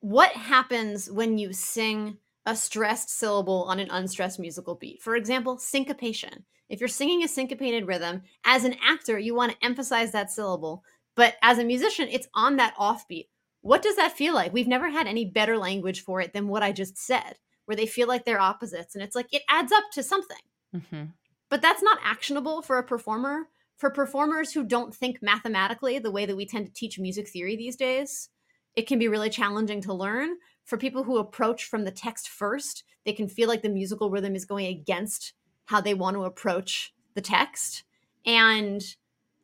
what 0.02 0.32
happens 0.34 1.10
when 1.10 1.38
you 1.38 1.54
sing 1.54 2.18
a 2.48 2.56
stressed 2.56 3.10
syllable 3.10 3.66
on 3.66 3.78
an 3.78 3.90
unstressed 3.92 4.40
musical 4.40 4.74
beat. 4.74 5.02
For 5.02 5.16
example, 5.16 5.60
syncopation. 5.60 6.46
If 6.70 6.80
you're 6.80 6.88
singing 6.88 7.22
a 7.22 7.28
syncopated 7.28 7.88
rhythm, 7.88 8.22
as 8.46 8.64
an 8.64 8.78
actor, 8.82 9.20
you 9.20 9.36
want 9.36 9.52
to 9.52 9.66
emphasize 9.66 10.14
that 10.14 10.32
syllable, 10.32 10.82
but 11.16 11.36
as 11.42 11.60
a 11.60 11.66
musician, 11.66 12.08
it's 12.10 12.28
on 12.34 12.56
that 12.56 12.76
offbeat. 12.78 13.28
What 13.62 13.82
does 13.82 13.98
that 13.98 14.18
feel 14.18 14.34
like? 14.34 14.54
We've 14.54 14.68
never 14.68 14.90
had 14.90 15.08
any 15.08 15.26
better 15.26 15.58
language 15.58 16.04
for 16.04 16.22
it 16.22 16.32
than 16.32 16.48
what 16.48 16.64
I 16.64 16.72
just 16.72 16.98
said, 16.98 17.38
where 17.66 17.76
they 17.76 17.86
feel 17.86 18.08
like 18.08 18.24
they're 18.24 18.40
opposites. 18.40 18.96
And 18.96 19.04
it's 19.04 19.16
like 19.16 19.28
it 19.34 19.44
adds 19.50 19.74
up 19.74 19.84
to 19.94 20.04
something. 20.04 20.38
Mm-hmm. 20.74 21.04
But 21.50 21.62
that's 21.62 21.84
not 21.84 22.00
actionable 22.02 22.62
for 22.62 22.78
a 22.78 22.84
performer. 22.84 23.48
For 23.78 23.90
performers 23.90 24.54
who 24.54 24.64
don't 24.64 24.96
think 24.96 25.22
mathematically 25.22 26.00
the 26.00 26.12
way 26.12 26.26
that 26.26 26.36
we 26.38 26.46
tend 26.46 26.66
to 26.68 26.74
teach 26.74 26.98
music 26.98 27.28
theory 27.28 27.58
these 27.58 27.76
days, 27.76 28.30
it 28.76 28.88
can 28.88 29.00
be 29.00 29.08
really 29.08 29.30
challenging 29.30 29.82
to 29.82 29.94
learn 29.94 30.38
for 30.68 30.78
people 30.78 31.04
who 31.04 31.18
approach 31.18 31.64
from 31.64 31.86
the 31.86 31.92
text 31.92 32.28
first, 32.28 32.84
they 33.06 33.14
can 33.14 33.28
feel 33.28 33.48
like 33.48 33.62
the 33.62 33.70
musical 33.70 34.12
rhythm 34.12 34.36
is 34.36 34.46
going 34.46 34.68
against 34.68 35.34
how 35.66 35.80
they 35.80 35.94
want 35.94 36.16
to 36.16 36.26
approach 36.26 36.94
the 37.16 37.22
text. 37.22 37.84
And 38.26 38.84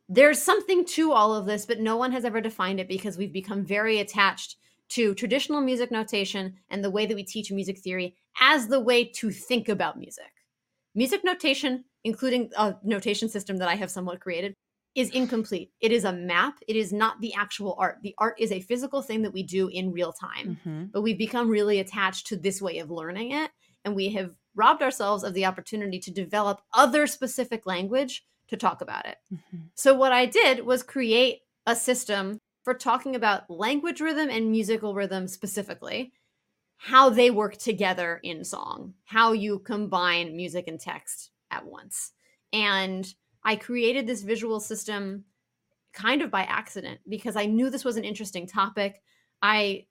there's 0.06 0.40
something 0.40 0.84
to 0.84 1.12
all 1.12 1.34
of 1.34 1.46
this, 1.46 1.64
but 1.64 1.80
no 1.80 1.96
one 1.96 2.12
has 2.12 2.26
ever 2.26 2.42
defined 2.42 2.78
it 2.78 2.88
because 2.88 3.16
we've 3.16 3.32
become 3.32 3.64
very 3.64 4.00
attached 4.00 4.56
to 4.90 5.14
traditional 5.14 5.62
music 5.62 5.90
notation 5.90 6.54
and 6.68 6.84
the 6.84 6.90
way 6.90 7.06
that 7.06 7.14
we 7.14 7.24
teach 7.24 7.50
music 7.50 7.78
theory 7.78 8.14
as 8.38 8.68
the 8.68 8.80
way 8.80 9.02
to 9.02 9.30
think 9.30 9.70
about 9.70 9.98
music. 9.98 10.30
Music 10.94 11.24
notation, 11.24 11.84
including 12.04 12.50
a 12.58 12.76
notation 12.84 13.30
system 13.30 13.56
that 13.56 13.68
I 13.68 13.76
have 13.76 13.90
somewhat 13.90 14.20
created, 14.20 14.52
is 14.94 15.10
incomplete. 15.10 15.72
It 15.80 15.92
is 15.92 16.04
a 16.04 16.12
map. 16.12 16.58
It 16.68 16.76
is 16.76 16.92
not 16.92 17.20
the 17.20 17.34
actual 17.34 17.74
art. 17.78 17.98
The 18.02 18.14
art 18.18 18.36
is 18.38 18.52
a 18.52 18.60
physical 18.60 19.02
thing 19.02 19.22
that 19.22 19.32
we 19.32 19.42
do 19.42 19.68
in 19.68 19.92
real 19.92 20.12
time. 20.12 20.58
Mm-hmm. 20.64 20.84
But 20.92 21.02
we've 21.02 21.18
become 21.18 21.48
really 21.48 21.80
attached 21.80 22.28
to 22.28 22.36
this 22.36 22.62
way 22.62 22.78
of 22.78 22.90
learning 22.90 23.32
it. 23.32 23.50
And 23.84 23.96
we 23.96 24.10
have 24.10 24.34
robbed 24.54 24.82
ourselves 24.82 25.24
of 25.24 25.34
the 25.34 25.46
opportunity 25.46 25.98
to 25.98 26.10
develop 26.10 26.60
other 26.72 27.06
specific 27.06 27.66
language 27.66 28.24
to 28.48 28.56
talk 28.56 28.80
about 28.80 29.06
it. 29.06 29.16
Mm-hmm. 29.32 29.64
So, 29.74 29.94
what 29.94 30.12
I 30.12 30.26
did 30.26 30.64
was 30.64 30.82
create 30.82 31.40
a 31.66 31.74
system 31.74 32.38
for 32.62 32.74
talking 32.74 33.14
about 33.14 33.50
language 33.50 34.00
rhythm 34.00 34.30
and 34.30 34.50
musical 34.50 34.94
rhythm 34.94 35.26
specifically, 35.28 36.12
how 36.76 37.10
they 37.10 37.30
work 37.30 37.56
together 37.56 38.20
in 38.22 38.44
song, 38.44 38.94
how 39.04 39.32
you 39.32 39.58
combine 39.58 40.36
music 40.36 40.68
and 40.68 40.80
text 40.80 41.30
at 41.50 41.66
once. 41.66 42.12
And 42.52 43.12
I 43.44 43.56
created 43.56 44.06
this 44.06 44.22
visual 44.22 44.60
system 44.60 45.24
kind 45.92 46.22
of 46.22 46.30
by 46.30 46.42
accident 46.42 47.00
because 47.08 47.36
I 47.36 47.46
knew 47.46 47.70
this 47.70 47.84
was 47.84 47.96
an 47.96 48.04
interesting 48.04 48.46
topic. 48.46 49.02
I 49.42 49.86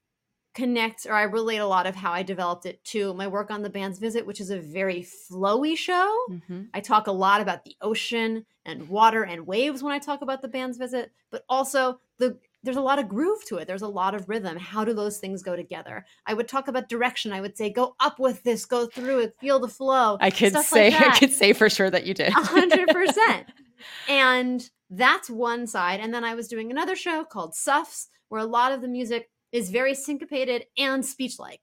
connect 0.54 1.06
or 1.08 1.14
I 1.14 1.24
relate 1.24 1.58
a 1.58 1.66
lot 1.66 1.88
of 1.88 1.96
how 1.96 2.12
I 2.12 2.22
developed 2.24 2.66
it 2.66 2.84
to 2.86 3.14
my 3.14 3.28
work 3.28 3.50
on 3.50 3.64
the 3.64 3.70
band's 3.70 4.00
visit, 4.00 4.26
which 4.26 4.40
is 4.40 4.52
a 4.52 4.60
very 4.60 5.02
flowy 5.32 5.76
show. 5.76 6.26
Mm-hmm. 6.30 6.64
I 6.74 6.80
talk 6.80 7.08
a 7.08 7.12
lot 7.12 7.42
about 7.42 7.64
the 7.64 7.76
ocean 7.82 8.46
and 8.66 8.88
water 8.88 9.24
and 9.24 9.48
waves 9.48 9.82
when 9.82 9.94
I 9.94 10.00
talk 10.00 10.22
about 10.22 10.42
the 10.42 10.48
band's 10.48 10.78
visit, 10.78 11.12
but 11.32 11.44
also 11.50 12.00
the 12.18 12.38
there's 12.64 12.78
a 12.78 12.82
lot 12.82 13.00
of 13.00 13.10
groove 13.10 13.44
to 13.46 13.58
it. 13.58 13.68
There's 13.68 13.82
a 13.82 13.88
lot 13.88 14.16
of 14.16 14.30
rhythm. 14.30 14.58
How 14.58 14.86
do 14.86 14.94
those 14.94 15.18
things 15.18 15.44
go 15.44 15.56
together? 15.56 16.06
I 16.26 16.34
would 16.34 16.48
talk 16.48 16.68
about 16.68 16.90
direction. 16.90 17.34
I 17.34 17.42
would 17.42 17.58
say, 17.58 17.70
go 17.70 17.96
up 18.00 18.20
with 18.20 18.42
this, 18.44 18.66
go 18.66 18.86
through 18.88 19.20
it, 19.20 19.36
feel 19.40 19.60
the 19.60 19.68
flow. 19.68 20.18
I 20.22 20.32
could 20.32 20.56
say, 20.58 20.92
like 20.92 21.02
I 21.02 21.20
could 21.20 21.32
say 21.32 21.54
for 21.54 21.70
sure 21.70 21.90
that 21.90 22.06
you 22.06 22.14
did. 22.14 22.32
hundred 22.32 22.88
percent. 22.94 23.48
And 24.08 24.70
that's 24.90 25.30
one 25.30 25.68
side. 25.68 26.00
And 26.00 26.14
then 26.14 26.24
I 26.24 26.36
was 26.36 26.48
doing 26.48 26.72
another 26.72 26.96
show 26.96 27.26
called 27.26 27.54
Suffs, 27.54 28.08
where 28.30 28.42
a 28.42 28.46
lot 28.46 28.72
of 28.72 28.82
the 28.82 28.88
music 28.88 29.30
is 29.52 29.70
very 29.70 29.94
syncopated 29.94 30.66
and 30.78 31.06
speech 31.06 31.40
like. 31.40 31.62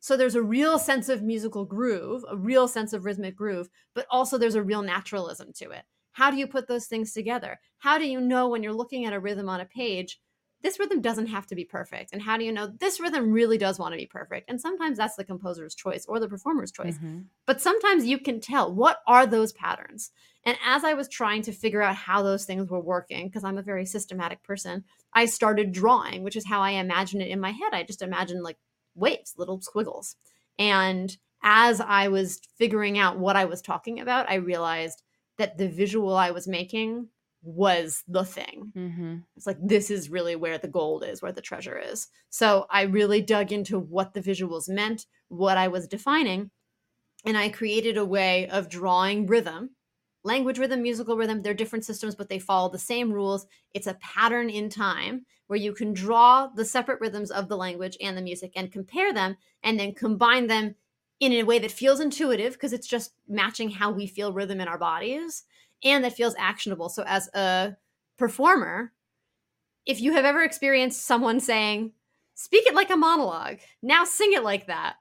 So 0.00 0.16
there's 0.16 0.36
a 0.36 0.42
real 0.42 0.78
sense 0.78 1.08
of 1.08 1.22
musical 1.22 1.64
groove, 1.64 2.24
a 2.30 2.36
real 2.36 2.68
sense 2.68 2.92
of 2.92 3.04
rhythmic 3.04 3.34
groove, 3.34 3.68
but 3.94 4.06
also 4.10 4.38
there's 4.38 4.54
a 4.54 4.62
real 4.62 4.82
naturalism 4.82 5.52
to 5.56 5.70
it. 5.70 5.82
How 6.12 6.30
do 6.30 6.36
you 6.36 6.46
put 6.46 6.68
those 6.68 6.86
things 6.86 7.12
together? 7.12 7.58
How 7.78 7.98
do 7.98 8.06
you 8.06 8.20
know 8.20 8.48
when 8.48 8.62
you're 8.62 8.72
looking 8.72 9.04
at 9.04 9.12
a 9.12 9.20
rhythm 9.20 9.48
on 9.48 9.60
a 9.60 9.66
page, 9.66 10.20
this 10.62 10.78
rhythm 10.78 11.00
doesn't 11.00 11.26
have 11.26 11.46
to 11.46 11.54
be 11.54 11.64
perfect? 11.64 12.12
And 12.12 12.22
how 12.22 12.36
do 12.36 12.44
you 12.44 12.52
know 12.52 12.66
this 12.66 12.98
rhythm 12.98 13.30
really 13.30 13.58
does 13.58 13.78
want 13.78 13.92
to 13.92 13.98
be 13.98 14.06
perfect? 14.06 14.50
And 14.50 14.60
sometimes 14.60 14.98
that's 14.98 15.16
the 15.16 15.24
composer's 15.24 15.74
choice 15.74 16.06
or 16.06 16.18
the 16.18 16.28
performer's 16.28 16.72
choice. 16.72 16.96
Mm-hmm. 16.96 17.20
But 17.46 17.60
sometimes 17.60 18.06
you 18.06 18.18
can 18.18 18.40
tell 18.40 18.74
what 18.74 18.98
are 19.06 19.26
those 19.26 19.52
patterns. 19.52 20.10
And 20.44 20.56
as 20.64 20.84
I 20.84 20.94
was 20.94 21.08
trying 21.08 21.42
to 21.42 21.52
figure 21.52 21.82
out 21.82 21.96
how 21.96 22.22
those 22.22 22.44
things 22.44 22.70
were 22.70 22.80
working, 22.80 23.28
because 23.28 23.44
I'm 23.44 23.58
a 23.58 23.62
very 23.62 23.84
systematic 23.84 24.42
person, 24.42 24.84
I 25.12 25.26
started 25.26 25.72
drawing, 25.72 26.22
which 26.22 26.36
is 26.36 26.46
how 26.46 26.60
I 26.60 26.70
imagine 26.70 27.20
it 27.20 27.28
in 27.28 27.40
my 27.40 27.50
head. 27.50 27.72
I 27.72 27.82
just 27.82 28.02
imagine 28.02 28.42
like 28.42 28.58
waves, 28.94 29.34
little 29.36 29.60
squiggles. 29.60 30.16
And 30.58 31.16
as 31.42 31.80
I 31.80 32.08
was 32.08 32.40
figuring 32.56 32.98
out 32.98 33.18
what 33.18 33.36
I 33.36 33.44
was 33.44 33.60
talking 33.60 34.00
about, 34.00 34.30
I 34.30 34.36
realized 34.36 35.02
that 35.38 35.58
the 35.58 35.68
visual 35.68 36.16
I 36.16 36.30
was 36.30 36.48
making 36.48 37.08
was 37.46 38.02
the 38.08 38.24
thing. 38.24 38.72
Mm-hmm. 38.76 39.16
It's 39.36 39.46
like, 39.46 39.58
this 39.62 39.90
is 39.90 40.10
really 40.10 40.36
where 40.36 40.58
the 40.58 40.68
gold 40.68 41.04
is, 41.04 41.22
where 41.22 41.32
the 41.32 41.40
treasure 41.40 41.78
is. 41.78 42.08
So 42.28 42.66
I 42.70 42.82
really 42.82 43.22
dug 43.22 43.52
into 43.52 43.78
what 43.78 44.14
the 44.14 44.20
visuals 44.20 44.68
meant, 44.68 45.06
what 45.28 45.56
I 45.56 45.68
was 45.68 45.86
defining, 45.86 46.50
and 47.24 47.36
I 47.36 47.48
created 47.48 47.96
a 47.96 48.04
way 48.04 48.48
of 48.48 48.68
drawing 48.68 49.26
rhythm. 49.26 49.70
Language 50.24 50.58
rhythm, 50.58 50.82
musical 50.82 51.16
rhythm, 51.16 51.42
they're 51.42 51.54
different 51.54 51.84
systems, 51.84 52.16
but 52.16 52.28
they 52.28 52.40
follow 52.40 52.68
the 52.68 52.78
same 52.78 53.12
rules. 53.12 53.46
It's 53.74 53.86
a 53.86 53.94
pattern 53.94 54.50
in 54.50 54.68
time 54.68 55.24
where 55.46 55.58
you 55.58 55.72
can 55.72 55.92
draw 55.92 56.48
the 56.48 56.64
separate 56.64 57.00
rhythms 57.00 57.30
of 57.30 57.48
the 57.48 57.56
language 57.56 57.96
and 58.00 58.16
the 58.16 58.22
music 58.22 58.52
and 58.56 58.72
compare 58.72 59.12
them 59.12 59.36
and 59.62 59.78
then 59.78 59.94
combine 59.94 60.48
them 60.48 60.74
in 61.20 61.32
a 61.32 61.44
way 61.44 61.58
that 61.60 61.70
feels 61.70 62.00
intuitive 62.00 62.54
because 62.54 62.72
it's 62.72 62.88
just 62.88 63.12
matching 63.28 63.70
how 63.70 63.90
we 63.90 64.06
feel 64.06 64.32
rhythm 64.32 64.60
in 64.60 64.68
our 64.68 64.78
bodies 64.78 65.44
and 65.84 66.04
that 66.04 66.14
feels 66.14 66.34
actionable. 66.38 66.88
So, 66.88 67.04
as 67.06 67.28
a 67.34 67.76
performer, 68.18 68.92
if 69.84 70.00
you 70.00 70.12
have 70.12 70.24
ever 70.24 70.42
experienced 70.42 71.04
someone 71.04 71.40
saying, 71.40 71.92
speak 72.34 72.66
it 72.66 72.74
like 72.74 72.90
a 72.90 72.96
monologue, 72.96 73.58
now 73.82 74.04
sing 74.04 74.32
it 74.32 74.42
like 74.42 74.66
that. 74.66 74.96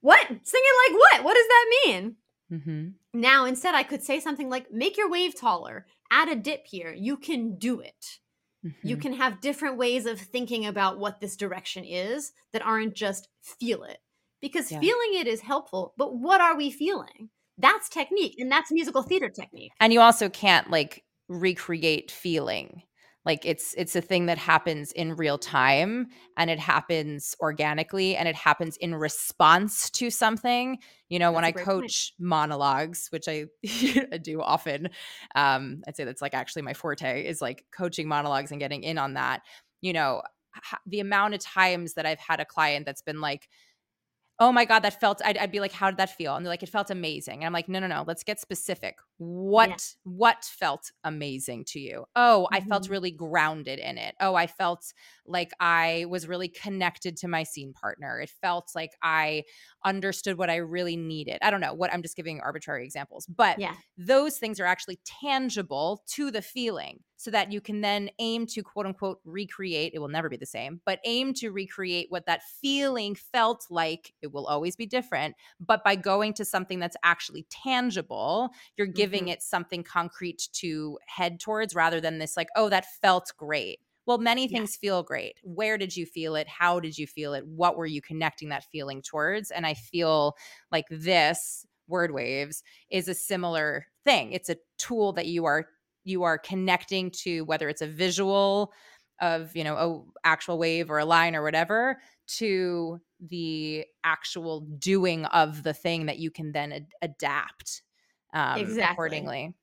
What? 0.00 0.26
Sing 0.26 0.62
it 0.64 0.92
like 0.92 1.00
what? 1.00 1.24
What 1.24 1.34
does 1.34 1.46
that 1.48 1.74
mean? 1.84 2.16
Mm-hmm. 2.52 3.20
Now, 3.20 3.44
instead, 3.44 3.74
I 3.74 3.82
could 3.82 4.02
say 4.02 4.20
something 4.20 4.48
like, 4.48 4.70
make 4.70 4.96
your 4.96 5.10
wave 5.10 5.38
taller, 5.38 5.86
add 6.10 6.28
a 6.28 6.36
dip 6.36 6.66
here. 6.66 6.92
You 6.92 7.16
can 7.16 7.56
do 7.58 7.80
it. 7.80 8.18
Mm-hmm. 8.64 8.88
You 8.88 8.96
can 8.96 9.12
have 9.14 9.40
different 9.40 9.76
ways 9.76 10.06
of 10.06 10.20
thinking 10.20 10.66
about 10.66 10.98
what 10.98 11.20
this 11.20 11.36
direction 11.36 11.84
is 11.84 12.32
that 12.52 12.64
aren't 12.64 12.94
just 12.94 13.28
feel 13.42 13.82
it 13.82 13.98
because 14.40 14.70
yeah. 14.70 14.80
feeling 14.80 15.14
it 15.14 15.26
is 15.26 15.40
helpful 15.40 15.94
but 15.96 16.16
what 16.16 16.40
are 16.40 16.56
we 16.56 16.70
feeling 16.70 17.30
that's 17.58 17.88
technique 17.88 18.36
and 18.38 18.50
that's 18.50 18.70
musical 18.70 19.02
theater 19.02 19.28
technique. 19.28 19.72
And 19.80 19.92
you 19.92 20.00
also 20.00 20.28
can't 20.28 20.70
like 20.70 21.04
recreate 21.28 22.10
feeling. 22.10 22.82
Like 23.24 23.44
it's 23.44 23.74
it's 23.76 23.94
a 23.94 24.00
thing 24.00 24.26
that 24.26 24.38
happens 24.38 24.90
in 24.92 25.14
real 25.16 25.36
time 25.36 26.06
and 26.38 26.48
it 26.48 26.58
happens 26.58 27.34
organically 27.40 28.16
and 28.16 28.26
it 28.26 28.36
happens 28.36 28.76
in 28.78 28.94
response 28.94 29.90
to 29.90 30.08
something. 30.08 30.78
You 31.10 31.18
know 31.18 31.32
that's 31.32 31.34
when 31.34 31.44
i 31.44 31.52
coach 31.52 32.14
point. 32.18 32.28
monologues 32.28 33.08
which 33.10 33.28
i 33.28 33.46
do 34.22 34.40
often 34.40 34.88
um 35.34 35.82
i'd 35.86 35.96
say 35.96 36.04
that's 36.04 36.22
like 36.22 36.32
actually 36.32 36.62
my 36.62 36.74
forte 36.74 37.26
is 37.26 37.42
like 37.42 37.66
coaching 37.70 38.08
monologues 38.08 38.50
and 38.50 38.60
getting 38.60 38.82
in 38.82 38.96
on 38.96 39.14
that. 39.14 39.42
You 39.82 39.92
know 39.92 40.22
the 40.86 41.00
amount 41.00 41.34
of 41.34 41.40
times 41.40 41.94
that 41.94 42.06
i've 42.06 42.18
had 42.18 42.40
a 42.40 42.44
client 42.44 42.86
that's 42.86 43.02
been 43.02 43.20
like 43.20 43.48
oh 44.40 44.52
my 44.52 44.64
god 44.64 44.80
that 44.80 45.00
felt 45.00 45.20
I'd, 45.24 45.36
I'd, 45.38 45.52
be 45.52 45.60
like 45.60 45.72
how 45.72 45.90
did 45.90 45.98
that 45.98 46.10
feel? 46.10 46.36
And 46.36 46.44
they're 46.44 46.52
like 46.52 46.62
it 46.62 46.68
felt 46.68 46.90
amazing. 46.90 47.38
And 47.38 47.46
i'm 47.46 47.52
like 47.52 47.68
no 47.68 47.78
no 47.80 47.86
no 47.86 48.04
let's 48.06 48.22
get 48.24 48.40
specific 48.40 48.96
what 49.18 49.68
yeah. 49.68 49.76
what 50.04 50.44
felt 50.44 50.92
amazing 51.02 51.64
to 51.64 51.80
you 51.80 52.04
oh 52.14 52.46
mm-hmm. 52.46 52.54
i 52.54 52.60
felt 52.68 52.84
mm-hmm. 52.84 52.92
really 52.92 53.10
grounded 53.10 53.80
in 53.80 53.98
it 53.98 54.14
oh 54.20 54.36
i 54.36 54.46
felt 54.46 54.92
like 55.26 55.50
i 55.58 56.06
was 56.08 56.28
really 56.28 56.48
connected 56.48 57.16
to 57.16 57.26
my 57.26 57.42
scene 57.42 57.72
partner 57.72 58.20
it 58.20 58.30
felt 58.40 58.70
like 58.76 58.92
i 59.02 59.42
understood 59.84 60.38
what 60.38 60.48
i 60.48 60.56
really 60.56 60.96
needed 60.96 61.38
i 61.42 61.50
don't 61.50 61.60
know 61.60 61.74
what 61.74 61.92
i'm 61.92 62.02
just 62.02 62.16
giving 62.16 62.40
arbitrary 62.40 62.84
examples 62.84 63.26
but 63.26 63.58
yeah. 63.58 63.74
those 63.96 64.38
things 64.38 64.60
are 64.60 64.66
actually 64.66 65.00
tangible 65.04 66.02
to 66.06 66.30
the 66.30 66.42
feeling 66.42 67.00
so 67.16 67.32
that 67.32 67.50
you 67.50 67.60
can 67.60 67.80
then 67.80 68.08
aim 68.20 68.46
to 68.46 68.62
quote 68.62 68.86
unquote 68.86 69.18
recreate 69.24 69.92
it 69.94 69.98
will 69.98 70.08
never 70.08 70.28
be 70.28 70.36
the 70.36 70.46
same 70.46 70.80
but 70.86 71.00
aim 71.04 71.34
to 71.34 71.50
recreate 71.50 72.06
what 72.08 72.26
that 72.26 72.42
feeling 72.62 73.16
felt 73.16 73.66
like 73.68 74.14
it 74.22 74.32
will 74.32 74.46
always 74.46 74.76
be 74.76 74.86
different 74.86 75.34
but 75.58 75.82
by 75.82 75.96
going 75.96 76.32
to 76.32 76.44
something 76.44 76.78
that's 76.78 76.96
actually 77.02 77.44
tangible 77.50 78.50
you're 78.76 78.86
giving 78.86 79.07
mm-hmm. 79.16 79.28
it 79.28 79.42
something 79.42 79.82
concrete 79.82 80.48
to 80.52 80.98
head 81.06 81.40
towards 81.40 81.74
rather 81.74 82.00
than 82.00 82.18
this 82.18 82.36
like 82.36 82.48
oh 82.56 82.68
that 82.68 82.86
felt 83.00 83.32
great. 83.36 83.80
Well 84.06 84.18
many 84.18 84.48
things 84.48 84.76
yeah. 84.80 84.88
feel 84.88 85.02
great. 85.02 85.38
Where 85.42 85.78
did 85.78 85.96
you 85.96 86.06
feel 86.06 86.36
it? 86.36 86.48
How 86.48 86.80
did 86.80 86.96
you 86.96 87.06
feel 87.06 87.34
it? 87.34 87.46
What 87.46 87.76
were 87.76 87.86
you 87.86 88.02
connecting 88.02 88.50
that 88.50 88.64
feeling 88.70 89.02
towards? 89.02 89.50
And 89.50 89.66
i 89.66 89.74
feel 89.74 90.34
like 90.70 90.86
this 90.90 91.66
WordWaves 91.90 92.62
is 92.90 93.08
a 93.08 93.14
similar 93.14 93.86
thing. 94.04 94.32
It's 94.32 94.50
a 94.50 94.56
tool 94.78 95.12
that 95.14 95.26
you 95.26 95.44
are 95.46 95.66
you 96.04 96.22
are 96.22 96.38
connecting 96.38 97.10
to 97.10 97.42
whether 97.42 97.68
it's 97.68 97.82
a 97.82 97.86
visual 97.86 98.72
of 99.20 99.54
you 99.54 99.64
know 99.64 99.76
a 100.24 100.26
actual 100.26 100.58
wave 100.58 100.90
or 100.90 100.98
a 100.98 101.04
line 101.04 101.34
or 101.34 101.42
whatever 101.42 101.98
to 102.26 103.00
the 103.20 103.84
actual 104.04 104.60
doing 104.78 105.24
of 105.26 105.62
the 105.62 105.74
thing 105.74 106.06
that 106.06 106.18
you 106.18 106.30
can 106.30 106.52
then 106.52 106.72
ad- 106.72 106.92
adapt 107.02 107.82
um, 108.32 108.58
exactly. 108.58 108.92
accordingly 108.92 109.54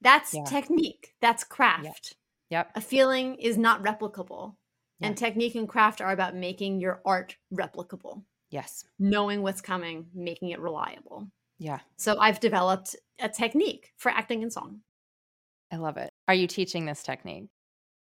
that's 0.00 0.34
yeah. 0.34 0.44
technique 0.44 1.14
that's 1.20 1.44
craft 1.44 2.16
yep. 2.50 2.66
yep. 2.66 2.70
a 2.74 2.80
feeling 2.80 3.34
is 3.36 3.56
not 3.56 3.82
replicable 3.82 4.54
and 5.00 5.16
technique 5.16 5.54
and 5.54 5.68
craft 5.68 6.00
are 6.00 6.10
about 6.10 6.34
making 6.34 6.80
your 6.80 7.00
art 7.04 7.36
replicable 7.52 8.24
yes 8.50 8.84
knowing 8.98 9.42
what's 9.42 9.60
coming 9.60 10.06
making 10.14 10.50
it 10.50 10.60
reliable 10.60 11.28
yeah 11.58 11.78
so 11.96 12.18
i've 12.18 12.40
developed 12.40 12.96
a 13.20 13.28
technique 13.28 13.92
for 13.96 14.10
acting 14.10 14.42
in 14.42 14.50
song 14.50 14.80
I 15.72 15.76
love 15.76 15.96
it. 15.96 16.10
Are 16.26 16.34
you 16.34 16.46
teaching 16.46 16.86
this 16.86 17.02
technique? 17.02 17.48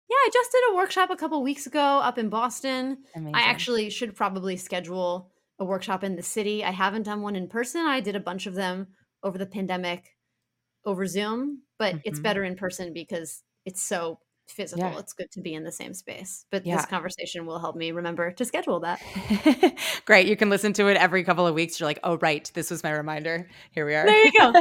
Yeah, 0.08 0.16
I 0.16 0.30
just 0.32 0.52
did 0.52 0.62
a 0.70 0.76
workshop 0.76 1.10
a 1.10 1.16
couple 1.16 1.42
weeks 1.42 1.66
ago 1.66 1.80
up 1.80 2.18
in 2.18 2.28
Boston. 2.28 2.98
Amazing. 3.14 3.34
I 3.34 3.42
actually 3.42 3.90
should 3.90 4.14
probably 4.14 4.56
schedule 4.56 5.30
a 5.58 5.64
workshop 5.64 6.02
in 6.02 6.16
the 6.16 6.22
city. 6.22 6.64
I 6.64 6.70
haven't 6.70 7.02
done 7.02 7.20
one 7.20 7.36
in 7.36 7.48
person. 7.48 7.84
I 7.84 8.00
did 8.00 8.16
a 8.16 8.20
bunch 8.20 8.46
of 8.46 8.54
them 8.54 8.88
over 9.22 9.38
the 9.38 9.46
pandemic 9.46 10.14
over 10.84 11.06
Zoom, 11.06 11.62
but 11.78 11.94
mm-hmm. 11.94 12.00
it's 12.04 12.20
better 12.20 12.44
in 12.44 12.56
person 12.56 12.92
because 12.92 13.42
it's 13.66 13.82
so 13.82 14.18
physical. 14.50 14.90
Yeah. 14.90 14.98
It's 14.98 15.12
good 15.12 15.30
to 15.32 15.40
be 15.40 15.54
in 15.54 15.64
the 15.64 15.72
same 15.72 15.94
space. 15.94 16.46
But 16.50 16.66
yeah. 16.66 16.76
this 16.76 16.86
conversation 16.86 17.46
will 17.46 17.58
help 17.58 17.76
me 17.76 17.92
remember 17.92 18.32
to 18.32 18.44
schedule 18.44 18.80
that. 18.80 19.00
Great. 20.04 20.26
You 20.26 20.36
can 20.36 20.50
listen 20.50 20.72
to 20.74 20.88
it 20.88 20.96
every 20.96 21.24
couple 21.24 21.46
of 21.46 21.54
weeks. 21.54 21.78
You're 21.78 21.88
like, 21.88 22.00
oh, 22.04 22.16
right. 22.18 22.50
This 22.54 22.70
was 22.70 22.82
my 22.82 22.90
reminder. 22.90 23.48
Here 23.70 23.86
we 23.86 23.94
are. 23.94 24.06
There 24.06 24.24
you 24.24 24.32
go. 24.32 24.52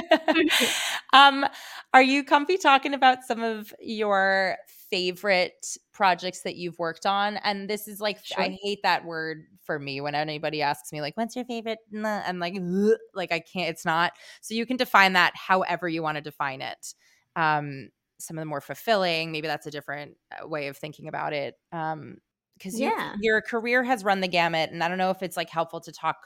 um, 1.14 1.46
are 1.94 2.04
you 2.04 2.24
comfy 2.24 2.58
talking 2.58 2.94
about 2.94 3.24
some 3.24 3.42
of 3.42 3.74
your 3.80 4.58
favorite 4.90 5.78
projects 5.94 6.42
that 6.42 6.56
you've 6.56 6.80
worked 6.80 7.06
on? 7.06 7.38
And 7.38 7.70
this 7.70 7.88
is 7.88 8.00
like, 8.00 8.24
sure. 8.24 8.42
I 8.42 8.58
hate 8.62 8.80
that 8.84 9.06
word 9.06 9.46
for 9.64 9.80
me 9.80 10.02
when 10.02 10.16
anybody 10.16 10.62
asks 10.62 10.92
me, 10.92 11.02
like, 11.02 11.18
what's 11.18 11.36
your 11.36 11.46
favorite? 11.46 11.80
I'm 12.04 12.40
like, 12.40 12.56
like, 13.14 13.32
I 13.32 13.40
can't, 13.40 13.70
it's 13.70 13.86
not. 13.86 14.14
So 14.42 14.54
you 14.54 14.66
can 14.66 14.78
define 14.78 15.14
that 15.14 15.34
however 15.36 15.88
you 15.88 16.04
want 16.04 16.16
to 16.16 16.22
define 16.22 16.62
it. 16.62 16.94
Um, 17.36 17.90
some 18.20 18.38
of 18.38 18.42
the 18.42 18.46
more 18.46 18.62
fulfilling 18.62 19.32
maybe 19.32 19.48
that's 19.48 19.68
a 19.68 19.72
different 19.72 20.16
uh, 20.32 20.48
way 20.48 20.68
of 20.68 20.78
thinking 20.78 21.08
about 21.08 21.34
it 21.34 21.56
um 21.72 22.18
because 22.58 22.80
yeah. 22.80 23.14
your 23.22 23.42
career 23.42 23.84
has 23.84 24.04
run 24.04 24.20
the 24.22 24.28
gamut 24.28 24.72
and 24.72 24.84
i 24.84 24.88
don't 24.88 24.98
know 24.98 25.12
if 25.12 25.22
it's 25.22 25.38
like 25.38 25.50
helpful 25.50 25.80
to 25.80 25.92
talk 25.92 26.18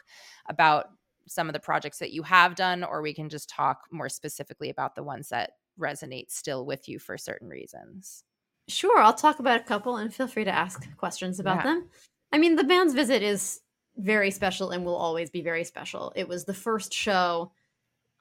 about 0.47 0.88
some 1.28 1.47
of 1.47 1.53
the 1.53 1.59
projects 1.59 1.99
that 1.99 2.12
you 2.12 2.24
have 2.24 2.55
done 2.55 2.84
or 2.84 3.01
we 3.01 3.14
can 3.14 3.30
just 3.30 3.49
talk 3.49 3.82
more 3.91 4.09
specifically 4.09 4.70
about 4.70 4.95
the 4.95 5.03
ones 5.03 5.30
that 5.30 5.51
resonate 5.80 6.30
still 6.32 6.66
with 6.66 6.88
you 6.88 6.99
for 6.99 7.18
certain 7.18 7.47
reasons 7.47 8.24
sure 8.68 8.99
i'll 8.99 9.14
talk 9.14 9.39
about 9.39 9.59
a 9.59 9.64
couple 9.64 9.97
and 9.97 10.14
feel 10.14 10.28
free 10.28 10.43
to 10.43 10.51
ask 10.53 10.88
questions 10.97 11.39
about 11.39 11.57
yeah. 11.57 11.64
them 11.64 11.89
i 12.32 12.38
mean 12.38 12.55
the 12.55 12.64
band's 12.64 12.93
visit 12.93 13.22
is 13.22 13.62
very 13.97 14.32
special 14.32 14.72
and 14.72 14.86
will 14.86 14.95
always 14.95 15.30
be 15.30 15.41
very 15.41 15.64
special 15.64 16.14
it 16.16 16.28
was 16.28 16.45
the 16.45 16.53
first 16.53 16.93
show 16.93 17.51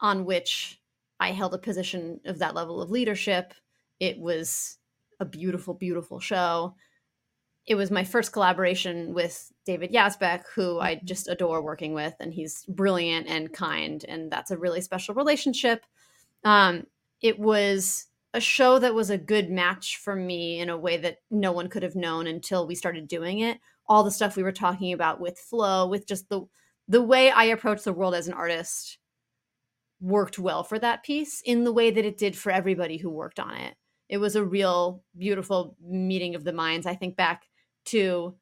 on 0.00 0.24
which 0.24 0.80
I 1.20 1.32
held 1.32 1.54
a 1.54 1.58
position 1.58 2.20
of 2.24 2.38
that 2.38 2.54
level 2.54 2.80
of 2.80 2.90
leadership. 2.90 3.52
It 4.00 4.18
was 4.18 4.78
a 5.20 5.26
beautiful, 5.26 5.74
beautiful 5.74 6.18
show. 6.18 6.74
It 7.66 7.74
was 7.74 7.90
my 7.90 8.04
first 8.04 8.32
collaboration 8.32 9.12
with 9.12 9.52
David 9.66 9.92
Yazbek, 9.92 10.44
who 10.54 10.80
I 10.80 10.96
Mhm. 10.96 11.04
just 11.04 11.28
adore 11.28 11.60
working 11.60 11.92
with, 11.92 12.14
and 12.18 12.32
he's 12.32 12.64
brilliant 12.64 13.28
and 13.28 13.52
kind, 13.52 14.02
and 14.08 14.32
that's 14.32 14.50
a 14.50 14.56
really 14.56 14.80
special 14.80 15.14
relationship. 15.14 15.84
Um, 16.42 16.86
it 17.20 17.38
was 17.38 18.06
a 18.32 18.40
show 18.40 18.78
that 18.78 18.94
was 18.94 19.10
a 19.10 19.18
good 19.18 19.50
match 19.50 19.96
for 19.96 20.14
me 20.14 20.60
in 20.60 20.68
a 20.68 20.78
way 20.78 20.96
that 20.98 21.18
no 21.30 21.52
one 21.52 21.68
could 21.68 21.82
have 21.82 21.96
known 21.96 22.26
until 22.26 22.66
we 22.66 22.74
started 22.74 23.08
doing 23.08 23.40
it. 23.40 23.58
All 23.88 24.04
the 24.04 24.10
stuff 24.10 24.36
we 24.36 24.42
were 24.42 24.52
talking 24.52 24.92
about 24.92 25.20
with 25.20 25.38
flow, 25.38 25.88
with 25.88 26.06
just 26.06 26.28
the 26.28 26.42
the 26.88 27.02
way 27.02 27.30
I 27.30 27.44
approach 27.44 27.84
the 27.84 27.92
world 27.92 28.14
as 28.14 28.26
an 28.26 28.34
artist 28.34 28.98
worked 30.00 30.38
well 30.38 30.64
for 30.64 30.78
that 30.78 31.04
piece 31.04 31.40
in 31.44 31.62
the 31.62 31.72
way 31.72 31.90
that 31.90 32.04
it 32.04 32.18
did 32.18 32.36
for 32.36 32.50
everybody 32.50 32.96
who 32.96 33.10
worked 33.10 33.38
on 33.38 33.54
it. 33.54 33.74
It 34.08 34.18
was 34.18 34.34
a 34.34 34.44
real 34.44 35.04
beautiful 35.16 35.76
meeting 35.80 36.34
of 36.34 36.42
the 36.42 36.52
minds. 36.52 36.86
I 36.86 36.96
think 36.96 37.16
back 37.16 37.44
to 37.86 38.34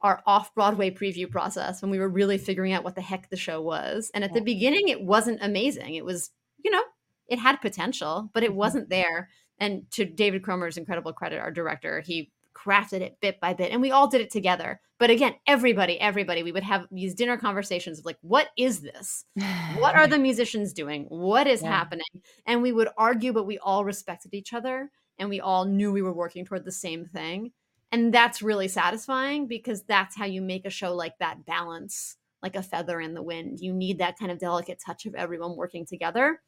our 0.00 0.22
off 0.26 0.54
Broadway 0.54 0.90
preview 0.90 1.30
process 1.30 1.82
when 1.82 1.90
we 1.90 1.98
were 1.98 2.08
really 2.08 2.38
figuring 2.38 2.72
out 2.72 2.84
what 2.84 2.94
the 2.94 3.00
heck 3.00 3.28
the 3.30 3.36
show 3.36 3.60
was. 3.60 4.10
And 4.14 4.24
at 4.24 4.34
the 4.34 4.40
beginning, 4.40 4.88
it 4.88 5.00
wasn't 5.00 5.42
amazing. 5.42 5.94
It 5.94 6.04
was, 6.04 6.30
you 6.64 6.70
know, 6.70 6.82
it 7.28 7.38
had 7.38 7.60
potential, 7.60 8.30
but 8.34 8.42
it 8.42 8.50
Mhm. 8.52 8.56
wasn't 8.56 8.88
there. 8.88 9.30
And 9.58 9.90
to 9.92 10.04
David 10.04 10.42
Cromer's 10.42 10.76
incredible 10.76 11.12
credit, 11.12 11.38
our 11.40 11.50
director, 11.50 12.00
he 12.00 12.30
crafted 12.54 13.00
it 13.02 13.20
bit 13.20 13.38
by 13.40 13.54
bit 13.54 13.70
and 13.70 13.80
we 13.80 13.92
all 13.92 14.08
did 14.08 14.20
it 14.20 14.30
together. 14.30 14.80
But 14.98 15.10
again, 15.10 15.34
everybody, 15.46 16.00
everybody, 16.00 16.42
we 16.42 16.50
would 16.50 16.64
have 16.64 16.86
these 16.90 17.14
dinner 17.14 17.36
conversations 17.36 18.00
of 18.00 18.04
like, 18.04 18.18
what 18.20 18.48
is 18.56 18.80
this? 18.80 19.24
what 19.78 19.94
are 19.94 20.08
the 20.08 20.18
musicians 20.18 20.72
doing 20.72 21.04
what 21.08 21.46
is 21.46 21.62
Yeah. 21.62 21.68
happening 21.70 22.06
and 22.46 22.62
we 22.62 22.72
would 22.72 22.88
argue 22.96 23.32
but 23.32 23.44
we 23.46 23.58
all 23.58 23.84
respected 23.84 24.34
each 24.34 24.52
other 24.52 24.90
and 25.18 25.28
we 25.28 25.40
all 25.40 25.66
knew 25.66 25.92
we 25.92 26.02
were 26.02 26.12
working 26.12 26.44
toward 26.44 26.64
the 26.64 26.72
same 26.72 27.04
thing 27.06 27.52
and 27.92 28.12
that's 28.12 28.42
really 28.42 28.68
satisfying 28.68 29.46
because 29.46 29.82
that's 29.84 30.16
how 30.16 30.24
you 30.24 30.42
make 30.42 30.64
a 30.66 30.70
show 30.70 30.94
like 30.94 31.16
that 31.18 31.44
balance 31.46 32.16
like 32.42 32.56
a 32.56 32.62
feather 32.62 33.00
in 33.00 33.14
the 33.14 33.22
wind 33.22 33.60
you 33.60 33.72
need 33.72 33.98
that 33.98 34.18
kind 34.18 34.32
of 34.32 34.38
delicate 34.38 34.80
touch 34.84 35.06
of 35.06 35.14
everyone 35.14 35.56
working 35.56 35.86
together 35.86 36.40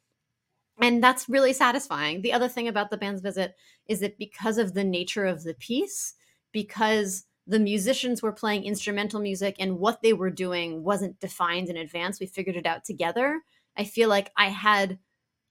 and 0.81 1.03
that's 1.03 1.29
really 1.29 1.53
satisfying 1.53 2.21
the 2.21 2.33
other 2.33 2.47
thing 2.47 2.67
about 2.67 2.89
the 2.89 2.97
band's 2.97 3.21
visit 3.21 3.55
is 3.87 3.99
that 3.99 4.17
because 4.17 4.57
of 4.57 4.73
the 4.73 4.83
nature 4.83 5.25
of 5.25 5.43
the 5.43 5.53
piece 5.53 6.13
because 6.51 7.25
the 7.47 7.59
musicians 7.59 8.21
were 8.21 8.31
playing 8.31 8.63
instrumental 8.63 9.19
music 9.19 9.55
and 9.59 9.79
what 9.79 10.01
they 10.01 10.13
were 10.13 10.29
doing 10.29 10.83
wasn't 10.83 11.19
defined 11.19 11.69
in 11.69 11.75
advance. 11.75 12.19
We 12.19 12.27
figured 12.27 12.55
it 12.55 12.67
out 12.67 12.85
together. 12.85 13.41
I 13.75 13.83
feel 13.83 14.09
like 14.09 14.31
I 14.37 14.49
had 14.49 14.99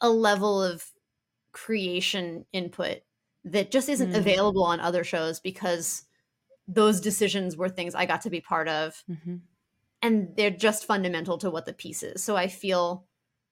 a 0.00 0.08
level 0.08 0.62
of 0.62 0.84
creation 1.52 2.46
input 2.52 2.98
that 3.44 3.70
just 3.70 3.88
isn't 3.88 4.12
Mm. 4.12 4.16
available 4.18 4.62
on 4.62 4.78
other 4.80 5.02
shows 5.02 5.40
because 5.40 6.04
those 6.68 7.00
decisions 7.00 7.56
were 7.56 7.68
things 7.68 7.94
I 7.94 8.06
got 8.06 8.22
to 8.22 8.30
be 8.30 8.40
part 8.40 8.68
of 8.68 9.02
Mhm. 9.10 9.40
and 10.00 10.36
they're 10.36 10.50
just 10.50 10.86
fundamental 10.86 11.38
to 11.38 11.50
what 11.50 11.66
the 11.66 11.72
piece 11.72 12.02
is. 12.02 12.22
So 12.22 12.36
I 12.36 12.46
feel 12.46 13.06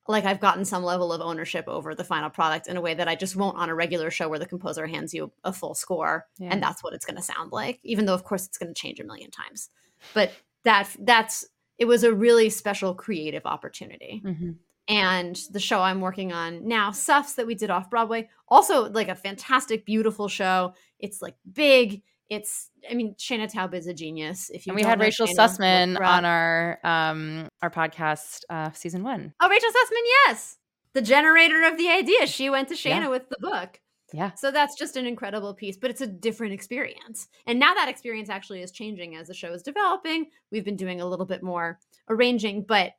like 0.09 0.24
I've 0.24 0.40
gotten 0.40 0.64
some 0.64 0.82
level 0.82 1.12
of 1.12 1.20
ownership 1.20 1.66
over 1.68 1.94
the 1.94 2.02
final 2.04 2.30
product 2.30 2.66
in 2.66 2.76
a 2.76 2.80
way 2.80 2.94
that 2.94 3.09
I 3.09 3.14
just 3.14 3.36
won't 3.36 3.56
on 3.59 3.68
a 3.68 3.74
regular 3.74 4.11
show 4.11 4.28
where 4.28 4.38
the 4.38 4.46
composer 4.46 4.86
hands 4.86 5.12
you 5.14 5.30
a 5.44 5.52
full 5.52 5.74
score 5.74 6.26
Yeah. 6.38 6.48
and 6.50 6.62
that's 6.62 6.82
what 6.82 6.94
it's 6.94 7.04
going 7.06 7.16
to 7.16 7.22
sound 7.22 7.52
like 7.52 7.78
even 7.82 8.06
though 8.06 8.14
of 8.14 8.24
course 8.24 8.46
it's 8.46 8.59
going 8.59 8.72
to 8.72 8.80
change 8.80 8.98
a 9.00 9.04
million 9.04 9.30
times. 9.30 9.68
But 10.14 10.32
that 10.64 10.88
that's 11.00 11.46
it 11.78 11.84
was 11.84 12.02
a 12.04 12.12
really 12.12 12.50
special 12.50 12.94
creative 12.94 13.46
opportunity. 13.46 14.20
Mhm. 14.24 14.56
And 14.88 15.38
the 15.50 15.61
show 15.61 15.80
I'm 15.80 16.00
working 16.00 16.32
on 16.32 16.66
now, 16.66 16.90
Suffs, 16.92 17.34
that 17.34 17.46
we 17.46 17.54
did 17.54 17.68
off 17.70 17.90
Broadway, 17.90 18.30
also 18.48 18.88
like 18.88 19.09
a 19.09 19.14
fantastic, 19.14 19.84
beautiful 19.84 20.28
show. 20.28 20.72
It's 20.98 21.20
like 21.20 21.36
big. 21.52 22.02
It's, 22.28 22.70
I 22.90 22.94
mean, 22.94 23.14
Shaina 23.14 23.50
Taub 23.50 23.74
is 23.74 23.86
a 23.86 23.94
genius. 23.94 24.50
If 24.50 24.66
you 24.66 24.72
And 24.72 24.76
we 24.76 24.82
had 24.82 25.00
Rachel 25.00 25.26
Shayna, 25.26 25.34
Sussman 25.36 26.00
on 26.00 26.24
our 26.24 26.78
um 26.84 27.48
our 27.62 27.70
podcast 27.70 28.42
uh 28.50 28.70
season 28.72 29.02
one. 29.02 29.32
Oh, 29.40 29.48
Rachel 29.48 29.70
Sussman, 29.70 30.04
yes, 30.26 30.58
the 30.92 31.02
generator 31.02 31.64
of 31.64 31.78
the 31.78 31.88
idea. 31.88 32.26
She 32.26 32.50
went 32.50 32.68
to 32.68 32.74
Shaina 32.74 33.02
Yeah. 33.02 33.08
with 33.08 33.28
the 33.30 33.36
book. 33.40 33.80
Yeah. 34.12 34.32
So 34.34 34.50
that's 34.50 34.74
just 34.74 34.96
an 34.96 35.06
incredible 35.06 35.52
piece, 35.54 35.76
but 35.76 35.90
it's 35.90 36.00
a 36.00 36.06
different 36.06 36.54
experience. 36.54 37.28
And 37.46 37.58
now 37.58 37.74
that 37.74 37.88
experience 37.90 38.30
actually 38.30 38.62
is 38.62 38.72
changing 38.72 39.16
as 39.16 39.28
the 39.28 39.34
show 39.34 39.52
is 39.52 39.62
developing. 39.62 40.26
We've 40.50 40.64
been 40.64 40.76
doing 40.76 41.00
a 41.02 41.06
little 41.06 41.26
bit 41.26 41.42
more 41.42 41.78
arranging, 42.08 42.62
but 42.62 42.92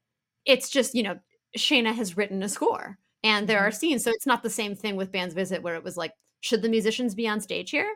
it's 0.45 0.69
just, 0.69 0.93
you 0.93 1.01
know, 1.01 1.17
Shaina 1.57 1.95
has 1.95 2.15
written 2.15 2.43
a 2.43 2.49
score 2.49 2.99
and 3.23 3.47
there 3.47 3.59
are 3.59 3.71
scenes. 3.71 4.03
So 4.03 4.11
it's 4.11 4.27
not 4.27 4.43
the 4.43 4.51
same 4.51 4.75
thing 4.75 4.95
with 4.95 5.11
Band's 5.11 5.33
Visit 5.33 5.63
where 5.63 5.73
it 5.75 5.83
was 5.83 5.97
like, 5.97 6.13
should 6.41 6.61
the 6.61 6.69
musicians 6.69 7.15
be 7.15 7.27
on 7.27 7.41
stage 7.41 7.71
here? 7.71 7.91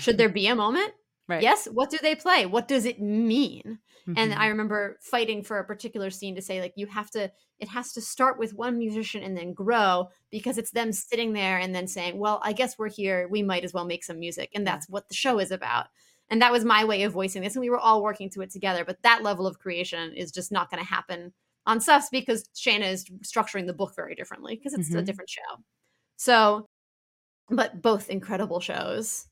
Should 0.00 0.18
there 0.18 0.28
be 0.28 0.46
a 0.46 0.54
moment? 0.54 0.92
Right. 1.26 1.40
Yes. 1.42 1.66
What 1.72 1.88
do 1.88 1.96
they 2.02 2.14
play? 2.14 2.44
What 2.44 2.68
does 2.68 2.84
it 2.84 3.00
mean? 3.00 3.78
And 4.14 4.30
Mhm. 4.30 4.36
I 4.36 4.48
remember 4.48 4.98
fighting 5.00 5.42
for 5.42 5.58
a 5.58 5.64
particular 5.64 6.10
scene 6.10 6.34
to 6.34 6.42
say, 6.42 6.60
like, 6.60 6.74
you 6.76 6.86
have 6.88 7.10
to, 7.12 7.32
it 7.58 7.68
has 7.68 7.94
to 7.94 8.02
start 8.02 8.38
with 8.38 8.52
one 8.52 8.76
musician 8.76 9.22
and 9.22 9.34
then 9.34 9.54
grow 9.54 10.10
because 10.30 10.58
it's 10.58 10.72
them 10.72 10.92
sitting 10.92 11.32
there 11.32 11.56
and 11.58 11.74
then 11.74 11.86
saying, 11.86 12.18
well, 12.18 12.40
I 12.42 12.52
guess 12.52 12.76
we're 12.76 12.90
here. 12.90 13.26
We 13.26 13.42
might 13.42 13.64
as 13.64 13.72
well 13.72 13.86
make 13.86 14.04
some 14.04 14.20
music. 14.20 14.50
And 14.54 14.66
that's 14.66 14.86
what 14.90 15.08
the 15.08 15.14
show 15.14 15.38
is 15.38 15.50
about. 15.50 15.86
And 16.28 16.42
that 16.42 16.52
was 16.52 16.62
my 16.62 16.84
way 16.84 17.04
of 17.04 17.14
voicing 17.14 17.40
this. 17.40 17.54
And 17.56 17.62
we 17.62 17.70
were 17.70 17.78
all 17.80 18.02
working 18.02 18.28
to 18.32 18.42
it 18.42 18.50
together. 18.50 18.84
But 18.84 19.00
that 19.00 19.22
level 19.22 19.46
of 19.46 19.58
creation 19.58 20.12
is 20.12 20.30
just 20.30 20.52
not 20.52 20.70
going 20.70 20.82
to 20.82 20.86
happen 20.90 21.32
on 21.64 21.80
Suffs 21.80 22.10
because 22.10 22.50
Shaina 22.54 22.92
is 22.92 23.06
structuring 23.22 23.66
the 23.66 23.72
book 23.72 23.94
very 23.96 24.14
differently 24.14 24.56
because 24.56 24.74
it's 24.74 24.92
a 24.94 24.98
Mhm. 24.98 25.06
different 25.06 25.30
show. 25.30 25.64
So, 26.16 26.68
but 27.48 27.80
both 27.80 28.10
incredible 28.10 28.60
shows. 28.60 29.26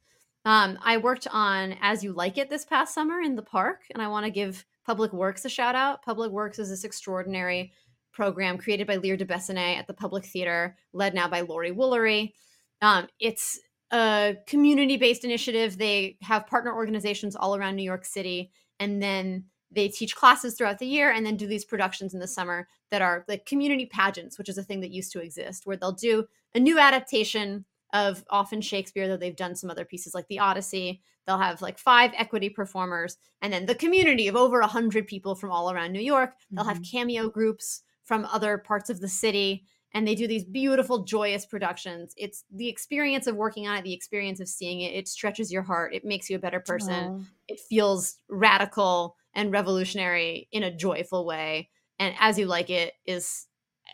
Um, 0.44 0.78
I 0.82 0.96
worked 0.96 1.28
on 1.30 1.76
As 1.80 2.02
You 2.02 2.12
Like 2.12 2.36
It 2.36 2.50
this 2.50 2.64
past 2.64 2.94
summer 2.94 3.20
in 3.20 3.36
the 3.36 3.42
park, 3.42 3.82
and 3.92 4.02
I 4.02 4.08
want 4.08 4.26
to 4.26 4.30
give 4.30 4.64
Public 4.84 5.12
Works 5.12 5.44
a 5.44 5.48
shout 5.48 5.74
out. 5.74 6.02
Public 6.02 6.32
Works 6.32 6.58
is 6.58 6.68
this 6.68 6.84
extraordinary 6.84 7.72
program 8.12 8.58
created 8.58 8.86
by 8.86 8.96
Lear 8.96 9.16
de 9.16 9.24
Bessonet 9.24 9.78
at 9.78 9.86
the 9.86 9.94
Public 9.94 10.24
Theater, 10.24 10.76
led 10.92 11.14
now 11.14 11.28
by 11.28 11.42
Laurie 11.42 11.72
Woolery. 11.72 12.32
Um, 12.80 13.06
it's 13.20 13.60
a 13.92 14.36
community 14.46 14.96
based 14.96 15.24
initiative. 15.24 15.78
They 15.78 16.16
have 16.22 16.46
partner 16.48 16.74
organizations 16.74 17.36
all 17.36 17.54
around 17.54 17.76
New 17.76 17.84
York 17.84 18.04
City, 18.04 18.50
and 18.80 19.00
then 19.00 19.44
they 19.70 19.88
teach 19.88 20.16
classes 20.16 20.54
throughout 20.54 20.78
the 20.78 20.86
year 20.86 21.10
and 21.10 21.24
then 21.24 21.36
do 21.36 21.46
these 21.46 21.64
productions 21.64 22.14
in 22.14 22.20
the 22.20 22.26
summer 22.26 22.68
that 22.90 23.00
are 23.00 23.24
like 23.28 23.46
community 23.46 23.86
pageants, 23.86 24.36
which 24.36 24.48
is 24.48 24.58
a 24.58 24.62
thing 24.62 24.80
that 24.80 24.90
used 24.90 25.12
to 25.12 25.20
exist, 25.20 25.66
where 25.66 25.76
they'll 25.76 25.92
do 25.92 26.26
a 26.54 26.60
new 26.60 26.78
adaptation 26.78 27.64
of 27.92 28.24
often 28.30 28.60
Shakespeare, 28.60 29.06
though 29.06 29.16
they've 29.16 29.36
done 29.36 29.54
some 29.54 29.70
other 29.70 29.84
pieces 29.84 30.14
like 30.14 30.26
the 30.28 30.38
Odyssey. 30.38 31.02
They'll 31.26 31.38
have 31.38 31.62
like 31.62 31.78
five 31.78 32.12
equity 32.16 32.48
performers, 32.48 33.16
and 33.40 33.52
then 33.52 33.66
the 33.66 33.74
community 33.74 34.28
of 34.28 34.36
over 34.36 34.60
a 34.60 34.66
hundred 34.66 35.06
people 35.06 35.34
from 35.34 35.50
all 35.50 35.70
around 35.70 35.92
New 35.92 36.00
York. 36.00 36.34
They'll 36.50 36.64
have 36.64 36.78
mm-hmm. 36.78 36.96
cameo 36.98 37.28
groups 37.28 37.82
from 38.04 38.24
other 38.26 38.58
parts 38.58 38.90
of 38.90 39.00
the 39.00 39.08
city, 39.08 39.64
and 39.94 40.06
they 40.06 40.16
do 40.16 40.26
these 40.26 40.44
beautiful, 40.44 41.04
joyous 41.04 41.46
productions. 41.46 42.12
It's 42.16 42.44
the 42.50 42.68
experience 42.68 43.26
of 43.26 43.36
working 43.36 43.68
on 43.68 43.76
it, 43.76 43.84
the 43.84 43.92
experience 43.92 44.40
of 44.40 44.48
seeing 44.48 44.80
it. 44.80 44.94
It 44.94 45.06
stretches 45.06 45.52
your 45.52 45.62
heart. 45.62 45.94
It 45.94 46.04
makes 46.04 46.28
you 46.28 46.36
a 46.36 46.40
better 46.40 46.60
person 46.60 46.92
Aw. 46.92 47.20
it 47.48 47.60
feels 47.60 48.16
radical 48.28 49.16
and 49.34 49.52
revolutionary 49.52 50.48
in 50.50 50.64
a 50.64 50.74
joyful 50.74 51.24
way 51.24 51.70
and 52.02 52.14
as 52.18 52.38
you 52.38 52.46
like 52.46 52.68
it 52.68 52.94
is 53.06 53.46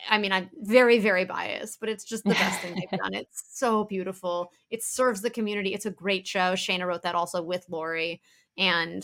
i 0.09 0.17
mean 0.17 0.31
i'm 0.31 0.49
very 0.61 0.99
very 0.99 1.25
biased 1.25 1.79
but 1.79 1.89
it's 1.89 2.03
just 2.03 2.23
the 2.23 2.33
best 2.35 2.61
thing 2.61 2.73
they've 2.75 2.99
done 3.03 3.13
it's 3.13 3.43
so 3.51 3.83
beautiful 3.83 4.51
it 4.69 4.83
serves 4.83 5.21
the 5.21 5.29
community 5.29 5.73
it's 5.73 5.85
a 5.85 5.91
great 5.91 6.27
show 6.27 6.53
Shaina 6.53 6.85
wrote 6.85 7.01
that 7.03 7.15
also 7.15 7.41
with 7.41 7.65
Laurie 7.69 8.21
and 8.57 9.03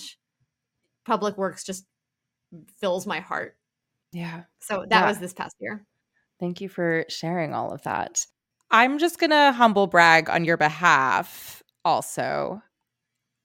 public 1.06 1.38
works 1.38 1.64
just 1.64 1.86
fills 2.80 3.06
my 3.06 3.20
heart 3.20 3.58
Yeah. 4.12 4.44
so 4.60 4.86
that 4.90 5.02
Yeah. 5.02 5.08
was 5.08 5.20
this 5.20 5.34
past 5.34 5.56
year 5.60 5.86
Thank 6.40 6.60
you 6.60 6.68
for 6.68 7.06
sharing 7.08 7.54
all 7.54 7.72
of 7.72 7.82
that. 7.84 8.26
I'm 8.70 8.98
just 9.00 9.20
going 9.20 9.30
to 9.30 9.54
humble 9.54 9.88
brag 9.88 10.30
on 10.30 10.44
your 10.44 10.58
behalf 10.58 11.64
also. 11.86 12.62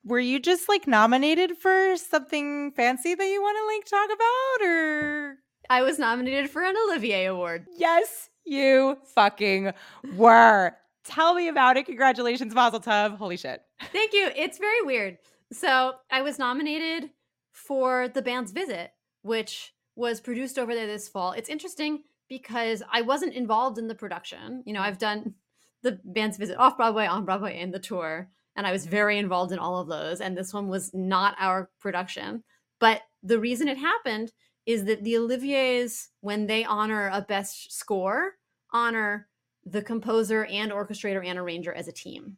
Were 0.04 0.18
you 0.18 0.40
just 0.40 0.68
like 0.68 0.88
nominated 0.88 1.56
for 1.58 1.96
something 1.96 2.72
fancy 2.72 3.14
that 3.14 3.24
you 3.24 3.40
want 3.40 3.56
to 3.58 3.76
like 3.76 3.84
talk 4.02 4.10
about 4.16 4.66
or 4.68 5.36
i 5.70 5.80
was 5.80 5.98
nominated 5.98 6.50
for 6.50 6.62
an 6.62 6.76
olivier 6.76 7.24
award 7.24 7.66
Yes, 7.78 8.28
you 8.44 8.98
fucking 9.14 9.72
were. 10.16 10.72
Tell 11.04 11.34
me 11.34 11.48
about 11.48 11.76
it. 11.76 11.86
Congratulations, 11.86 12.54
Mazel 12.54 12.80
Tov. 12.80 13.16
Holy 13.16 13.36
shit. 13.36 13.62
Thank 13.92 14.12
you. 14.12 14.28
It's 14.36 14.58
very 14.58 14.82
weird. 14.82 15.18
So 15.52 15.94
I 16.10 16.22
was 16.22 16.38
nominated 16.38 17.10
for 17.52 18.08
the 18.08 18.22
band's 18.22 18.52
visit, 18.52 18.90
which 19.22 19.72
was 19.96 20.20
produced 20.20 20.58
over 20.58 20.74
there 20.74 20.86
this 20.86 21.08
fall. 21.08 21.32
It's 21.32 21.48
interesting 21.48 22.02
because 22.28 22.82
I 22.92 23.00
wasn't 23.02 23.34
involved 23.34 23.78
in 23.78 23.88
the 23.88 23.94
production. 23.94 24.62
You 24.66 24.74
know, 24.74 24.82
I've 24.82 24.98
done 24.98 25.34
the 25.82 25.98
band's 26.04 26.36
visit 26.36 26.58
off 26.58 26.76
Broadway, 26.76 27.06
on 27.06 27.24
Broadway, 27.24 27.58
and 27.60 27.72
the 27.72 27.78
tour, 27.78 28.28
and 28.56 28.66
I 28.66 28.72
was 28.72 28.86
very 28.86 29.18
involved 29.18 29.52
in 29.52 29.58
all 29.58 29.80
of 29.80 29.88
those. 29.88 30.20
And 30.20 30.36
this 30.36 30.52
one 30.52 30.68
was 30.68 30.92
not 30.92 31.34
our 31.38 31.70
production. 31.80 32.44
But 32.78 33.02
the 33.22 33.38
reason 33.40 33.68
it 33.68 33.78
happened 33.78 34.32
is 34.66 34.84
that 34.84 35.04
the 35.04 35.16
Olivier's, 35.16 36.08
when 36.20 36.46
they 36.46 36.64
honor 36.64 37.10
a 37.12 37.22
best 37.22 37.72
score, 37.72 38.32
honor 38.72 39.28
the 39.64 39.82
composer 39.82 40.44
and 40.46 40.72
orchestrator 40.72 41.24
and 41.24 41.38
arranger 41.38 41.72
as 41.72 41.88
a 41.88 41.92
team. 41.92 42.36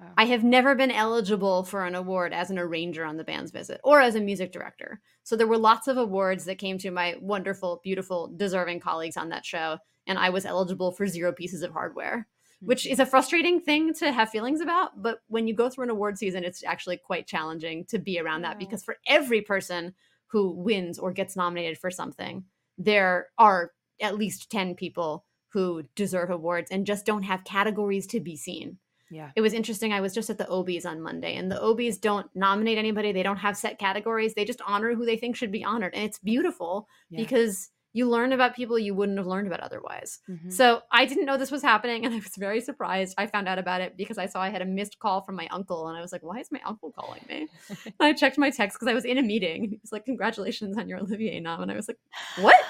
Wow. 0.00 0.12
I 0.18 0.24
have 0.26 0.42
never 0.42 0.74
been 0.74 0.90
eligible 0.90 1.62
for 1.62 1.84
an 1.84 1.94
award 1.94 2.32
as 2.32 2.50
an 2.50 2.58
arranger 2.58 3.04
on 3.04 3.16
the 3.16 3.24
band's 3.24 3.52
visit 3.52 3.80
or 3.84 4.00
as 4.00 4.16
a 4.16 4.20
music 4.20 4.52
director. 4.52 5.00
So 5.22 5.36
there 5.36 5.46
were 5.46 5.58
lots 5.58 5.86
of 5.86 5.96
awards 5.96 6.44
that 6.46 6.58
came 6.58 6.78
to 6.78 6.90
my 6.90 7.16
wonderful, 7.20 7.80
beautiful, 7.84 8.32
deserving 8.36 8.80
colleagues 8.80 9.16
on 9.16 9.28
that 9.28 9.46
show. 9.46 9.78
And 10.06 10.18
I 10.18 10.30
was 10.30 10.44
eligible 10.44 10.92
for 10.92 11.06
zero 11.06 11.32
pieces 11.32 11.62
of 11.62 11.72
hardware, 11.72 12.26
which 12.60 12.84
mm-hmm. 12.84 12.92
is 12.92 12.98
a 12.98 13.06
frustrating 13.06 13.60
thing 13.60 13.94
to 13.94 14.12
have 14.12 14.30
feelings 14.30 14.60
about. 14.60 15.00
But 15.00 15.20
when 15.28 15.46
you 15.46 15.54
go 15.54 15.70
through 15.70 15.84
an 15.84 15.90
award 15.90 16.18
season, 16.18 16.44
it's 16.44 16.64
actually 16.64 16.96
quite 16.96 17.28
challenging 17.28 17.84
to 17.86 17.98
be 17.98 18.18
around 18.18 18.42
that 18.42 18.58
because 18.58 18.82
for 18.82 18.96
every 19.06 19.42
person 19.42 19.94
who 20.34 20.50
wins 20.50 20.98
or 20.98 21.12
gets 21.12 21.36
nominated 21.36 21.78
for 21.78 21.92
something, 21.92 22.42
there 22.76 23.28
are 23.38 23.70
at 24.00 24.16
least 24.16 24.50
10 24.50 24.74
people 24.74 25.24
who 25.52 25.84
deserve 25.94 26.28
awards 26.28 26.72
and 26.72 26.84
just 26.84 27.06
don't 27.06 27.22
have 27.22 27.44
categories 27.44 28.04
to 28.08 28.18
be 28.18 28.36
seen. 28.36 28.78
Yeah. 29.12 29.30
It 29.36 29.42
was 29.42 29.52
interesting. 29.52 29.92
I 29.92 30.00
was 30.00 30.12
just 30.12 30.30
at 30.30 30.38
the 30.38 30.44
Obies 30.46 30.84
on 30.84 31.00
Monday, 31.00 31.36
and 31.36 31.52
the 31.52 31.60
Obies 31.60 32.00
don't 32.00 32.26
nominate 32.34 32.78
anybody. 32.78 33.12
They 33.12 33.22
don't 33.22 33.36
have 33.36 33.56
set 33.56 33.78
categories. 33.78 34.34
They 34.34 34.44
just 34.44 34.60
honor 34.66 34.96
who 34.96 35.06
they 35.06 35.16
think 35.16 35.36
should 35.36 35.52
be 35.52 35.62
honored. 35.62 35.94
And 35.94 36.02
it's 36.02 36.18
beautiful 36.18 36.88
yeah. 37.10 37.20
because 37.20 37.70
you 37.94 38.10
learn 38.10 38.32
about 38.32 38.56
people 38.56 38.76
you 38.76 38.92
wouldn't 38.92 39.16
have 39.18 39.26
learned 39.26 39.46
about 39.46 39.60
otherwise. 39.60 40.18
Mm-hmm. 40.28 40.50
So 40.50 40.82
I 40.90 41.06
didn't 41.06 41.26
know 41.26 41.38
this 41.38 41.52
was 41.52 41.62
happening, 41.62 42.04
and 42.04 42.12
I 42.12 42.18
was 42.18 42.34
very 42.36 42.60
surprised. 42.60 43.14
I 43.16 43.28
found 43.28 43.48
out 43.48 43.58
about 43.58 43.80
it 43.80 43.96
because 43.96 44.18
I 44.18 44.26
saw 44.26 44.42
I 44.42 44.50
had 44.50 44.60
a 44.60 44.66
missed 44.66 44.98
call 44.98 45.22
from 45.22 45.36
my 45.36 45.46
uncle, 45.52 45.86
and 45.86 45.96
I 45.96 46.00
was 46.00 46.10
like, 46.10 46.22
"Why 46.22 46.40
is 46.40 46.50
my 46.50 46.60
uncle 46.66 46.90
calling 46.90 47.24
me?" 47.28 47.46
I 48.00 48.12
checked 48.12 48.36
my 48.36 48.50
text 48.50 48.76
because 48.76 48.90
I 48.90 48.94
was 48.94 49.04
in 49.04 49.16
a 49.16 49.22
meeting. 49.22 49.70
He 49.70 49.78
was 49.80 49.92
like, 49.92 50.04
"Congratulations 50.04 50.76
on 50.76 50.88
your 50.88 50.98
Olivier 50.98 51.38
nom," 51.38 51.62
and 51.62 51.70
I 51.70 51.76
was 51.76 51.88
like, 51.88 51.98
"What?" 52.40 52.60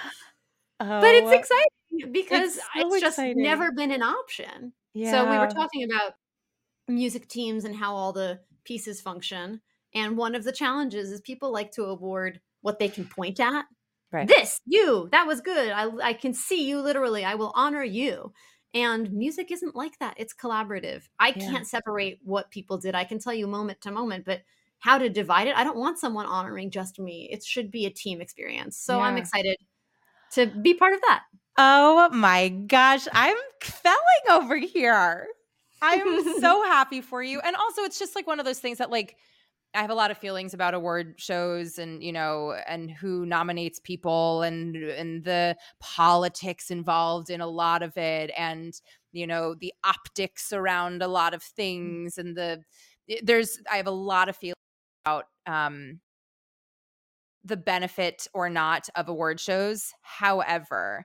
Oh, 0.79 1.01
but 1.01 1.15
it's 1.15 1.33
exciting 1.33 2.13
because 2.13 2.57
it's, 2.57 2.67
so 2.77 2.89
it's 2.89 3.01
just 3.01 3.19
exciting. 3.19 3.43
never 3.43 3.73
been 3.73 3.91
an 3.91 4.03
option. 4.03 4.75
Yeah. 4.93 5.11
So 5.11 5.31
we 5.31 5.39
were 5.39 5.49
talking 5.49 5.85
about 5.85 6.15
music 6.87 7.29
teams 7.29 7.65
and 7.65 7.75
how 7.75 7.95
all 7.95 8.13
the 8.13 8.41
pieces 8.65 9.01
function. 9.01 9.63
And 9.95 10.19
one 10.19 10.35
of 10.35 10.45
the 10.45 10.53
challenges 10.53 11.11
is 11.11 11.21
people 11.21 11.53
like 11.53 11.71
to 11.73 11.85
award 11.85 12.41
what 12.61 12.79
they 12.79 12.89
can 12.89 13.07
point 13.07 13.41
at. 13.41 13.65
Right. 14.15 14.29
This, 14.29 14.61
you, 14.65 15.09
that 15.11 15.27
was 15.27 15.41
good. 15.41 15.73
I, 15.73 15.89
I 16.01 16.13
can 16.13 16.35
see 16.35 16.69
you 16.69 16.81
literally. 16.81 17.25
I 17.25 17.35
will 17.35 17.53
honor 17.57 17.83
you. 17.83 18.33
And 18.73 19.13
music 19.13 19.51
isn't 19.51 19.75
like 19.75 19.99
that. 19.99 20.15
It's 20.19 20.33
collaborative. 20.33 21.03
I 21.19 21.35
yeah. 21.37 21.51
can't 21.51 21.67
separate 21.67 22.21
what 22.23 22.51
people 22.53 22.79
did. 22.79 22.95
I 22.95 23.03
can 23.03 23.19
tell 23.19 23.35
you 23.35 23.49
moment 23.49 23.81
to 23.81 23.91
moment, 23.91 24.25
but 24.25 24.43
how 24.79 24.99
to 24.99 25.09
divide 25.09 25.49
it, 25.49 25.57
I 25.57 25.65
don't 25.65 25.77
want 25.77 25.99
someone 25.99 26.27
honoring 26.27 26.71
just 26.71 27.01
me. 27.01 27.29
It 27.33 27.43
should 27.43 27.73
be 27.73 27.87
a 27.87 27.91
team 27.91 28.21
experience. 28.21 28.77
So 28.77 28.99
yeah. 28.99 29.05
I'm 29.05 29.17
excited 29.17 29.57
to 30.35 30.47
be 30.47 30.75
part 30.75 30.93
of 30.93 31.01
that. 31.01 31.23
Oh 31.59 32.09
my 32.11 32.51
gosh. 32.51 33.09
I'm 33.13 33.37
felling 33.61 33.97
over 34.31 34.57
here. 34.57 35.27
I'm 35.83 36.23
so 36.41 36.63
happy 36.63 37.01
for 37.01 37.21
you. 37.21 37.41
And 37.41 37.57
also, 37.57 37.83
it's 37.83 37.99
just 37.99 38.15
like 38.15 38.29
one 38.29 38.39
of 38.39 38.47
those 38.47 38.61
things 38.61 38.79
that, 38.79 38.91
like, 38.91 39.17
I 39.75 39.81
have 39.81 39.91
a 39.91 39.95
lot 39.95 40.13
of 40.13 40.19
feelings 40.19 40.55
about 40.55 40.75
award 40.75 41.15
shows 41.17 41.79
and 41.79 42.03
you 42.03 42.13
know 42.13 42.57
and 42.67 42.91
who 42.91 43.27
nominates 43.27 43.81
people 43.81 44.43
and 44.43 44.77
and 44.77 45.25
the 45.25 45.57
politics 45.81 46.71
involved 46.71 47.29
in 47.29 47.41
a 47.41 47.47
lot 47.47 47.83
of 47.83 47.97
it 47.97 48.31
and 48.39 48.73
you 49.13 49.27
know 49.27 49.55
the 49.55 49.75
optics 49.83 50.53
around 50.53 51.03
a 51.03 51.09
lot 51.09 51.35
of 51.35 51.43
mm. 51.43 51.55
things 51.57 52.19
and 52.19 52.37
the 52.37 52.63
there's 53.23 53.59
I 53.71 53.77
have 53.77 53.87
a 53.87 53.93
lot 53.93 54.29
of 54.29 54.37
feelings 54.37 54.55
about 55.05 55.25
um 55.47 56.01
the 57.45 57.57
benefit 57.57 58.27
or 58.33 58.49
not 58.49 58.89
of 58.95 59.09
award 59.09 59.41
shows 59.41 59.93
however 60.03 61.05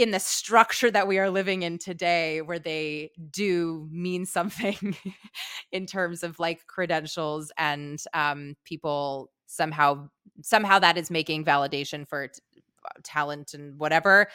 in 0.00 0.10
the 0.12 0.20
structure 0.20 0.90
that 0.90 1.06
we 1.06 1.18
are 1.18 1.28
living 1.30 1.62
in 1.62 1.76
today 1.78 2.40
where 2.40 2.58
they 2.58 3.10
do 3.30 3.86
mean 3.90 4.24
something 4.26 4.96
in 5.72 5.86
terms 5.86 6.22
of 6.22 6.38
like 6.38 6.66
credentials 6.66 7.52
and 7.58 8.02
um, 8.14 8.56
people 8.64 9.30
somehow 9.46 10.08
somehow 10.42 10.78
that 10.78 10.96
is 10.96 11.10
making 11.10 11.44
validation 11.44 12.08
for 12.08 12.28
t- 12.28 12.40
talent 13.02 13.52
and 13.52 13.78
whatever 13.78 14.28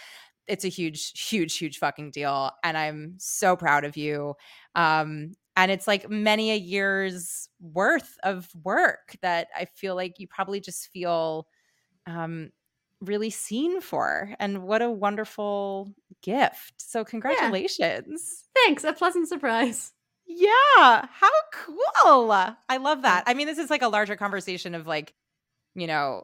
it's 0.48 0.66
a 0.66 0.70
huge 0.70 1.20
huge 1.20 1.58
huge 1.58 1.80
fucking 1.80 2.12
deal 2.12 2.52
and 2.64 2.78
i'm 2.78 3.16
so 3.18 3.56
proud 3.56 3.84
of 3.84 3.98
you. 3.98 4.36
Um, 4.76 5.34
and 5.58 5.72
it's 5.72 5.88
like 5.88 6.10
many 6.10 6.52
a 6.52 6.58
year's 6.58 7.50
worth 7.60 8.18
of 8.24 8.48
work 8.64 9.16
that 9.22 9.48
i 9.58 9.66
feel 9.66 9.96
like 9.96 10.20
you 10.20 10.28
probably 10.28 10.60
just 10.60 10.90
feel 10.92 11.48
um, 12.08 12.52
really 13.02 13.30
seen 13.30 13.82
for 13.82 14.34
and 14.40 14.64
what 14.64 14.82
a 14.82 14.90
wonderful 14.90 15.94
gift. 16.22 16.74
So 16.78 17.04
congratulations. 17.04 18.46
Yeah. 18.56 18.64
thanks 18.64 18.84
a 18.84 18.94
pleasant 18.94 19.28
surprise. 19.28 19.92
Yeah 20.28 21.06
how 21.12 21.32
cool. 21.54 22.32
I 22.32 22.78
love 22.78 23.04
that. 23.04 23.24
I 23.28 23.34
mean 23.34 23.48
this 23.48 23.58
is 23.58 23.70
like 23.70 23.82
a 23.82 23.88
larger 23.88 24.16
conversation 24.16 24.76
of 24.76 24.88
like 24.88 25.14
you 25.76 25.88
know 25.88 26.24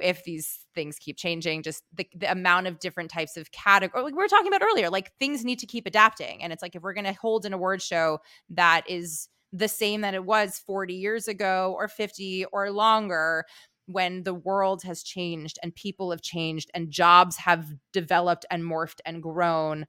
if 0.00 0.24
these 0.24 0.64
things 0.74 0.98
keep 0.98 1.16
changing 1.16 1.62
just 1.62 1.82
the, 1.94 2.08
the 2.16 2.30
amount 2.30 2.66
of 2.66 2.78
different 2.78 3.10
types 3.10 3.36
of 3.36 3.52
category 3.52 4.02
like 4.02 4.14
we 4.14 4.22
were 4.22 4.28
talking 4.28 4.48
about 4.48 4.62
earlier 4.62 4.88
like 4.88 5.12
things 5.18 5.44
need 5.44 5.58
to 5.58 5.66
keep 5.66 5.86
adapting 5.86 6.42
and 6.42 6.50
it's 6.52 6.62
like 6.62 6.74
if 6.74 6.82
we're 6.82 6.94
going 6.94 7.04
to 7.04 7.12
hold 7.12 7.44
an 7.44 7.52
award 7.52 7.82
show 7.82 8.18
that 8.48 8.88
is 8.88 9.28
the 9.52 9.68
same 9.68 10.00
that 10.00 10.14
it 10.14 10.24
was 10.24 10.62
40 10.66 10.94
years 10.94 11.28
ago 11.28 11.74
or 11.78 11.88
50 11.88 12.46
or 12.52 12.70
longer 12.70 13.44
when 13.86 14.24
the 14.24 14.34
world 14.34 14.82
has 14.82 15.02
changed 15.02 15.58
and 15.62 15.74
people 15.74 16.10
have 16.10 16.22
changed 16.22 16.70
and 16.74 16.90
jobs 16.90 17.36
have 17.36 17.72
developed 17.92 18.44
and 18.50 18.62
morphed 18.62 19.00
and 19.04 19.22
grown 19.22 19.86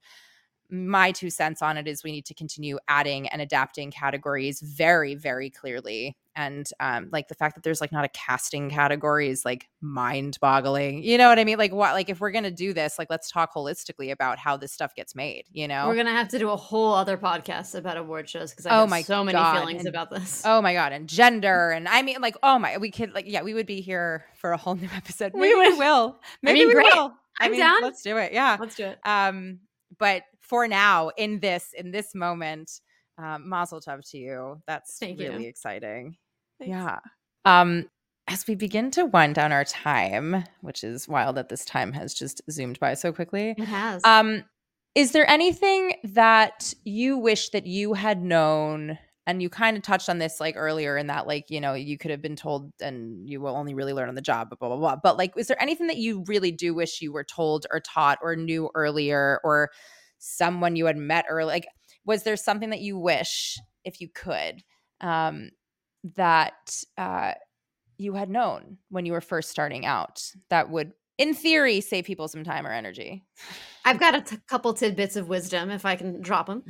my 0.70 1.12
two 1.12 1.30
cents 1.30 1.62
on 1.62 1.78
it 1.78 1.88
is 1.88 2.04
we 2.04 2.12
need 2.12 2.26
to 2.26 2.34
continue 2.34 2.78
adding 2.88 3.26
and 3.28 3.40
adapting 3.40 3.90
categories 3.90 4.60
very 4.60 5.14
very 5.14 5.48
clearly 5.50 6.16
and 6.38 6.70
um, 6.78 7.08
like 7.12 7.26
the 7.26 7.34
fact 7.34 7.56
that 7.56 7.64
there's 7.64 7.80
like 7.80 7.90
not 7.90 8.04
a 8.04 8.08
casting 8.08 8.70
category 8.70 9.28
is 9.28 9.44
like 9.44 9.68
mind 9.80 10.38
boggling 10.40 11.02
you 11.02 11.18
know 11.18 11.28
what 11.28 11.38
i 11.38 11.44
mean 11.44 11.58
like 11.58 11.72
what 11.72 11.92
like 11.94 12.08
if 12.08 12.20
we're 12.20 12.30
gonna 12.30 12.50
do 12.50 12.72
this 12.72 12.98
like 12.98 13.10
let's 13.10 13.30
talk 13.30 13.52
holistically 13.52 14.12
about 14.12 14.38
how 14.38 14.56
this 14.56 14.72
stuff 14.72 14.94
gets 14.94 15.14
made 15.14 15.44
you 15.52 15.66
know 15.66 15.88
we're 15.88 15.96
gonna 15.96 16.10
have 16.10 16.28
to 16.28 16.38
do 16.38 16.48
a 16.50 16.56
whole 16.56 16.94
other 16.94 17.18
podcast 17.18 17.74
about 17.74 17.96
award 17.96 18.28
shows 18.28 18.52
because 18.52 18.66
i 18.66 18.70
oh 18.70 18.80
have 18.80 18.88
my 18.88 19.02
so 19.02 19.24
many 19.24 19.36
feelings 19.36 19.80
and, 19.80 19.88
about 19.88 20.10
this 20.10 20.42
oh 20.44 20.62
my 20.62 20.72
god 20.72 20.92
and 20.92 21.08
gender 21.08 21.70
and 21.74 21.88
i 21.88 22.02
mean 22.02 22.16
like 22.20 22.36
oh 22.42 22.58
my 22.58 22.78
we 22.78 22.90
could 22.90 23.12
like 23.12 23.24
yeah 23.28 23.42
we 23.42 23.52
would 23.52 23.66
be 23.66 23.80
here 23.80 24.24
for 24.36 24.52
a 24.52 24.56
whole 24.56 24.76
new 24.76 24.88
episode 24.96 25.32
maybe 25.34 25.54
we, 25.54 25.70
we 25.70 25.74
will 25.76 26.18
maybe 26.42 26.60
I 26.60 26.64
mean, 26.64 26.68
we 26.68 26.74
great. 26.74 26.94
will 26.94 27.12
I'm 27.40 27.48
I 27.48 27.50
mean, 27.50 27.60
down. 27.60 27.82
Let's 27.82 28.02
do 28.02 28.16
it. 28.16 28.32
Yeah. 28.32 28.56
Let's 28.58 28.74
do 28.74 28.86
it. 28.86 28.98
Um, 29.04 29.60
but 29.96 30.24
for 30.40 30.66
now, 30.66 31.10
in 31.16 31.38
this 31.38 31.72
in 31.76 31.92
this 31.92 32.12
moment, 32.14 32.80
um, 33.18 33.48
Mazel 33.48 33.80
Tov 33.80 34.08
to 34.10 34.18
you. 34.18 34.62
That's 34.66 34.98
Thank 34.98 35.18
really 35.18 35.44
you. 35.44 35.48
exciting. 35.48 36.16
Thanks. 36.58 36.70
Yeah. 36.70 36.98
Um, 37.44 37.86
as 38.26 38.46
we 38.46 38.54
begin 38.54 38.90
to 38.92 39.06
wind 39.06 39.34
down 39.34 39.52
our 39.52 39.64
time, 39.64 40.44
which 40.60 40.84
is 40.84 41.08
wild 41.08 41.36
that 41.36 41.48
this 41.48 41.64
time 41.64 41.92
has 41.92 42.12
just 42.12 42.42
zoomed 42.50 42.78
by 42.78 42.94
so 42.94 43.12
quickly. 43.12 43.54
It 43.56 43.64
has. 43.64 44.02
Um, 44.04 44.44
is 44.94 45.12
there 45.12 45.28
anything 45.28 45.94
that 46.04 46.74
you 46.84 47.16
wish 47.16 47.50
that 47.50 47.66
you 47.66 47.94
had 47.94 48.22
known? 48.22 48.98
And 49.26 49.42
you 49.42 49.50
kind 49.50 49.76
of 49.76 49.82
touched 49.82 50.08
on 50.08 50.18
this 50.18 50.40
like 50.40 50.56
earlier 50.56 50.96
in 50.96 51.08
that, 51.08 51.26
like, 51.26 51.50
you 51.50 51.60
know, 51.60 51.74
you 51.74 51.98
could 51.98 52.10
have 52.10 52.22
been 52.22 52.36
told 52.36 52.72
and 52.80 53.28
you 53.28 53.40
will 53.42 53.56
only 53.56 53.74
really 53.74 53.92
learn 53.92 54.08
on 54.08 54.14
the 54.14 54.22
job, 54.22 54.48
blah, 54.58 54.68
blah, 54.68 54.76
blah. 54.76 54.96
But 54.96 55.18
like, 55.18 55.34
is 55.36 55.48
there 55.48 55.62
anything 55.62 55.88
that 55.88 55.98
you 55.98 56.24
really 56.26 56.50
do 56.50 56.74
wish 56.74 57.02
you 57.02 57.12
were 57.12 57.24
told 57.24 57.66
or 57.70 57.78
taught 57.78 58.18
or 58.22 58.36
knew 58.36 58.70
earlier 58.74 59.38
or 59.44 59.70
someone 60.18 60.76
you 60.76 60.86
had 60.86 60.96
met 60.96 61.26
or 61.30 61.44
like 61.44 61.66
was 62.04 62.24
there 62.24 62.36
something 62.36 62.70
that 62.70 62.80
you 62.80 62.98
wish 62.98 63.58
if 63.84 64.00
you 64.00 64.08
could 64.08 64.62
um 65.00 65.50
that 66.16 66.82
uh 66.96 67.32
you 67.96 68.14
had 68.14 68.30
known 68.30 68.78
when 68.90 69.06
you 69.06 69.12
were 69.12 69.20
first 69.20 69.50
starting 69.50 69.84
out 69.84 70.22
that 70.50 70.70
would 70.70 70.92
in 71.16 71.34
theory 71.34 71.80
save 71.80 72.04
people 72.04 72.28
some 72.28 72.44
time 72.44 72.66
or 72.66 72.72
energy? 72.72 73.24
I've 73.84 73.98
got 73.98 74.14
a 74.14 74.20
t- 74.20 74.38
couple 74.46 74.72
tidbits 74.74 75.16
of 75.16 75.28
wisdom 75.28 75.70
if 75.70 75.84
i 75.84 75.96
can 75.96 76.20
drop 76.20 76.46
them 76.46 76.64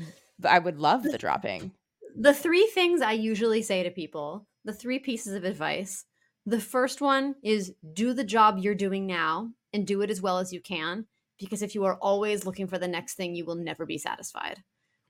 i 0.49 0.59
would 0.59 0.79
love 0.79 1.03
the 1.03 1.19
dropping. 1.19 1.73
the 2.17 2.35
three 2.35 2.67
things 2.69 3.01
i 3.03 3.13
usually 3.13 3.63
say 3.63 3.83
to 3.83 3.91
people 3.91 4.47
the 4.69 4.75
three 4.75 4.99
pieces 4.99 5.33
of 5.35 5.45
advice. 5.45 6.05
The 6.45 6.61
first 6.61 7.01
one 7.01 7.37
is 7.43 7.73
do 7.95 8.13
the 8.13 8.23
job 8.23 8.59
you're 8.59 8.75
doing 8.75 9.07
now 9.07 9.51
and 9.73 9.87
do 9.87 10.03
it 10.03 10.11
as 10.11 10.21
well 10.21 10.39
as 10.39 10.53
you 10.53 10.61
can 10.61 11.07
because 11.39 11.63
if 11.63 11.75
you 11.75 11.85
are 11.85 11.97
always 11.97 12.45
looking 12.45 12.67
for 12.67 12.77
the 12.79 12.87
next 12.87 13.15
thing, 13.15 13.35
you 13.35 13.47
will 13.47 13.55
never 13.55 13.87
be 13.87 13.97
satisfied, 13.97 14.63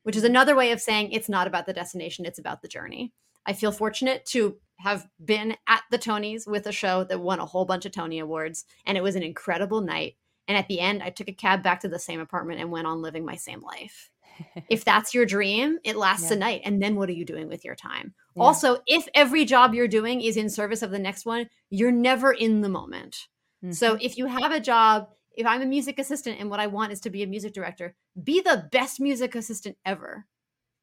which 0.04 0.14
is 0.14 0.22
another 0.22 0.54
way 0.54 0.70
of 0.70 0.80
saying 0.80 1.10
it's 1.10 1.28
not 1.28 1.48
about 1.48 1.66
the 1.66 1.72
destination, 1.72 2.24
it's 2.24 2.38
about 2.38 2.62
the 2.62 2.68
journey. 2.68 3.12
I 3.49 3.55
feel 3.55 3.72
fortunate 3.72 4.24
to 4.26 4.57
have 4.76 5.09
been 5.24 5.57
at 5.66 5.82
the 5.90 5.99
Tonys 5.99 6.46
with 6.46 6.66
a 6.66 6.72
show 6.72 7.03
that 7.05 7.20
won 7.20 7.40
a 7.40 7.46
whole 7.46 7.64
bunch 7.64 7.84
of 7.84 7.92
Tony 7.92 8.20
Awards, 8.20 8.64
and 8.86 8.96
it 8.96 9.03
was 9.03 9.16
an 9.16 9.24
incredible 9.24 9.80
night. 9.80 10.16
And 10.46 10.57
at 10.57 10.68
the 10.68 10.78
end, 10.78 11.03
I 11.03 11.11
took 11.11 11.28
a 11.28 11.32
cab 11.32 11.62
back 11.62 11.80
to 11.80 11.88
the 11.88 11.99
same 11.99 12.20
apartment 12.20 12.61
and 12.61 12.70
went 12.70 12.86
on 12.86 13.03
living 13.03 13.24
my 13.24 13.34
same 13.34 13.61
life. 13.61 14.11
if 14.68 14.84
that's 14.84 15.12
your 15.12 15.26
dream, 15.26 15.78
it 15.82 15.96
lasts 15.96 16.30
yeah. 16.30 16.36
a 16.36 16.38
night. 16.38 16.61
And 16.64 16.80
then 16.80 16.94
what 16.94 17.09
are 17.09 17.14
you 17.14 17.24
doing 17.24 17.49
with 17.49 17.64
your 17.64 17.74
time? 17.74 18.14
Yeah. 18.36 18.44
Also, 18.44 18.78
if 18.86 19.09
every 19.14 19.44
job 19.44 19.74
you're 19.74 19.88
doing 19.88 20.20
is 20.20 20.36
in 20.36 20.49
service 20.49 20.82
of 20.82 20.92
the 20.92 20.99
next 20.99 21.26
one, 21.26 21.49
you're 21.70 21.90
never 21.90 22.32
in 22.32 22.61
the 22.61 22.68
moment. 22.68 23.26
Mm-hmm. 23.64 23.72
So 23.72 23.99
if 24.01 24.16
you 24.16 24.26
have 24.26 24.53
a 24.53 24.61
job 24.61 25.09
if 25.38 25.46
I'm 25.46 25.62
a 25.62 25.66
music 25.66 26.01
assistant 26.01 26.40
and 26.40 26.51
what 26.51 26.59
I 26.59 26.66
want 26.66 26.90
is 26.90 26.99
to 27.03 27.11
be 27.11 27.22
a 27.22 27.26
music 27.26 27.53
director, 27.53 27.94
be 28.20 28.40
the 28.40 28.68
best 28.72 28.99
music 28.99 29.36
assistant 29.36 29.76
ever. 29.86 30.26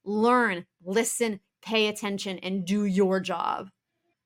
learn, 0.06 0.66
listen, 0.82 1.42
pay 1.66 1.88
attention, 1.88 2.40
and 2.40 2.66
do 2.66 2.86
your 2.86 3.20
job. 3.20 3.70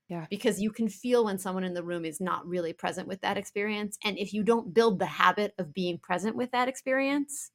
Yeah. 0.10 0.26
Because 0.30 0.60
you 0.60 0.72
can 0.72 0.90
feel 0.90 1.26
when 1.26 1.38
someone 1.38 1.64
in 1.64 1.74
the 1.74 1.84
room 1.84 2.04
is 2.04 2.20
not 2.20 2.46
really 2.48 2.74
present 2.74 3.08
with 3.08 3.22
that 3.22 3.38
experience. 3.38 3.98
And 4.04 4.18
if 4.18 4.34
you 4.34 4.44
don't 4.44 4.74
build 4.74 4.98
the 5.00 5.06
habit 5.06 5.54
of 5.60 5.74
being 5.74 6.00
present 6.00 6.36
with 6.36 6.52
that 6.52 6.68
experience, 6.68 7.52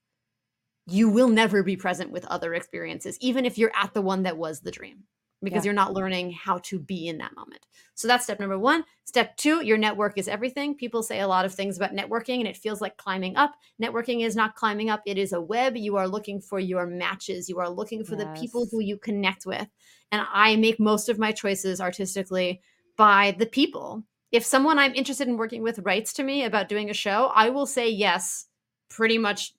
you 0.87 1.09
will 1.09 1.29
never 1.29 1.63
be 1.63 1.77
present 1.77 2.11
with 2.13 2.25
other 2.27 2.55
experiences, 2.55 3.19
even 3.21 3.45
if 3.45 3.59
you're 3.59 3.73
at 3.75 3.93
the 3.93 4.03
one 4.03 4.23
that 4.23 4.37
was 4.37 4.61
the 4.61 4.71
dream 4.71 5.05
because 5.43 5.65
yeah. 5.65 5.71
you're 5.71 5.75
not 5.75 5.93
learning 5.93 6.33
how 6.33 6.59
to 6.59 6.79
be 6.79 7.09
in 7.09 7.19
that 7.19 7.35
moment. 7.37 7.67
So 7.95 8.09
that's 8.09 8.25
step 8.25 8.41
number 8.41 8.59
one. 8.59 8.85
Step 9.05 9.37
two, 9.37 9.65
your 9.65 9.79
network 9.79 10.19
is 10.19 10.27
everything. 10.27 10.75
People 10.75 11.03
say 11.03 11.21
a 11.21 11.29
lot 11.29 11.45
of 11.45 11.55
things 11.55 11.77
about 11.77 11.93
networking 11.93 12.39
and 12.39 12.49
it 12.49 12.57
feels 12.57 12.81
like 12.81 12.97
climbing 12.97 13.37
up. 13.37 13.55
Networking 13.81 14.25
is 14.25 14.35
not 14.35 14.57
climbing 14.57 14.91
up, 14.91 15.03
it 15.07 15.19
is 15.19 15.33
a 15.33 15.41
web. 15.41 15.77
You 15.77 15.97
are 15.97 16.09
looking 16.09 16.41
for 16.41 16.59
your 16.59 16.87
matches, 16.87 17.49
you 17.49 17.59
are 17.59 17.69
looking 17.69 18.05
for 18.05 18.17
yes. 18.17 18.25
the 18.25 18.41
people 18.41 18.67
who 18.71 18.81
you 18.81 18.97
connect 18.97 19.47
with. 19.47 19.67
And 20.11 20.27
I 20.33 20.57
make 20.57 20.81
most 20.81 21.09
of 21.09 21.19
my 21.19 21.33
choices 21.33 21.81
artistically 21.81 22.61
by 22.97 23.37
the 23.39 23.47
people. 23.47 24.05
If 24.33 24.45
someone 24.45 24.79
I'm 24.79 24.95
interested 24.95 25.29
in 25.29 25.37
working 25.37 25.63
with 25.63 25.79
writes 25.81 26.13
to 26.15 26.25
me 26.25 26.45
about 26.45 26.69
doing 26.69 26.91
a 26.91 26.95
show, 26.95 27.31
I 27.35 27.51
will 27.51 27.67
say 27.67 27.89
yes, 27.89 28.47
pretty 28.91 29.19
much 29.19 29.53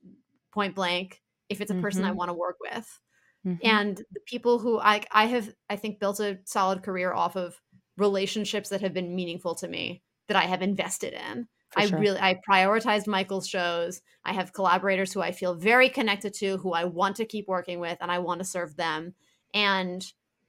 point 0.53 0.75
blank, 0.75 1.21
if 1.47 1.61
it's 1.61 1.71
a 1.71 1.75
person 1.75 2.01
mm-hmm. 2.01 2.11
I 2.11 2.13
want 2.13 2.29
to 2.29 2.33
work 2.33 2.57
with. 2.59 2.99
Mm-hmm. 3.45 3.65
And 3.65 3.97
the 4.11 4.19
people 4.25 4.59
who 4.59 4.79
I 4.79 5.03
I 5.11 5.25
have 5.25 5.49
I 5.69 5.75
think 5.75 5.99
built 5.99 6.19
a 6.19 6.39
solid 6.45 6.83
career 6.83 7.13
off 7.13 7.35
of 7.35 7.59
relationships 7.97 8.69
that 8.69 8.81
have 8.81 8.93
been 8.93 9.15
meaningful 9.15 9.55
to 9.55 9.67
me 9.67 10.01
that 10.27 10.37
I 10.37 10.43
have 10.43 10.61
invested 10.61 11.13
in. 11.13 11.47
For 11.69 11.81
I 11.81 11.87
sure. 11.87 11.99
really 11.99 12.19
I 12.19 12.39
prioritized 12.47 13.07
Michael's 13.07 13.47
shows. 13.47 14.01
I 14.23 14.33
have 14.33 14.53
collaborators 14.53 15.13
who 15.13 15.21
I 15.21 15.31
feel 15.31 15.53
very 15.53 15.89
connected 15.89 16.33
to, 16.35 16.57
who 16.57 16.73
I 16.73 16.85
want 16.85 17.17
to 17.17 17.25
keep 17.25 17.47
working 17.47 17.79
with 17.79 17.97
and 18.01 18.11
I 18.11 18.19
want 18.19 18.39
to 18.39 18.45
serve 18.45 18.75
them. 18.75 19.13
And 19.53 20.05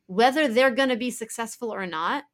whether 0.07 0.49
they're 0.49 0.75
going 0.75 0.89
to 0.89 0.97
be 0.97 1.11
successful 1.11 1.73
or 1.73 1.87
not, 1.87 2.25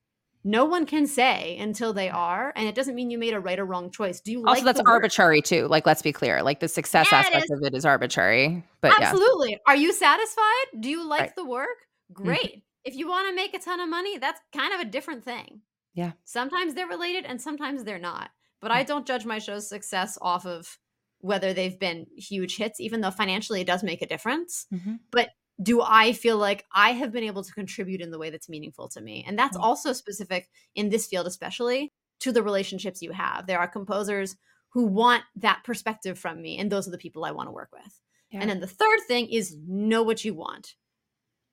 no 0.45 0.65
one 0.65 0.87
can 0.87 1.07
say 1.07 1.57
until 1.59 1.93
they 1.93 2.09
are 2.09 2.53
and 2.57 2.69
it 2.69 2.75
doesn't 2.75 2.95
mean 2.95 3.11
you 3.11 3.19
made 3.19 3.35
a 3.35 3.41
right 3.41 3.59
or 3.59 3.65
wrong 3.65 3.91
choice 3.91 4.21
do 4.21 4.33
you 4.33 4.39
also 4.41 4.53
like 4.53 4.65
that's 4.65 4.81
arbitrary 4.87 5.41
too 5.41 5.67
like 5.69 5.87
let's 5.87 6.03
be 6.03 6.13
clear 6.13 6.43
like 6.43 6.61
the 6.61 6.69
success 6.69 7.09
yeah, 7.11 7.19
aspect 7.19 7.47
of 7.51 7.63
it 7.63 7.75
is 7.75 7.85
arbitrary 7.85 8.65
but 8.81 8.93
absolutely 9.01 9.51
yeah. 9.53 9.59
are 9.67 9.77
you 9.77 9.93
satisfied 9.93 10.65
do 10.81 10.89
you 10.89 11.07
like 11.07 11.21
right. 11.21 11.37
the 11.37 11.45
work 11.45 11.69
mm-hmm. 12.13 12.25
great 12.25 12.41
mm-hmm. 12.41 12.59
if 12.85 12.95
you 12.95 13.09
want 13.09 13.29
to 13.29 13.35
make 13.35 13.55
a 13.55 13.59
ton 13.59 13.81
of 13.81 13.89
money 13.89 14.19
that's 14.19 14.41
kind 14.55 14.73
of 14.75 14.81
a 14.81 14.85
different 14.85 15.25
thing 15.25 15.61
yeah 15.95 16.13
sometimes 16.25 16.75
they're 16.75 16.87
related 16.87 17.25
and 17.25 17.41
sometimes 17.41 17.85
they're 17.85 17.99
not 17.99 18.31
but 18.61 18.71
mm-hmm. 18.71 18.81
i 18.81 18.83
don't 18.83 19.07
judge 19.07 19.25
my 19.25 19.39
show's 19.39 19.69
success 19.69 20.19
off 20.21 20.47
of 20.47 20.79
whether 21.19 21.53
they've 21.53 21.79
been 21.79 22.07
huge 22.17 22.57
hits 22.57 22.81
even 22.81 23.01
though 23.01 23.11
financially 23.11 23.61
it 23.61 23.67
does 23.67 23.85
make 23.85 24.03
a 24.03 24.07
difference 24.07 24.67
mm-hmm. 24.73 24.95
but 25.13 25.29
do 25.63 25.83
I 25.83 26.13
feel 26.13 26.37
like 26.39 26.65
I 26.73 26.91
have 26.93 27.13
been 27.13 27.25
able 27.25 27.45
to 27.45 27.53
contribute 27.53 28.01
in 28.01 28.11
the 28.11 28.19
way 28.19 28.31
that's 28.31 28.49
meaningful 28.49 28.89
to 28.91 29.01
me? 29.01 29.25
And 29.27 29.39
that's 29.39 29.57
mm-hmm. 29.57 29.65
also 29.65 29.93
specific 29.93 30.49
in 30.75 30.89
this 30.89 31.07
field, 31.07 31.27
especially 31.27 31.93
to 32.21 32.33
the 32.33 32.43
relationships 32.43 33.03
you 33.03 33.13
have. 33.13 33.47
There 33.47 33.59
are 33.59 33.69
composers 33.69 34.37
who 34.71 34.87
want 34.87 35.25
that 35.37 35.63
perspective 35.65 36.19
from 36.19 36.41
me, 36.41 36.59
and 36.59 36.71
those 36.71 36.89
are 36.89 36.93
the 36.93 36.99
people 36.99 37.25
I 37.25 37.33
want 37.33 37.49
to 37.49 37.53
work 37.53 37.71
with. 37.73 38.01
Yeah. 38.31 38.41
And 38.41 38.51
then 38.51 38.61
the 38.61 38.67
third 38.67 39.01
thing 39.07 39.29
is 39.29 39.57
know 39.67 40.03
what 40.03 40.25
you 40.25 40.35
want. 40.35 40.75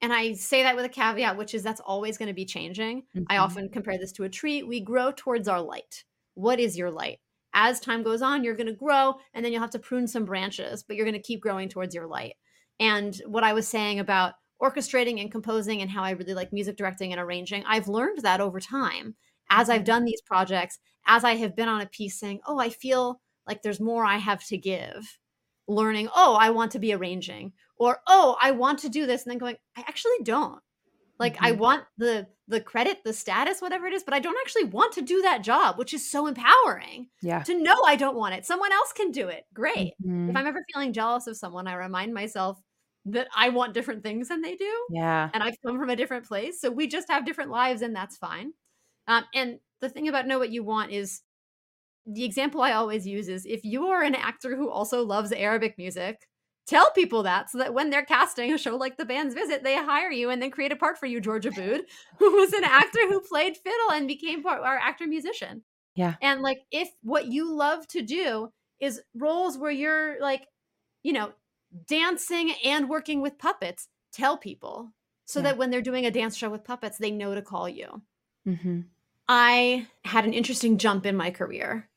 And 0.01 0.13
I 0.13 0.33
say 0.33 0.63
that 0.63 0.77
with 0.77 0.85
a 0.85 0.89
caveat, 0.89 1.37
which 1.37 1.53
is 1.53 1.61
that's 1.61 1.81
always 1.81 2.17
going 2.17 2.27
to 2.27 2.33
be 2.33 2.45
changing. 2.45 3.01
Mm-hmm. 3.01 3.23
I 3.29 3.37
often 3.37 3.69
compare 3.69 3.97
this 3.97 4.13
to 4.13 4.23
a 4.23 4.29
tree. 4.29 4.63
We 4.63 4.79
grow 4.79 5.11
towards 5.11 5.49
our 5.49 5.61
light. 5.61 6.05
What 6.35 6.59
is 6.61 6.77
your 6.77 6.89
light? 6.89 7.19
As 7.53 7.81
time 7.81 8.03
goes 8.03 8.21
on, 8.21 8.43
you're 8.43 8.55
going 8.55 8.67
to 8.67 8.73
grow, 8.73 9.15
and 9.33 9.43
then 9.43 9.51
you'll 9.51 9.61
have 9.61 9.71
to 9.71 9.79
prune 9.79 10.07
some 10.07 10.23
branches, 10.23 10.83
but 10.83 10.95
you're 10.95 11.05
going 11.05 11.13
to 11.13 11.21
keep 11.21 11.41
growing 11.41 11.67
towards 11.67 11.93
your 11.93 12.07
light 12.07 12.35
and 12.79 13.19
what 13.25 13.43
I 13.43 13.53
was 13.53 13.67
saying 13.67 13.99
about 13.99 14.33
orchestrating 14.61 15.21
and 15.21 15.31
composing 15.31 15.81
and 15.81 15.89
how 15.89 16.03
I 16.03 16.11
really 16.11 16.33
like 16.33 16.53
music 16.53 16.77
directing 16.77 17.11
and 17.11 17.21
arranging, 17.21 17.63
I've 17.65 17.87
learned 17.87 18.19
that 18.19 18.41
over 18.41 18.59
time 18.59 19.15
as 19.49 19.69
I've 19.69 19.79
mm-hmm. 19.79 19.85
done 19.85 20.05
these 20.05 20.21
projects, 20.21 20.79
as 21.07 21.23
I 21.23 21.35
have 21.35 21.55
been 21.55 21.69
on 21.69 21.81
a 21.81 21.87
piece 21.87 22.19
saying, 22.19 22.41
oh, 22.45 22.59
I 22.59 22.69
feel 22.69 23.21
like 23.47 23.61
there's 23.61 23.79
more 23.79 24.05
I 24.05 24.17
have 24.17 24.45
to 24.45 24.57
give. 24.57 25.17
Learning, 25.67 26.09
oh, 26.15 26.35
I 26.39 26.49
want 26.49 26.71
to 26.71 26.79
be 26.79 26.93
arranging, 26.93 27.53
or 27.77 27.99
oh, 28.07 28.35
I 28.41 28.51
want 28.51 28.79
to 28.79 28.89
do 28.89 29.05
this, 29.05 29.23
and 29.23 29.31
then 29.31 29.37
going, 29.37 29.55
I 29.77 29.81
actually 29.81 30.17
don't. 30.23 30.59
Like 31.19 31.35
mm-hmm. 31.35 31.45
I 31.45 31.51
want 31.51 31.83
the 31.97 32.27
the 32.47 32.59
credit, 32.59 33.03
the 33.03 33.13
status, 33.13 33.61
whatever 33.61 33.85
it 33.85 33.93
is, 33.93 34.03
but 34.03 34.15
I 34.15 34.19
don't 34.19 34.37
actually 34.41 34.63
want 34.63 34.93
to 34.93 35.03
do 35.03 35.21
that 35.21 35.43
job, 35.43 35.77
which 35.77 35.93
is 35.93 36.09
so 36.09 36.25
empowering. 36.25 37.09
Yeah. 37.21 37.43
To 37.43 37.61
know 37.61 37.75
I 37.85 37.95
don't 37.95 38.17
want 38.17 38.33
it. 38.33 38.45
Someone 38.45 38.71
else 38.71 38.91
can 38.93 39.11
do 39.11 39.27
it. 39.27 39.43
Great. 39.53 39.93
Mm-hmm. 40.03 40.31
If 40.31 40.35
I'm 40.35 40.47
ever 40.47 40.65
feeling 40.73 40.91
jealous 40.91 41.27
of 41.27 41.37
someone, 41.37 41.67
I 41.67 41.75
remind 41.75 42.13
myself 42.13 42.59
that 43.05 43.27
I 43.35 43.49
want 43.49 43.73
different 43.73 44.03
things 44.03 44.27
than 44.27 44.41
they 44.41 44.55
do. 44.55 44.71
Yeah. 44.91 45.29
And 45.33 45.41
I've 45.41 45.55
come 45.65 45.79
from 45.79 45.89
a 45.89 45.95
different 45.95 46.27
place. 46.27 46.61
So 46.61 46.69
we 46.69 46.87
just 46.87 47.09
have 47.09 47.25
different 47.25 47.51
lives 47.51 47.81
and 47.81 47.95
that's 47.95 48.17
fine. 48.17 48.53
Um, 49.07 49.23
and 49.33 49.59
the 49.81 49.89
thing 49.89 50.07
about 50.07 50.27
know 50.27 50.39
what 50.39 50.51
you 50.51 50.63
want 50.63 50.91
is 50.91 51.21
the 52.05 52.23
example 52.23 52.61
I 52.61 52.73
always 52.73 53.07
use 53.07 53.29
is 53.29 53.45
if 53.45 53.63
you 53.63 53.87
are 53.87 54.03
an 54.03 54.15
actor 54.15 54.55
who 54.55 54.69
also 54.69 55.05
loves 55.05 55.31
Arabic 55.31 55.77
music, 55.77 56.27
tell 56.67 56.91
people 56.91 57.23
that 57.23 57.49
so 57.49 57.57
that 57.57 57.73
when 57.73 57.89
they're 57.89 58.05
casting 58.05 58.53
a 58.53 58.57
show 58.57 58.75
like 58.75 58.97
The 58.97 59.05
Band's 59.05 59.33
Visit, 59.33 59.63
they 59.63 59.75
hire 59.75 60.11
you 60.11 60.29
and 60.29 60.41
then 60.41 60.51
create 60.51 60.71
a 60.71 60.75
part 60.75 60.97
for 60.97 61.05
you, 61.05 61.19
George 61.19 61.45
Abud, 61.45 61.81
who 62.19 62.35
was 62.35 62.53
an 62.53 62.63
actor 62.63 63.07
who 63.07 63.21
played 63.21 63.57
fiddle 63.57 63.91
and 63.91 64.07
became 64.07 64.43
part, 64.43 64.61
our 64.61 64.77
actor 64.77 65.07
musician. 65.07 65.63
Yeah. 65.95 66.15
And 66.21 66.41
like 66.41 66.59
if 66.71 66.89
what 67.01 67.25
you 67.25 67.51
love 67.51 67.87
to 67.89 68.01
do 68.01 68.49
is 68.79 69.01
roles 69.15 69.57
where 69.57 69.71
you're 69.71 70.21
like, 70.21 70.45
you 71.03 71.13
know, 71.13 71.31
dancing 71.87 72.53
and 72.63 72.89
working 72.89 73.21
with 73.21 73.37
puppets, 73.37 73.87
tell 74.11 74.37
people 74.37 74.91
so 75.25 75.39
yeah. 75.39 75.43
that 75.43 75.57
when 75.57 75.69
they're 75.69 75.81
doing 75.81 76.05
a 76.05 76.11
dance 76.11 76.35
show 76.35 76.49
with 76.49 76.63
puppets, 76.63 76.97
they 76.97 77.11
know 77.11 77.35
to 77.35 77.41
call 77.41 77.69
you. 77.69 78.01
Mm-hmm. 78.47 78.81
I 79.27 79.87
had 80.03 80.25
an 80.25 80.33
interesting 80.33 80.77
jump 80.77 81.05
in 81.05 81.15
my 81.15 81.29
career. 81.29 81.87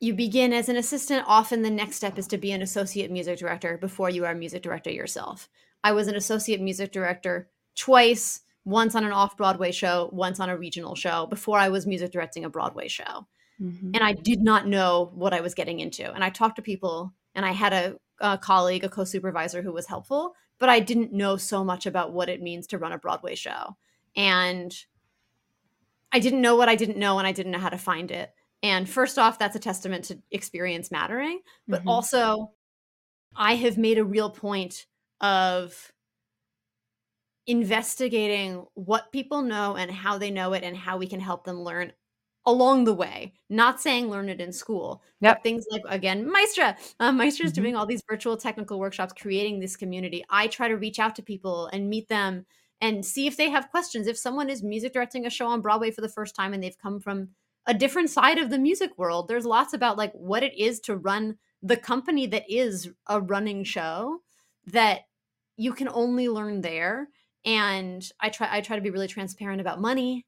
You 0.00 0.14
begin 0.14 0.52
as 0.52 0.68
an 0.68 0.76
assistant. 0.76 1.24
Often 1.28 1.62
the 1.62 1.70
next 1.70 1.96
step 1.96 2.18
is 2.18 2.26
to 2.28 2.38
be 2.38 2.50
an 2.52 2.62
associate 2.62 3.10
music 3.10 3.38
director 3.38 3.78
before 3.78 4.10
you 4.10 4.24
are 4.24 4.32
a 4.32 4.34
music 4.34 4.62
director 4.62 4.90
yourself. 4.90 5.48
I 5.84 5.92
was 5.92 6.08
an 6.08 6.16
associate 6.16 6.60
music 6.60 6.90
director 6.90 7.48
twice, 7.76 8.40
once 8.64 8.94
on 8.94 9.04
an 9.04 9.12
off 9.12 9.36
Broadway 9.36 9.70
show, 9.70 10.10
once 10.12 10.40
on 10.40 10.48
a 10.48 10.56
regional 10.56 10.94
show, 10.94 11.26
before 11.26 11.58
I 11.58 11.68
was 11.68 11.86
music 11.86 12.10
directing 12.12 12.44
a 12.44 12.50
Broadway 12.50 12.88
show. 12.88 13.26
Mm-hmm. 13.60 13.90
And 13.94 14.02
I 14.02 14.14
did 14.14 14.40
not 14.40 14.66
know 14.66 15.12
what 15.14 15.32
I 15.32 15.42
was 15.42 15.54
getting 15.54 15.80
into. 15.80 16.10
And 16.12 16.24
I 16.24 16.30
talked 16.30 16.56
to 16.56 16.62
people, 16.62 17.12
and 17.34 17.44
I 17.44 17.52
had 17.52 17.72
a 17.72 17.96
a 18.20 18.38
colleague, 18.38 18.84
a 18.84 18.88
co 18.88 19.04
supervisor 19.04 19.62
who 19.62 19.72
was 19.72 19.86
helpful, 19.86 20.34
but 20.58 20.68
I 20.68 20.80
didn't 20.80 21.12
know 21.12 21.36
so 21.36 21.64
much 21.64 21.86
about 21.86 22.12
what 22.12 22.28
it 22.28 22.42
means 22.42 22.66
to 22.68 22.78
run 22.78 22.92
a 22.92 22.98
Broadway 22.98 23.34
show. 23.34 23.76
And 24.14 24.74
I 26.12 26.18
didn't 26.18 26.42
know 26.42 26.56
what 26.56 26.68
I 26.68 26.76
didn't 26.76 26.98
know, 26.98 27.18
and 27.18 27.26
I 27.26 27.32
didn't 27.32 27.52
know 27.52 27.58
how 27.58 27.70
to 27.70 27.78
find 27.78 28.10
it. 28.10 28.30
And 28.62 28.88
first 28.88 29.18
off, 29.18 29.38
that's 29.38 29.56
a 29.56 29.60
testament 29.60 30.04
to 30.06 30.18
experience 30.30 30.90
mattering. 30.90 31.40
But 31.66 31.80
mm-hmm. 31.80 31.88
also, 31.88 32.50
I 33.34 33.54
have 33.56 33.78
made 33.78 33.98
a 33.98 34.04
real 34.04 34.30
point 34.30 34.86
of 35.20 35.92
investigating 37.46 38.66
what 38.74 39.12
people 39.12 39.42
know 39.42 39.76
and 39.76 39.90
how 39.90 40.18
they 40.18 40.30
know 40.30 40.52
it 40.52 40.62
and 40.62 40.76
how 40.76 40.98
we 40.98 41.06
can 41.06 41.20
help 41.20 41.44
them 41.44 41.62
learn 41.62 41.92
along 42.46 42.84
the 42.84 42.94
way. 42.94 43.34
Not 43.48 43.80
saying 43.80 44.08
learn 44.08 44.28
it 44.28 44.40
in 44.40 44.52
school. 44.52 45.02
Yep. 45.20 45.42
things 45.42 45.66
like 45.70 45.82
again, 45.88 46.30
Maestra. 46.30 46.76
Uh, 46.98 47.12
is 47.12 47.38
mm-hmm. 47.38 47.48
doing 47.50 47.76
all 47.76 47.86
these 47.86 48.02
virtual 48.08 48.36
technical 48.36 48.78
workshops, 48.78 49.12
creating 49.12 49.60
this 49.60 49.76
community. 49.76 50.24
I 50.30 50.46
try 50.46 50.68
to 50.68 50.76
reach 50.76 50.98
out 50.98 51.14
to 51.16 51.22
people 51.22 51.66
and 51.72 51.90
meet 51.90 52.08
them 52.08 52.46
and 52.80 53.04
see 53.04 53.26
if 53.26 53.36
they 53.36 53.50
have 53.50 53.70
questions. 53.70 54.06
If 54.06 54.16
someone 54.16 54.48
is 54.48 54.62
music 54.62 54.92
directing 54.92 55.26
a 55.26 55.30
show 55.30 55.46
on 55.46 55.60
Broadway 55.60 55.90
for 55.90 56.00
the 56.00 56.08
first 56.08 56.34
time 56.34 56.54
and 56.54 56.62
they've 56.62 56.78
come 56.78 57.00
from 57.00 57.28
a 57.66 57.74
different 57.74 58.08
side 58.08 58.38
of 58.38 58.48
the 58.48 58.58
music 58.58 58.96
world, 58.96 59.28
there's 59.28 59.44
lots 59.44 59.74
about 59.74 59.98
like 59.98 60.12
what 60.14 60.42
it 60.42 60.56
is 60.58 60.80
to 60.80 60.96
run 60.96 61.36
the 61.62 61.76
company 61.76 62.26
that 62.26 62.44
is 62.48 62.88
a 63.06 63.20
running 63.20 63.64
show 63.64 64.20
that 64.66 65.00
you 65.56 65.74
can 65.74 65.88
only 65.90 66.30
learn 66.30 66.62
there. 66.62 67.08
And 67.44 68.02
I 68.18 68.30
try 68.30 68.48
I 68.50 68.62
try 68.62 68.76
to 68.76 68.82
be 68.82 68.90
really 68.90 69.08
transparent 69.08 69.60
about 69.60 69.80
money, 69.80 70.26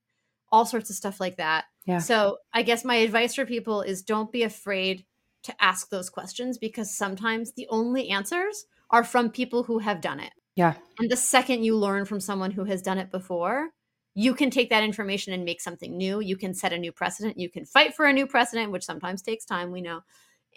all 0.51 0.67
sorts 0.67 0.91
of 0.91 0.97
stuff 0.97 1.21
like 1.21 1.37
that 1.39 1.65
yeah. 1.85 1.99
So 1.99 2.39
I 2.53 2.63
guess 2.63 2.85
my 2.85 2.97
advice 2.97 3.35
for 3.35 3.47
people 3.47 3.83
is 3.83 4.03
don't 4.03 4.33
be 4.33 4.43
afraid 4.43 5.05
to 5.45 5.55
ask 5.63 5.91
those 5.91 6.09
questions 6.11 6.59
because 6.59 6.97
sometimes 6.97 7.53
the 7.53 7.67
only 7.71 8.11
answers 8.11 8.65
are 8.91 9.05
from 9.05 9.31
people 9.31 9.65
who 9.65 9.79
have 9.79 10.01
done 10.01 10.21
it. 10.21 10.33
Yeah. 10.55 10.75
And 10.99 11.11
the 11.11 11.17
second 11.17 11.65
you 11.65 11.77
learn 11.77 12.05
from 12.05 12.21
someone 12.21 12.51
who 12.51 12.65
has 12.65 12.83
done 12.83 12.99
it 12.99 13.11
before, 13.11 13.71
you 14.15 14.35
can 14.35 14.51
take 14.51 14.71
that 14.71 14.85
information 14.85 15.33
and 15.33 15.45
make 15.45 15.61
something 15.61 15.97
new. 15.97 16.21
You 16.21 16.37
can 16.37 16.55
set 16.55 16.73
a 16.73 16.79
new 16.79 16.93
precedent. 16.93 17.39
You 17.39 17.51
can 17.51 17.65
fight 17.65 17.95
for 17.95 18.05
a 18.05 18.13
new 18.13 18.27
precedent, 18.27 18.71
which 18.71 18.85
sometimes 18.85 19.23
takes 19.23 19.45
time, 19.45 19.73
we 19.73 19.81
know. 19.81 20.01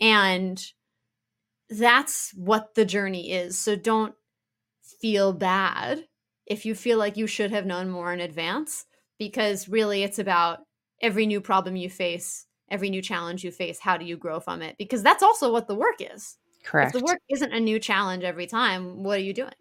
And 0.01 0.61
that's 1.69 2.31
what 2.35 2.75
the 2.75 2.85
journey 2.85 3.31
is. 3.31 3.57
So 3.57 3.75
don't 3.75 4.13
feel 5.01 5.33
bad 5.33 6.03
if 6.45 6.65
you 6.65 6.75
feel 6.75 6.97
like 6.97 7.17
you 7.17 7.25
should 7.25 7.51
have 7.51 7.65
known 7.65 7.89
more 7.89 8.13
in 8.13 8.19
advance, 8.19 8.85
because 9.17 9.69
really 9.69 10.03
it's 10.03 10.19
about 10.19 10.59
every 11.05 11.27
new 11.27 11.39
problem 11.39 11.75
you 11.75 11.89
face, 11.89 12.47
every 12.69 12.89
new 12.89 13.01
challenge 13.01 13.43
you 13.43 13.51
face, 13.51 13.79
how 13.79 13.95
do 13.95 14.05
you 14.05 14.17
grow 14.17 14.39
from 14.39 14.63
it? 14.63 14.75
Because 14.77 15.03
that's 15.03 15.21
also 15.21 15.51
what 15.51 15.67
the 15.67 15.75
work 15.75 15.97
is. 15.99 16.37
Correct. 16.63 16.95
If 16.95 16.99
the 16.99 17.05
work 17.05 17.19
isn't 17.29 17.53
a 17.53 17.59
new 17.59 17.79
challenge 17.79 18.23
every 18.23 18.47
time, 18.47 19.03
what 19.03 19.19
are 19.19 19.21
you 19.21 19.33
doing? 19.33 19.53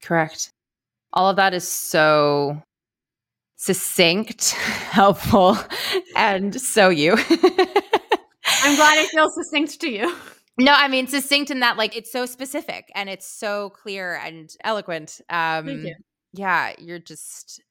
Correct. 0.00 0.52
All 1.12 1.28
of 1.28 1.36
that 1.36 1.54
is 1.54 1.66
so 1.66 2.62
succinct, 3.56 4.50
helpful, 4.52 5.58
and 6.16 6.58
so 6.58 6.88
you. 6.88 7.12
I'm 8.62 8.76
glad 8.76 8.98
it 8.98 9.10
feels 9.10 9.34
succinct 9.34 9.80
to 9.80 9.90
you. 9.90 10.14
No, 10.56 10.72
I 10.72 10.86
mean 10.88 11.08
succinct 11.08 11.50
in 11.50 11.60
that 11.60 11.76
like 11.76 11.96
it's 11.96 12.12
so 12.12 12.26
specific 12.26 12.92
and 12.94 13.08
it's 13.08 13.26
so 13.26 13.70
clear 13.70 14.14
and 14.16 14.54
eloquent. 14.62 15.20
Um 15.30 15.66
Thank 15.66 15.84
you. 15.84 15.94
yeah, 16.32 16.74
you're 16.78 16.98
just 16.98 17.62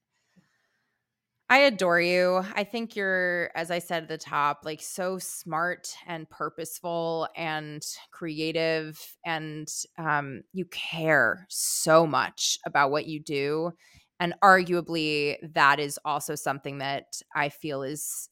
I 1.52 1.60
adore 1.60 2.00
you. 2.00 2.44
I 2.56 2.64
think 2.64 2.96
you're, 2.96 3.50
as 3.56 3.72
I 3.72 3.80
said 3.80 4.04
at 4.04 4.10
the 4.10 4.20
top, 4.20 4.60
like 4.64 4.82
so 4.84 5.18
smart 5.18 5.96
and 6.06 6.30
purposeful 6.30 7.28
and 7.36 7.82
creative, 8.12 9.02
and 9.26 9.68
um, 9.98 10.42
you 10.54 10.66
care 10.66 11.48
so 11.50 12.06
much 12.06 12.60
about 12.68 12.92
what 12.92 13.08
you 13.08 13.20
do. 13.20 13.72
And 14.20 14.36
arguably, 14.44 15.38
that 15.56 15.80
is 15.80 15.98
also 16.06 16.36
something 16.36 16.78
that 16.80 17.06
I 17.36 17.50
feel 17.50 17.82
is 17.82 18.30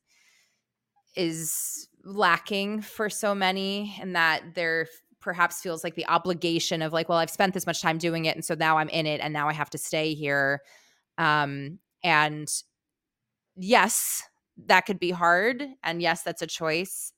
is 1.15 1.87
lacking 2.03 2.81
for 2.81 3.09
so 3.09 3.33
many, 3.33 3.95
and 3.99 4.15
that 4.15 4.53
there 4.55 4.87
perhaps 5.19 5.61
feels 5.61 5.83
like 5.83 5.95
the 5.95 6.07
obligation 6.07 6.81
of 6.81 6.93
like, 6.93 7.09
well, 7.09 7.17
I've 7.17 7.29
spent 7.29 7.53
this 7.53 7.65
much 7.65 7.81
time 7.81 7.97
doing 7.97 8.25
it, 8.25 8.35
and 8.35 8.45
so 8.45 8.53
now 8.53 8.77
I'm 8.77 8.89
in 8.89 9.05
it, 9.07 9.19
and 9.21 9.33
now 9.33 9.49
I 9.49 9.53
have 9.53 9.69
to 9.71 9.77
stay 9.77 10.13
here. 10.13 10.61
Um, 11.17 11.79
and 12.03 12.47
yes, 13.57 14.23
that 14.67 14.81
could 14.81 14.99
be 14.99 15.11
hard. 15.11 15.63
And 15.83 16.01
yes, 16.01 16.23
that's 16.23 16.41
a 16.41 16.47
choice. 16.47 17.11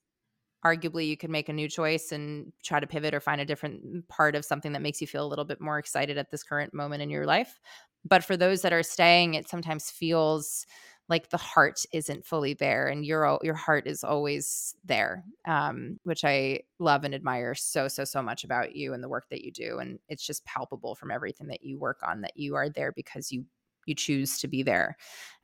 Arguably, 0.66 1.08
you 1.08 1.18
could 1.18 1.30
make 1.30 1.50
a 1.50 1.54
new 1.54 1.70
choice 1.70 2.12
and 2.12 2.52
try 2.64 2.80
to 2.80 2.88
pivot 2.88 3.14
or 3.14 3.22
find 3.22 3.40
a 3.42 3.46
different 3.46 4.08
part 4.10 4.36
of 4.36 4.46
something 4.46 4.74
that 4.74 4.82
makes 4.82 5.02
you 5.02 5.08
feel 5.08 5.26
a 5.26 5.30
little 5.30 5.46
bit 5.46 5.62
more 5.62 5.80
excited 5.80 6.18
at 6.18 6.32
this 6.32 6.44
current 6.44 6.74
moment 6.74 7.02
in 7.02 7.10
your 7.10 7.26
life. 7.26 7.60
But 8.06 8.24
for 8.24 8.36
those 8.38 8.62
that 8.64 8.74
are 8.74 8.84
staying, 8.84 9.36
it 9.36 9.50
sometimes 9.50 9.90
feels 9.90 10.66
like 11.10 11.30
the 11.30 11.38
heart 11.38 11.86
isn't 11.92 12.26
fully 12.26 12.54
there 12.54 12.88
and 12.88 13.06
your 13.06 13.40
your 13.42 13.56
heart 13.56 13.88
is 13.88 14.04
always 14.04 14.76
there 14.86 15.24
um, 15.48 16.00
which 16.04 16.24
i 16.24 16.60
love 16.80 17.04
and 17.04 17.16
admire 17.16 17.56
so 17.56 17.88
so 17.88 18.04
so 18.04 18.22
much 18.22 18.44
about 18.44 18.76
you 18.76 18.94
and 18.94 19.04
the 19.04 19.10
work 19.10 19.26
that 19.30 19.44
you 19.44 19.52
do 19.52 19.80
and 19.80 20.00
it's 20.08 20.26
just 20.26 20.46
palpable 20.46 20.96
from 20.96 21.12
everything 21.12 21.48
that 21.48 21.64
you 21.64 21.80
work 21.80 22.00
on 22.08 22.22
that 22.22 22.38
you 22.38 22.56
are 22.56 22.70
there 22.70 22.92
because 22.92 23.32
you 23.32 23.44
you 23.86 23.96
choose 23.96 24.40
to 24.40 24.48
be 24.48 24.64
there 24.64 24.98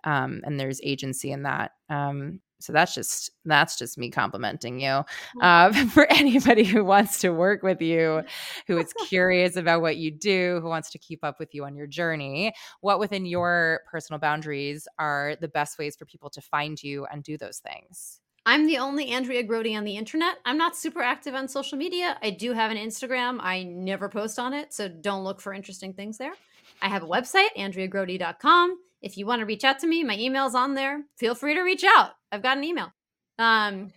um, 0.03 0.41
and 0.45 0.59
there's 0.59 0.79
agency 0.83 1.31
in 1.31 1.43
that 1.43 1.71
um, 1.89 2.39
so 2.59 2.73
that's 2.73 2.95
just 2.95 3.31
that's 3.45 3.77
just 3.77 3.97
me 3.97 4.09
complimenting 4.09 4.79
you 4.79 5.03
uh, 5.41 5.71
for 5.89 6.05
anybody 6.11 6.63
who 6.63 6.83
wants 6.83 7.19
to 7.19 7.29
work 7.29 7.63
with 7.63 7.81
you 7.81 8.21
who 8.67 8.77
is 8.77 8.93
curious 9.07 9.55
about 9.55 9.81
what 9.81 9.97
you 9.97 10.11
do 10.11 10.59
who 10.61 10.67
wants 10.67 10.89
to 10.89 10.97
keep 10.97 11.23
up 11.23 11.39
with 11.39 11.53
you 11.53 11.65
on 11.65 11.75
your 11.75 11.87
journey 11.87 12.53
what 12.81 12.99
within 12.99 13.25
your 13.25 13.81
personal 13.89 14.19
boundaries 14.19 14.87
are 14.99 15.35
the 15.41 15.47
best 15.47 15.77
ways 15.77 15.95
for 15.95 16.05
people 16.05 16.29
to 16.29 16.41
find 16.41 16.81
you 16.81 17.05
and 17.11 17.23
do 17.23 17.37
those 17.37 17.59
things 17.59 18.21
I'm 18.47 18.67
the 18.67 18.77
only 18.77 19.07
Andrea 19.07 19.43
Grody 19.43 19.75
on 19.75 19.85
the 19.85 19.97
internet. 19.97 20.37
I'm 20.45 20.59
not 20.59 20.77
super 20.77 21.01
active 21.01 21.33
on 21.33 21.47
social 21.47 21.79
media. 21.79 22.15
I 22.21 22.29
do 22.29 22.53
have 22.53 22.69
an 22.69 22.77
Instagram. 22.77 23.39
I 23.41 23.63
never 23.63 24.07
post 24.07 24.37
on 24.37 24.53
it, 24.53 24.71
so 24.71 24.87
don't 24.87 25.23
look 25.23 25.41
for 25.41 25.51
interesting 25.51 25.93
things 25.93 26.19
there. 26.19 26.33
I 26.81 26.89
have 26.89 27.03
a 27.03 27.07
website, 27.07 27.53
andreagrody.com. 27.57 28.77
If 29.01 29.17
you 29.17 29.25
want 29.25 29.41
to 29.41 29.45
reach 29.45 29.63
out 29.63 29.79
to 29.79 29.87
me, 29.87 30.03
my 30.03 30.17
email's 30.17 30.55
on 30.55 30.73
there. 30.73 31.03
Feel 31.17 31.35
free 31.35 31.53
to 31.53 31.61
reach 31.61 31.83
out. 31.83 32.11
I've 32.31 32.41
got 32.41 32.57
an 32.57 32.63
email. 32.63 32.91
Um, 33.37 33.91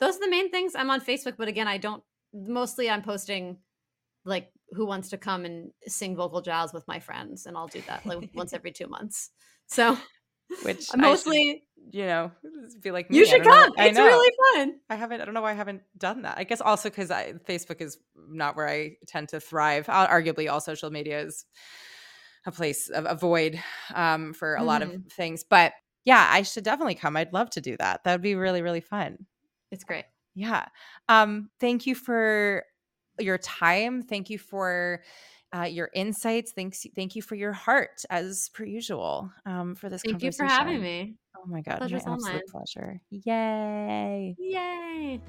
those 0.00 0.16
are 0.16 0.20
the 0.20 0.30
main 0.30 0.50
things. 0.50 0.74
I'm 0.74 0.90
on 0.90 1.00
Facebook, 1.00 1.34
but 1.38 1.48
again, 1.48 1.68
I 1.68 1.78
don't. 1.78 2.02
Mostly, 2.34 2.90
I'm 2.90 3.02
posting 3.02 3.58
like 4.24 4.50
who 4.72 4.84
wants 4.84 5.10
to 5.10 5.16
come 5.16 5.44
and 5.44 5.70
sing 5.86 6.16
vocal 6.16 6.42
jazz 6.42 6.72
with 6.72 6.86
my 6.86 7.00
friends, 7.00 7.46
and 7.46 7.56
I'll 7.56 7.68
do 7.68 7.82
that 7.86 8.04
like 8.04 8.30
once 8.34 8.52
every 8.52 8.72
two 8.72 8.88
months. 8.88 9.30
So, 9.68 9.96
which 10.62 10.94
mostly, 10.94 11.64
should, 11.84 11.94
you 11.94 12.06
know, 12.06 12.30
be 12.82 12.90
like 12.90 13.10
me. 13.10 13.18
you 13.18 13.26
should 13.26 13.42
come. 13.42 13.72
It's 13.78 13.98
really 13.98 14.32
fun. 14.54 14.74
I 14.90 14.96
haven't. 14.96 15.20
I 15.20 15.24
don't 15.24 15.34
know 15.34 15.42
why 15.42 15.52
I 15.52 15.54
haven't 15.54 15.82
done 15.96 16.22
that. 16.22 16.36
I 16.36 16.44
guess 16.44 16.60
also 16.60 16.90
because 16.90 17.08
Facebook 17.08 17.80
is 17.80 17.98
not 18.28 18.56
where 18.56 18.68
I 18.68 18.96
tend 19.06 19.30
to 19.30 19.40
thrive. 19.40 19.86
arguably, 19.86 20.50
all 20.50 20.60
social 20.60 20.90
media 20.90 21.20
is 21.20 21.46
a 22.46 22.52
place 22.52 22.88
of 22.88 23.04
a 23.04 23.14
void 23.14 23.60
um, 23.94 24.32
for 24.32 24.54
a 24.54 24.60
mm. 24.60 24.64
lot 24.64 24.82
of 24.82 24.88
mm-hmm. 24.88 25.08
things. 25.08 25.44
But 25.44 25.72
yeah, 26.04 26.26
I 26.30 26.42
should 26.42 26.64
definitely 26.64 26.94
come. 26.94 27.16
I'd 27.16 27.32
love 27.32 27.50
to 27.50 27.60
do 27.60 27.76
that. 27.78 28.04
That 28.04 28.12
would 28.12 28.22
be 28.22 28.36
really, 28.36 28.62
really 28.62 28.80
fun. 28.80 29.26
It's 29.70 29.84
great. 29.84 30.04
Yeah. 30.34 30.66
Um, 31.08 31.50
thank 31.60 31.86
you 31.86 31.94
for 31.94 32.64
your 33.18 33.38
time. 33.38 34.02
Thank 34.02 34.30
you 34.30 34.38
for 34.38 35.02
uh, 35.54 35.62
your 35.62 35.90
insights. 35.94 36.52
Thanks. 36.52 36.86
Thank 36.94 37.16
you 37.16 37.22
for 37.22 37.34
your 37.34 37.52
heart, 37.52 38.04
as 38.10 38.50
per 38.54 38.64
usual, 38.64 39.30
um, 39.44 39.74
for 39.74 39.88
this. 39.88 40.02
Thank 40.02 40.22
you 40.22 40.32
for 40.32 40.44
having 40.44 40.80
me. 40.80 41.16
Oh 41.36 41.46
my 41.46 41.60
god, 41.60 41.78
Pleasure's 41.78 42.06
my 42.06 42.14
absolute 42.14 42.46
pleasure. 42.48 43.00
Yay! 43.10 44.36
Yay! 44.38 45.20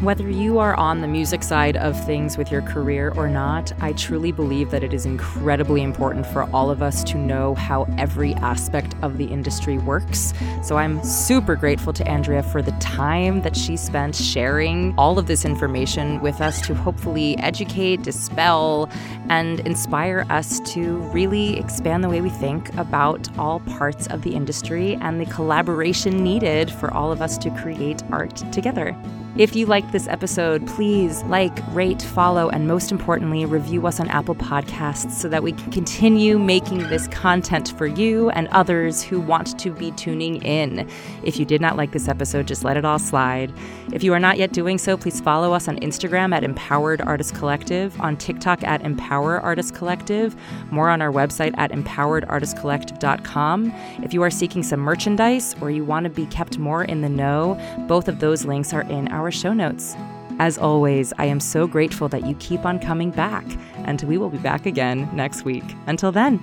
Whether 0.00 0.28
you 0.28 0.58
are 0.58 0.74
on 0.74 1.00
the 1.00 1.06
music 1.06 1.44
side 1.44 1.76
of 1.76 1.98
things 2.04 2.36
with 2.36 2.50
your 2.50 2.62
career 2.62 3.12
or 3.16 3.28
not, 3.28 3.72
I 3.80 3.92
truly 3.92 4.32
believe 4.32 4.70
that 4.72 4.82
it 4.82 4.92
is 4.92 5.06
incredibly 5.06 5.82
important 5.82 6.26
for 6.26 6.42
all 6.52 6.68
of 6.68 6.82
us 6.82 7.04
to 7.04 7.16
know 7.16 7.54
how 7.54 7.86
every 7.96 8.34
aspect 8.34 8.96
of 9.02 9.18
the 9.18 9.26
industry 9.26 9.78
works. 9.78 10.34
So 10.62 10.76
I'm 10.76 11.02
super 11.04 11.54
grateful 11.54 11.92
to 11.92 12.06
Andrea 12.08 12.42
for 12.42 12.60
the 12.60 12.72
time 12.72 13.40
that 13.42 13.56
she 13.56 13.76
spent 13.76 14.16
sharing 14.16 14.94
all 14.98 15.16
of 15.16 15.26
this 15.26 15.44
information 15.44 16.20
with 16.20 16.40
us 16.40 16.60
to 16.62 16.74
hopefully 16.74 17.38
educate, 17.38 18.02
dispel, 18.02 18.90
and 19.28 19.60
inspire 19.60 20.26
us 20.28 20.58
to 20.72 20.96
really 21.14 21.56
expand 21.56 22.02
the 22.02 22.08
way 22.08 22.20
we 22.20 22.30
think 22.30 22.74
about 22.76 23.28
all 23.38 23.60
parts 23.60 24.08
of 24.08 24.22
the 24.22 24.34
industry 24.34 24.96
and 24.96 25.20
the 25.20 25.26
collaboration 25.26 26.22
needed 26.22 26.70
for 26.70 26.92
all 26.92 27.12
of 27.12 27.22
us 27.22 27.38
to 27.38 27.48
create 27.50 28.02
art 28.10 28.36
together. 28.52 28.94
If 29.36 29.56
you 29.56 29.66
like 29.66 29.90
this 29.90 30.06
episode, 30.06 30.64
please 30.64 31.24
like, 31.24 31.58
rate, 31.74 32.00
follow, 32.00 32.50
and 32.50 32.68
most 32.68 32.92
importantly, 32.92 33.44
review 33.44 33.84
us 33.84 33.98
on 33.98 34.08
Apple 34.08 34.36
Podcasts 34.36 35.10
so 35.10 35.28
that 35.28 35.42
we 35.42 35.50
can 35.50 35.72
continue 35.72 36.38
making 36.38 36.88
this 36.88 37.08
content 37.08 37.76
for 37.76 37.88
you 37.88 38.30
and 38.30 38.46
others 38.48 39.02
who 39.02 39.20
want 39.20 39.58
to 39.58 39.72
be 39.72 39.90
tuning 39.90 40.40
in. 40.44 40.88
If 41.24 41.36
you 41.36 41.44
did 41.44 41.60
not 41.60 41.76
like 41.76 41.90
this 41.90 42.06
episode, 42.06 42.46
just 42.46 42.62
let 42.62 42.76
it 42.76 42.84
all 42.84 43.00
slide. 43.00 43.52
If 43.92 44.04
you 44.04 44.12
are 44.12 44.20
not 44.20 44.38
yet 44.38 44.52
doing 44.52 44.78
so, 44.78 44.96
please 44.96 45.20
follow 45.20 45.52
us 45.52 45.66
on 45.66 45.80
Instagram 45.80 46.32
at 46.32 46.44
Empowered 46.44 47.00
Artist 47.00 47.34
Collective, 47.34 48.00
on 48.00 48.16
TikTok 48.16 48.62
at 48.62 48.82
Empower 48.82 49.40
Artist 49.40 49.74
Collective, 49.74 50.36
more 50.70 50.88
on 50.88 51.02
our 51.02 51.10
website 51.10 51.54
at 51.58 51.72
empoweredartistcollective.com. 51.72 53.72
If 54.04 54.14
you 54.14 54.22
are 54.22 54.30
seeking 54.30 54.62
some 54.62 54.78
merchandise 54.78 55.56
or 55.60 55.72
you 55.72 55.84
want 55.84 56.04
to 56.04 56.10
be 56.10 56.26
kept 56.26 56.56
more 56.56 56.84
in 56.84 57.00
the 57.00 57.08
know, 57.08 57.58
both 57.88 58.06
of 58.06 58.20
those 58.20 58.44
links 58.44 58.72
are 58.72 58.82
in 58.82 59.08
our 59.08 59.23
our 59.24 59.32
show 59.32 59.52
notes. 59.52 59.96
As 60.38 60.58
always, 60.58 61.12
I 61.18 61.24
am 61.26 61.40
so 61.40 61.66
grateful 61.66 62.08
that 62.08 62.26
you 62.26 62.34
keep 62.36 62.64
on 62.64 62.78
coming 62.78 63.10
back, 63.10 63.44
and 63.84 64.02
we 64.02 64.18
will 64.18 64.30
be 64.30 64.38
back 64.38 64.66
again 64.66 65.08
next 65.14 65.44
week. 65.44 65.64
Until 65.86 66.12
then, 66.12 66.38